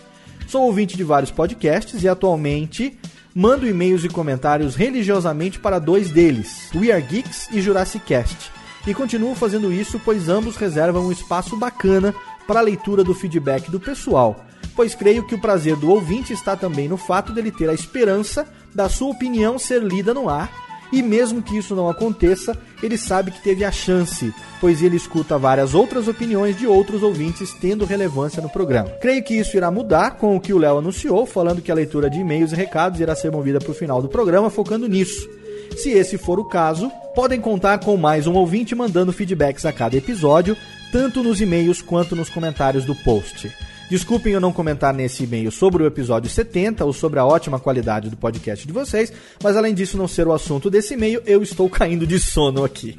[0.47, 2.97] Sou ouvinte de vários podcasts e atualmente
[3.35, 8.51] mando e-mails e comentários religiosamente para dois deles, We Are Geeks e Jurassic Cast.
[8.87, 12.15] E continuo fazendo isso pois ambos reservam um espaço bacana
[12.47, 14.45] para a leitura do feedback do pessoal,
[14.75, 18.49] pois creio que o prazer do ouvinte está também no fato dele ter a esperança
[18.75, 23.31] da sua opinião ser lida no ar e mesmo que isso não aconteça, ele sabe
[23.31, 28.43] que teve a chance, pois ele escuta várias outras opiniões de outros ouvintes tendo relevância
[28.43, 28.91] no programa.
[29.01, 32.11] Creio que isso irá mudar com o que o Léo anunciou, falando que a leitura
[32.11, 35.29] de e-mails e recados irá ser movida para o final do programa, focando nisso.
[35.77, 39.97] Se esse for o caso, podem contar com mais um ouvinte mandando feedbacks a cada
[39.97, 40.57] episódio,
[40.93, 43.51] tanto nos e-mails quanto nos comentários do post.
[43.91, 48.09] Desculpem eu não comentar nesse e-mail sobre o episódio 70 ou sobre a ótima qualidade
[48.09, 49.13] do podcast de vocês,
[49.43, 52.97] mas além disso não ser o assunto desse e-mail, eu estou caindo de sono aqui.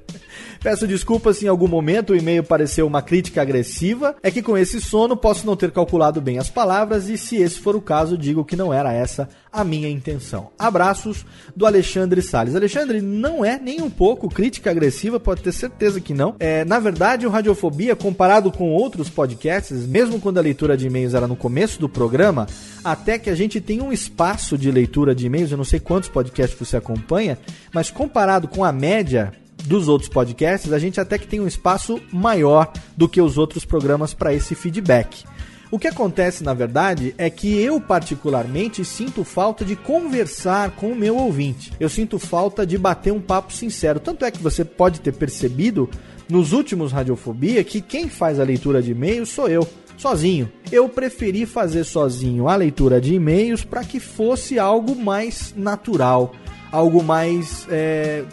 [0.62, 4.58] Peço desculpas se em algum momento o e-mail pareceu uma crítica agressiva, é que com
[4.58, 8.18] esse sono posso não ter calculado bem as palavras e se esse for o caso,
[8.18, 10.50] digo que não era essa a minha intenção.
[10.58, 11.24] Abraços
[11.56, 12.54] do Alexandre Salles.
[12.54, 16.36] Alexandre, não é nem um pouco crítica agressiva, pode ter certeza que não.
[16.38, 21.14] É, na verdade, o Radiofobia, comparado com outros podcasts, mesmo quando a leitura de e-mails
[21.14, 22.46] era no começo do programa,
[22.84, 26.10] até que a gente tem um espaço de leitura de e-mails, eu não sei quantos
[26.10, 27.38] podcasts você acompanha,
[27.72, 29.32] mas comparado com a média
[29.64, 33.64] dos outros podcasts, a gente até que tem um espaço maior do que os outros
[33.64, 35.24] programas para esse feedback.
[35.70, 40.96] O que acontece, na verdade, é que eu, particularmente, sinto falta de conversar com o
[40.96, 41.72] meu ouvinte.
[41.80, 43.98] Eu sinto falta de bater um papo sincero.
[43.98, 45.90] Tanto é que você pode ter percebido
[46.28, 49.66] nos últimos Radiofobia que quem faz a leitura de e-mails sou eu,
[49.96, 50.50] sozinho.
[50.70, 56.32] Eu preferi fazer sozinho a leitura de e-mails para que fosse algo mais natural,
[56.70, 58.24] algo mais é,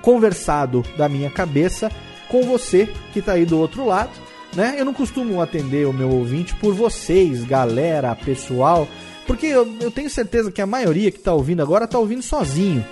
[0.00, 1.90] conversado da minha cabeça
[2.28, 4.76] com você que está aí do outro lado né?
[4.78, 8.88] Eu não costumo atender o meu ouvinte por vocês, galera, pessoal,
[9.26, 12.84] porque eu, eu tenho certeza que a maioria que está ouvindo agora está ouvindo sozinho.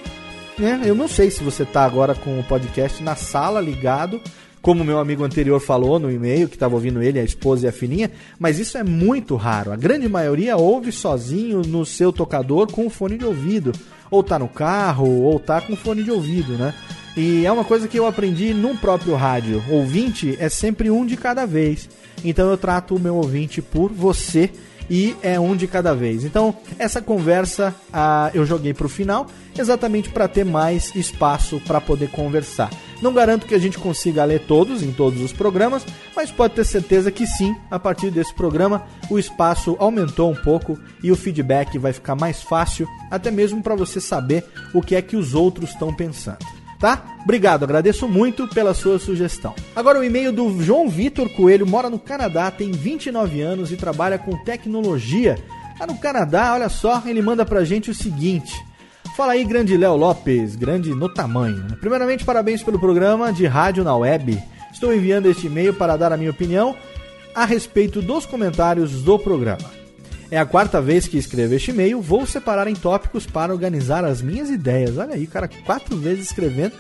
[0.59, 0.83] Né?
[0.85, 4.21] Eu não sei se você está agora com o podcast na sala ligado,
[4.67, 7.73] como meu amigo anterior falou no e-mail, que estava ouvindo ele, a esposa e a
[7.73, 9.73] filhinha, mas isso é muito raro.
[9.73, 13.71] A grande maioria ouve sozinho no seu tocador com o fone de ouvido,
[14.11, 16.75] ou tá no carro, ou tá com fone de ouvido, né?
[17.17, 19.65] E é uma coisa que eu aprendi num próprio rádio.
[19.71, 21.89] Ouvinte é sempre um de cada vez.
[22.23, 24.51] Então eu trato o meu ouvinte por você
[24.91, 26.25] e é um de cada vez.
[26.25, 29.27] Então essa conversa ah, eu joguei para o final
[29.57, 32.71] exatamente para ter mais espaço para poder conversar.
[33.01, 35.85] Não garanto que a gente consiga ler todos em todos os programas,
[36.15, 40.79] mas pode ter certeza que sim, a partir desse programa o espaço aumentou um pouco
[41.03, 45.03] e o feedback vai ficar mais fácil, até mesmo para você saber o que é
[45.03, 46.56] que os outros estão pensando.
[46.79, 47.17] Tá?
[47.23, 49.55] Obrigado, agradeço muito pela sua sugestão.
[49.75, 54.19] Agora o e-mail do João Vitor Coelho, mora no Canadá, tem 29 anos e trabalha
[54.19, 55.39] com tecnologia.
[55.81, 58.55] Lá no Canadá, olha só, ele manda pra gente o seguinte:
[59.17, 61.77] Fala aí, grande Léo Lopes, grande no tamanho.
[61.81, 64.39] Primeiramente, parabéns pelo programa de rádio na web.
[64.71, 66.77] Estou enviando este e-mail para dar a minha opinião
[67.35, 69.76] a respeito dos comentários do programa.
[70.31, 74.21] É a quarta vez que escrevo este e-mail, vou separar em tópicos para organizar as
[74.21, 74.99] minhas ideias.
[74.99, 76.75] Olha aí, cara, quatro vezes escrevendo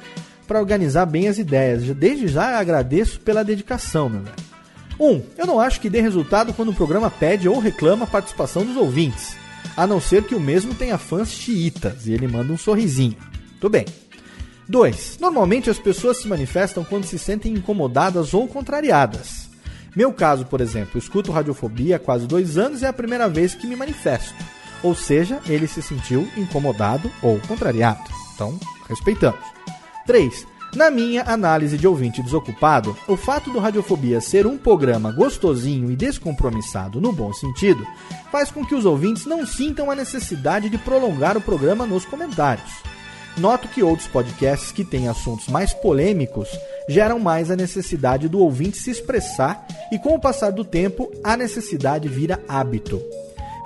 [0.46, 1.84] para organizar bem as ideias.
[1.94, 4.46] Desde já agradeço pela dedicação, meu velho.
[4.98, 5.06] 1.
[5.06, 8.64] Um, eu não acho que dê resultado quando o programa pede ou reclama a participação
[8.64, 9.36] dos ouvintes,
[9.76, 13.16] a não ser que o mesmo tenha fãs xiitas e ele manda um sorrisinho.
[13.60, 13.84] Tudo bem.
[14.68, 15.18] 2.
[15.20, 19.45] Normalmente as pessoas se manifestam quando se sentem incomodadas ou contrariadas.
[19.96, 23.54] Meu caso, por exemplo, escuto Radiofobia há quase dois anos e é a primeira vez
[23.54, 24.34] que me manifesto.
[24.82, 28.04] Ou seja, ele se sentiu incomodado ou contrariado.
[28.34, 29.40] Então, respeitamos.
[30.06, 30.46] 3.
[30.74, 35.96] Na minha análise de ouvinte desocupado, o fato do Radiofobia ser um programa gostosinho e
[35.96, 37.82] descompromissado no bom sentido
[38.30, 42.85] faz com que os ouvintes não sintam a necessidade de prolongar o programa nos comentários.
[43.38, 46.48] Noto que outros podcasts que têm assuntos mais polêmicos
[46.88, 51.36] geram mais a necessidade do ouvinte se expressar e, com o passar do tempo, a
[51.36, 53.02] necessidade vira hábito.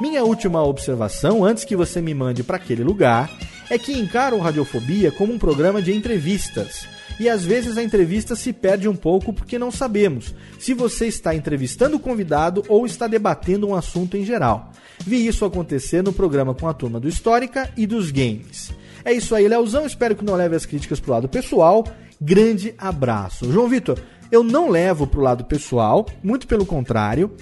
[0.00, 3.30] Minha última observação, antes que você me mande para aquele lugar,
[3.68, 6.88] é que encaro Radiofobia como um programa de entrevistas.
[7.20, 11.34] E às vezes a entrevista se perde um pouco porque não sabemos se você está
[11.34, 14.72] entrevistando o convidado ou está debatendo um assunto em geral.
[15.06, 18.72] Vi isso acontecer no programa com a turma do Histórica e dos Games.
[19.04, 19.86] É isso aí, Leozão.
[19.86, 21.84] Espero que não leve as críticas pro lado pessoal.
[22.20, 23.50] Grande abraço.
[23.50, 23.98] João Vitor,
[24.30, 27.32] eu não levo pro lado pessoal, muito pelo contrário.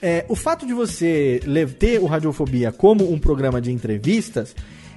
[0.00, 1.40] É, o fato de você
[1.78, 4.54] ter o Radiofobia como um programa de entrevistas,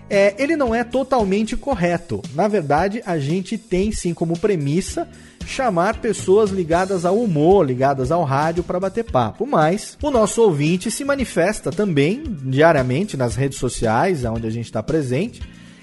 [0.09, 2.21] é, ele não é totalmente correto.
[2.35, 5.07] Na verdade, a gente tem sim como premissa
[5.45, 9.47] chamar pessoas ligadas ao humor, ligadas ao rádio para bater papo.
[9.47, 14.83] Mas o nosso ouvinte se manifesta também diariamente nas redes sociais, onde a gente está
[14.83, 15.41] presente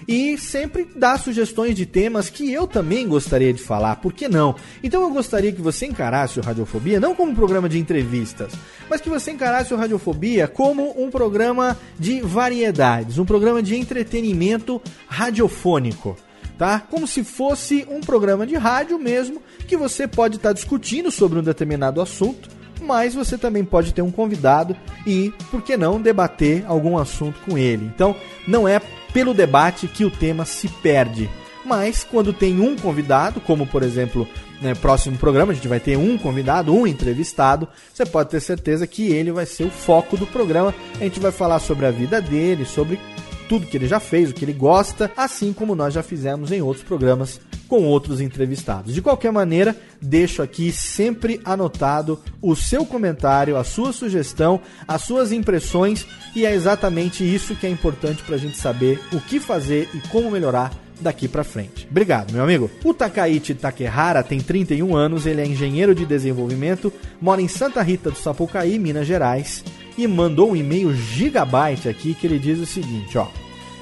[0.09, 4.55] e sempre dá sugestões de temas que eu também gostaria de falar, por que não?
[4.83, 8.55] Então eu gostaria que você encarasse o Radiofobia não como um programa de entrevistas,
[8.89, 14.81] mas que você encarasse o Radiofobia como um programa de variedades, um programa de entretenimento
[15.07, 16.17] radiofônico.
[16.57, 16.81] Tá?
[16.81, 21.43] Como se fosse um programa de rádio mesmo, que você pode estar discutindo sobre um
[21.43, 22.49] determinado assunto,
[22.83, 24.77] mas você também pode ter um convidado
[25.07, 27.85] e, por que não, debater algum assunto com ele.
[27.95, 28.17] Então,
[28.47, 28.81] não é
[29.19, 31.29] pelo debate que o tema se perde.
[31.65, 34.29] Mas quando tem um convidado, como por exemplo,
[34.63, 38.87] no próximo programa a gente vai ter um convidado, um entrevistado, você pode ter certeza
[38.87, 40.73] que ele vai ser o foco do programa.
[41.01, 43.01] A gente vai falar sobre a vida dele, sobre
[43.49, 46.61] tudo que ele já fez, o que ele gosta, assim como nós já fizemos em
[46.61, 48.95] outros programas com outros entrevistados.
[48.95, 55.31] De qualquer maneira, deixo aqui sempre anotado o seu comentário, a sua sugestão, as suas
[55.31, 59.89] impressões e é exatamente isso que é importante para a gente saber o que fazer
[59.95, 61.87] e como melhorar daqui para frente.
[61.91, 62.71] Obrigado, meu amigo.
[62.83, 68.11] O Takaichi Takehara tem 31 anos, ele é engenheiro de desenvolvimento, mora em Santa Rita
[68.11, 69.63] do Sapucaí, Minas Gerais,
[69.99, 73.27] e mandou um e-mail gigabyte aqui que ele diz o seguinte, ó: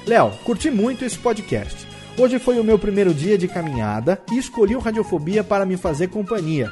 [0.05, 1.87] Léo, curti muito esse podcast.
[2.17, 6.07] Hoje foi o meu primeiro dia de caminhada e escolhi o Radiofobia para me fazer
[6.07, 6.71] companhia.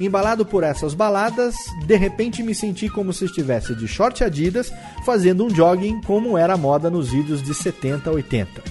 [0.00, 1.54] Embalado por essas baladas,
[1.86, 4.72] de repente me senti como se estivesse de short Adidas
[5.04, 8.62] fazendo um jogging como era a moda nos vídeos de 70 80.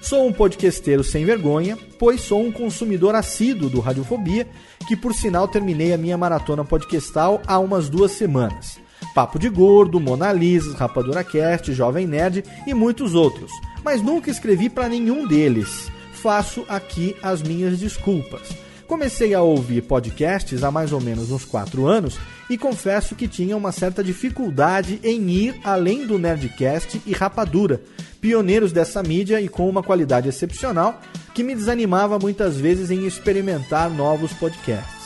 [0.00, 4.46] Sou um podcasteiro sem vergonha, pois sou um consumidor assíduo do Radiofobia,
[4.86, 8.83] que por sinal terminei a minha maratona podcastal há umas duas semanas.
[9.14, 13.52] Papo de Gordo, Mona Lisa, Rapadura Cast, Jovem Nerd e muitos outros,
[13.84, 15.88] mas nunca escrevi para nenhum deles.
[16.12, 18.48] Faço aqui as minhas desculpas.
[18.88, 22.18] Comecei a ouvir podcasts há mais ou menos uns 4 anos
[22.50, 27.80] e confesso que tinha uma certa dificuldade em ir além do Nerdcast e Rapadura,
[28.20, 31.00] pioneiros dessa mídia e com uma qualidade excepcional
[31.32, 35.03] que me desanimava muitas vezes em experimentar novos podcasts.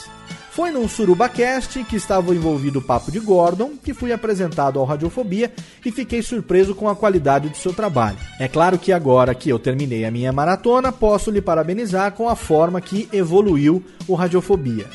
[0.59, 5.52] Foi num SurubaCast que estava envolvido o Papo de Gordon que fui apresentado ao Radiofobia
[5.86, 8.18] e fiquei surpreso com a qualidade do seu trabalho.
[8.40, 12.35] É claro que agora que eu terminei a minha maratona, posso lhe parabenizar com a
[12.35, 14.86] forma que evoluiu o Radiofobia.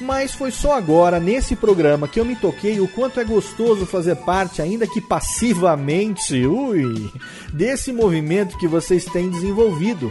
[0.00, 4.14] Mas foi só agora, nesse programa, que eu me toquei o quanto é gostoso fazer
[4.14, 7.10] parte, ainda que passivamente, ui,
[7.52, 10.08] desse movimento que vocês têm desenvolvido.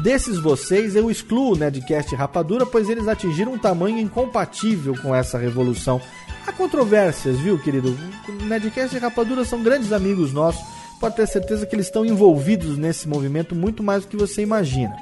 [0.00, 5.14] Desses vocês, eu excluo o Nerdcast e Rapadura, pois eles atingiram um tamanho incompatível com
[5.14, 6.00] essa revolução.
[6.46, 7.96] Há controvérsias, viu, querido?
[8.28, 10.62] O Nerdcast e Rapadura são grandes amigos nossos.
[10.98, 14.96] Pode ter certeza que eles estão envolvidos nesse movimento muito mais do que você imagina.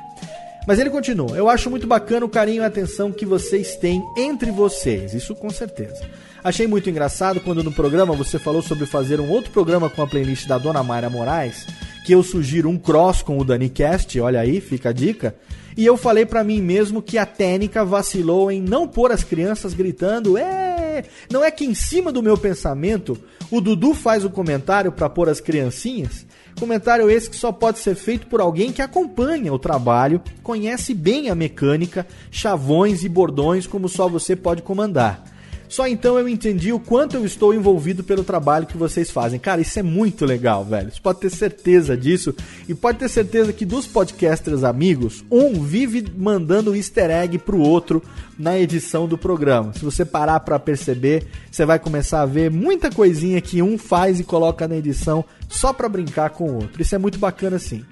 [0.66, 4.50] Mas ele continua: Eu acho muito bacana o carinho e atenção que vocês têm entre
[4.50, 6.08] vocês, isso com certeza.
[6.42, 10.06] Achei muito engraçado quando no programa você falou sobre fazer um outro programa com a
[10.06, 11.66] playlist da Dona Mayra Moraes,
[12.10, 15.32] que eu sugiro um cross com o DaniCast, olha aí, fica a dica.
[15.76, 19.74] E eu falei pra mim mesmo que a técnica vacilou em não pôr as crianças
[19.74, 23.16] gritando, é, não é que em cima do meu pensamento
[23.48, 26.26] o Dudu faz o comentário pra pôr as criancinhas?
[26.58, 31.30] Comentário esse que só pode ser feito por alguém que acompanha o trabalho, conhece bem
[31.30, 35.22] a mecânica, chavões e bordões como só você pode comandar.
[35.70, 39.38] Só então eu entendi o quanto eu estou envolvido pelo trabalho que vocês fazem.
[39.38, 40.90] Cara, isso é muito legal, velho.
[40.90, 42.34] Você pode ter certeza disso.
[42.68, 48.02] E pode ter certeza que dos podcasters amigos, um vive mandando easter egg pro outro
[48.36, 49.72] na edição do programa.
[49.72, 54.18] Se você parar para perceber, você vai começar a ver muita coisinha que um faz
[54.18, 56.82] e coloca na edição só para brincar com o outro.
[56.82, 57.84] Isso é muito bacana assim.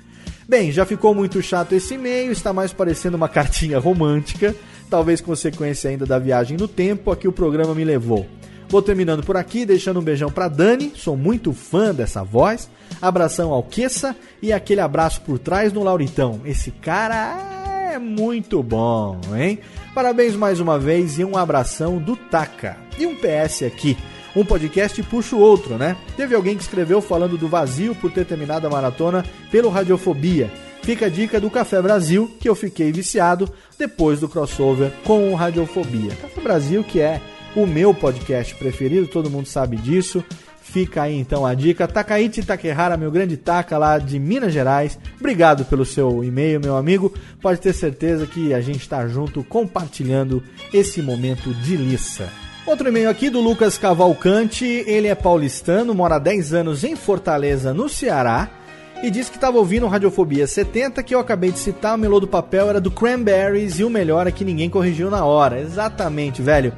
[0.49, 4.53] Bem, já ficou muito chato esse e-mail, está mais parecendo uma cartinha romântica
[4.89, 8.27] talvez consequência ainda da viagem no tempo a que o programa me levou.
[8.69, 12.69] Vou terminando por aqui, deixando um beijão pra Dani, sou muito fã dessa voz.
[13.01, 16.41] Abração ao Queça e aquele abraço por trás no Lauritão.
[16.45, 19.59] Esse cara é muito bom, hein?
[19.95, 22.77] Parabéns mais uma vez e um abração do Taca.
[22.99, 23.97] E um PS aqui.
[24.37, 25.97] Um podcast puxa o outro, né?
[26.15, 30.51] Teve alguém que escreveu falando do vazio por ter terminado a maratona pelo Radiofobia.
[30.83, 35.35] Fica a dica do Café Brasil, que eu fiquei viciado depois do crossover com o
[35.35, 36.13] Radiofobia.
[36.21, 37.21] Café Brasil, que é
[37.55, 40.25] o meu podcast preferido, todo mundo sabe disso.
[40.63, 41.89] Fica aí então a dica.
[41.89, 44.99] Takaichi Takehara, meu grande Taka lá de Minas Gerais.
[45.19, 47.13] Obrigado pelo seu e-mail, meu amigo.
[47.41, 50.43] Pode ter certeza que a gente está junto compartilhando
[50.73, 52.29] esse momento de liça.
[52.67, 54.67] Outro e-mail aqui do Lucas Cavalcante.
[54.87, 58.58] Ele é paulistano, mora há 10 anos em Fortaleza, no Ceará
[59.03, 62.27] e disse que estava ouvindo Radiofobia 70, que eu acabei de citar, o melô do
[62.27, 65.61] papel era do Cranberries e o melhor é que ninguém corrigiu na hora.
[65.61, 66.73] Exatamente, velho.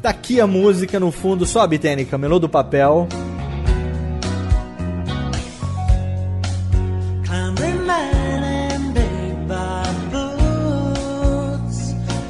[0.00, 3.06] Tá aqui a música no fundo, sobe, Tênica, melô do papel.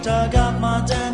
[0.02, 1.07] Dug up my den,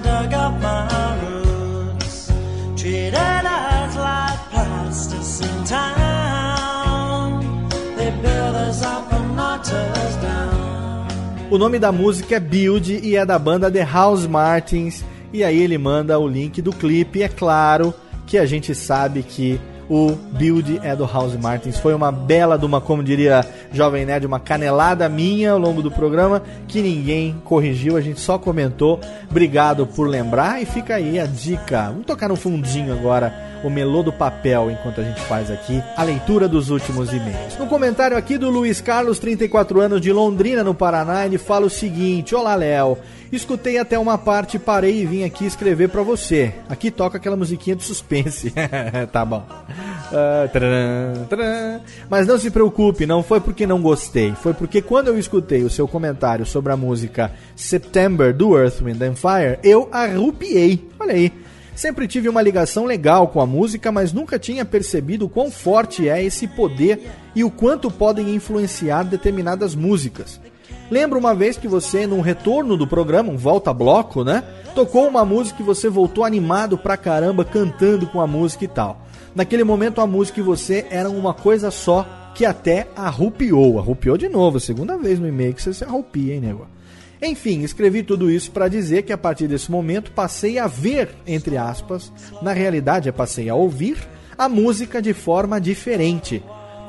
[11.51, 15.05] O nome da música é Build e é da banda The House Martins.
[15.32, 17.22] E aí ele manda o link do clipe.
[17.22, 17.94] É claro
[18.26, 21.78] que a gente sabe que o Build é do House Martins.
[21.78, 25.90] Foi uma bela de uma, como diria Jovem Nerd, uma canelada minha ao longo do
[25.90, 29.01] programa que ninguém corrigiu, a gente só comentou.
[29.31, 31.89] Obrigado por lembrar e fica aí a dica.
[31.89, 36.02] Vamos tocar no fundinho agora o melô do papel enquanto a gente faz aqui a
[36.05, 37.56] leitura dos últimos e-mails.
[37.59, 41.70] No comentário aqui do Luiz Carlos, 34 anos de Londrina, no Paraná, ele fala o
[41.70, 42.98] seguinte: Olá, Léo.
[43.35, 46.55] Escutei até uma parte, parei e vim aqui escrever pra você.
[46.69, 48.52] Aqui toca aquela musiquinha do suspense.
[49.12, 49.44] tá bom.
[50.52, 51.81] Tcharam.
[52.09, 54.32] Mas não se preocupe, não foi porque não gostei.
[54.35, 59.02] Foi porque quando eu escutei o seu comentário sobre a música September do Earth, Wind
[59.02, 60.89] and Fire, eu arrupiei.
[60.98, 61.32] Olha aí.
[61.74, 66.23] Sempre tive uma ligação legal com a música, mas nunca tinha percebido quão forte é
[66.23, 70.40] esse poder e o quanto podem influenciar determinadas músicas.
[70.90, 74.44] Lembro uma vez que você, num retorno do programa, um volta-bloco, né?
[74.74, 79.01] Tocou uma música e você voltou animado pra caramba, cantando com a música e tal.
[79.35, 83.78] Naquele momento a música e você eram uma coisa só que até arrupiou.
[83.78, 86.66] Arrupiou de novo, segunda vez no e-mail que você se arrupia, hein, nego?
[87.23, 91.56] Enfim, escrevi tudo isso para dizer que a partir desse momento passei a ver, entre
[91.56, 92.12] aspas,
[92.43, 93.97] na realidade é passei a ouvir
[94.36, 96.43] a música de forma diferente.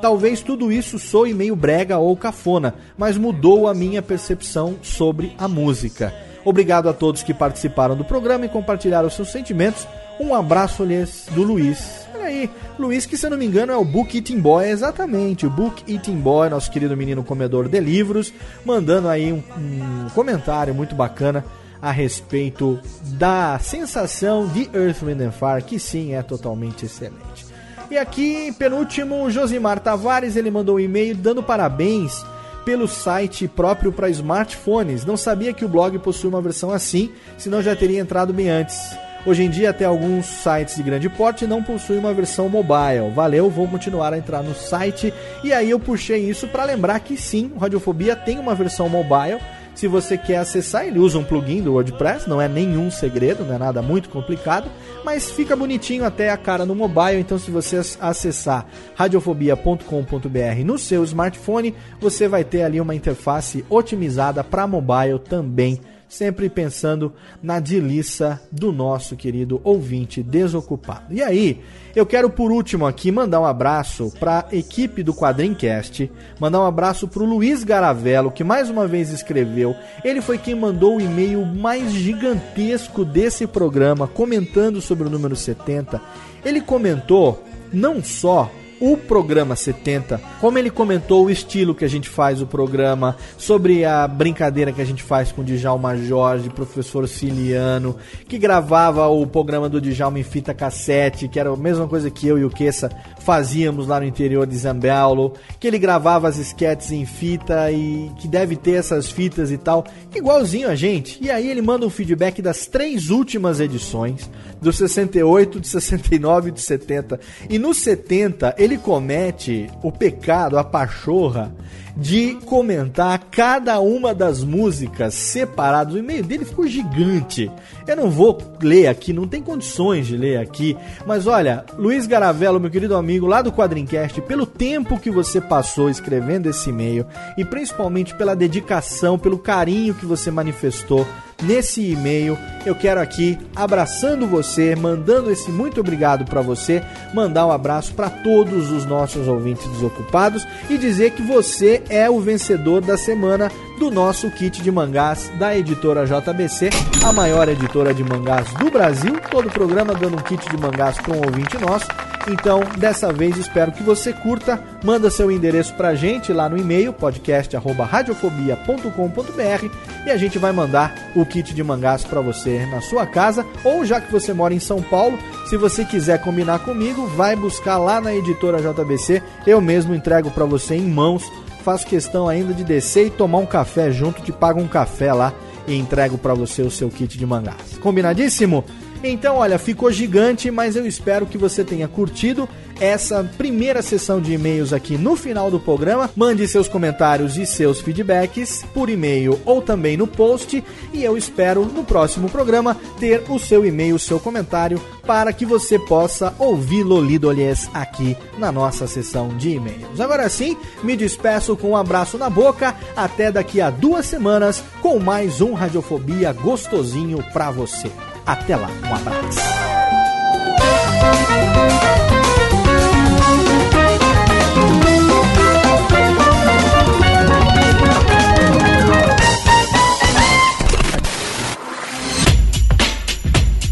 [0.06, 5.48] Talvez tudo isso soe meio brega ou cafona, mas mudou a minha percepção sobre a
[5.48, 6.14] música.
[6.45, 9.88] Obrigado a todos que participaram do programa e compartilharam seus sentimentos.
[10.19, 12.06] Um abraço-lhes do Luiz.
[12.14, 15.48] Olha aí, Luiz, que se eu não me engano é o Book Eating Boy, exatamente,
[15.48, 18.32] o Book Eating Boy, nosso querido menino comedor de livros,
[18.64, 21.44] mandando aí um, um comentário muito bacana
[21.82, 22.80] a respeito
[23.18, 27.45] da sensação de Earth, Wind and Fire, que sim é totalmente excelente.
[27.90, 32.26] E aqui, penúltimo, Josimar Tavares, ele mandou um e-mail dando parabéns
[32.66, 35.06] pelo site próprio para smartphones.
[35.06, 38.76] Não sabia que o blog possui uma versão assim, senão já teria entrado bem antes.
[39.24, 43.12] Hoje em dia, até alguns sites de grande porte não possuem uma versão mobile.
[43.14, 45.14] Valeu, vou continuar a entrar no site.
[45.44, 49.40] E aí eu puxei isso para lembrar que sim, Radiofobia tem uma versão mobile
[49.76, 53.56] Se você quer acessar, ele usa um plugin do WordPress, não é nenhum segredo, não
[53.56, 54.72] é nada muito complicado,
[55.04, 57.20] mas fica bonitinho até a cara no mobile.
[57.20, 58.66] Então, se você acessar
[58.96, 66.49] radiofobia.com.br no seu smartphone, você vai ter ali uma interface otimizada para mobile também sempre
[66.49, 71.14] pensando na delícia do nosso querido ouvinte desocupado.
[71.14, 71.61] E aí,
[71.95, 76.65] eu quero por último aqui mandar um abraço para a equipe do Quadrincast, mandar um
[76.65, 79.76] abraço para o Luiz Garavello, que mais uma vez escreveu.
[80.03, 86.02] Ele foi quem mandou o e-mail mais gigantesco desse programa, comentando sobre o número 70.
[86.44, 88.52] Ele comentou não só
[88.86, 93.84] o programa 70, como ele comentou o estilo que a gente faz o programa, sobre
[93.84, 97.95] a brincadeira que a gente faz com o Djalma Jorge, professor Ciliano,
[98.28, 102.28] que gravava o programa do Djalma em fita cassete, que era a mesma coisa que
[102.28, 102.91] eu e o Kessa
[103.26, 108.28] fazíamos lá no interior de Zambello, que ele gravava as esquetes em fita e que
[108.28, 109.84] deve ter essas fitas e tal,
[110.14, 111.18] igualzinho a gente.
[111.20, 114.30] E aí ele manda um feedback das três últimas edições,
[114.62, 117.20] do 68, de 69 e de 70.
[117.49, 121.54] E no 70 ele comete o pecado, a pachorra
[121.96, 125.94] de comentar cada uma das músicas separadas.
[125.94, 127.50] O e-mail dele ficou gigante.
[127.88, 130.76] Eu não vou ler aqui, não tem condições de ler aqui.
[131.06, 135.90] Mas olha, Luiz Garavello, meu querido amigo lá do Quadrincast, pelo tempo que você passou
[135.90, 137.06] escrevendo esse e-mail
[137.38, 141.08] e principalmente pela dedicação, pelo carinho que você manifestou
[141.41, 142.38] nesse e-mail.
[142.66, 146.82] Eu quero aqui, abraçando você, mandando esse muito obrigado para você,
[147.14, 152.20] mandar um abraço para todos os nossos ouvintes desocupados e dizer que você é o
[152.20, 156.70] vencedor da semana do nosso kit de mangás da editora JBC,
[157.03, 159.20] a maior editora de mangás do Brasil.
[159.30, 161.86] Todo programa dando um kit de mangás para um ouvinte nosso.
[162.28, 164.60] Então, dessa vez espero que você curta.
[164.84, 169.70] Manda seu endereço pra gente lá no e-mail podcast@radiofobia.com.br
[170.06, 173.86] e a gente vai mandar o kit de mangás para você na sua casa ou
[173.86, 175.18] já que você mora em São Paulo,
[175.50, 179.22] se você quiser combinar comigo, vai buscar lá na editora JBC.
[179.46, 181.24] Eu mesmo entrego para você em mãos.
[181.64, 185.34] Faço questão ainda de descer e tomar um café junto, te pago um café lá
[185.68, 187.80] e entrego para você o seu kit de mangás.
[187.82, 188.64] Combinadíssimo?
[189.04, 192.48] Então, olha, ficou gigante, mas eu espero que você tenha curtido
[192.80, 196.10] essa primeira sessão de e-mails aqui no final do programa.
[196.16, 200.64] Mande seus comentários e seus feedbacks por e-mail ou também no post.
[200.94, 205.46] E eu espero no próximo programa ter o seu e-mail, o seu comentário, para que
[205.46, 210.00] você possa ouvi-lo lido, aliás, aqui na nossa sessão de e-mails.
[210.00, 212.76] Agora sim, me despeço com um abraço na boca.
[212.96, 217.92] Até daqui a duas semanas com mais um Radiofobia gostosinho pra você.
[218.26, 219.40] Até lá, um abraço.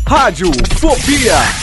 [0.06, 1.63] Rádio Fobia.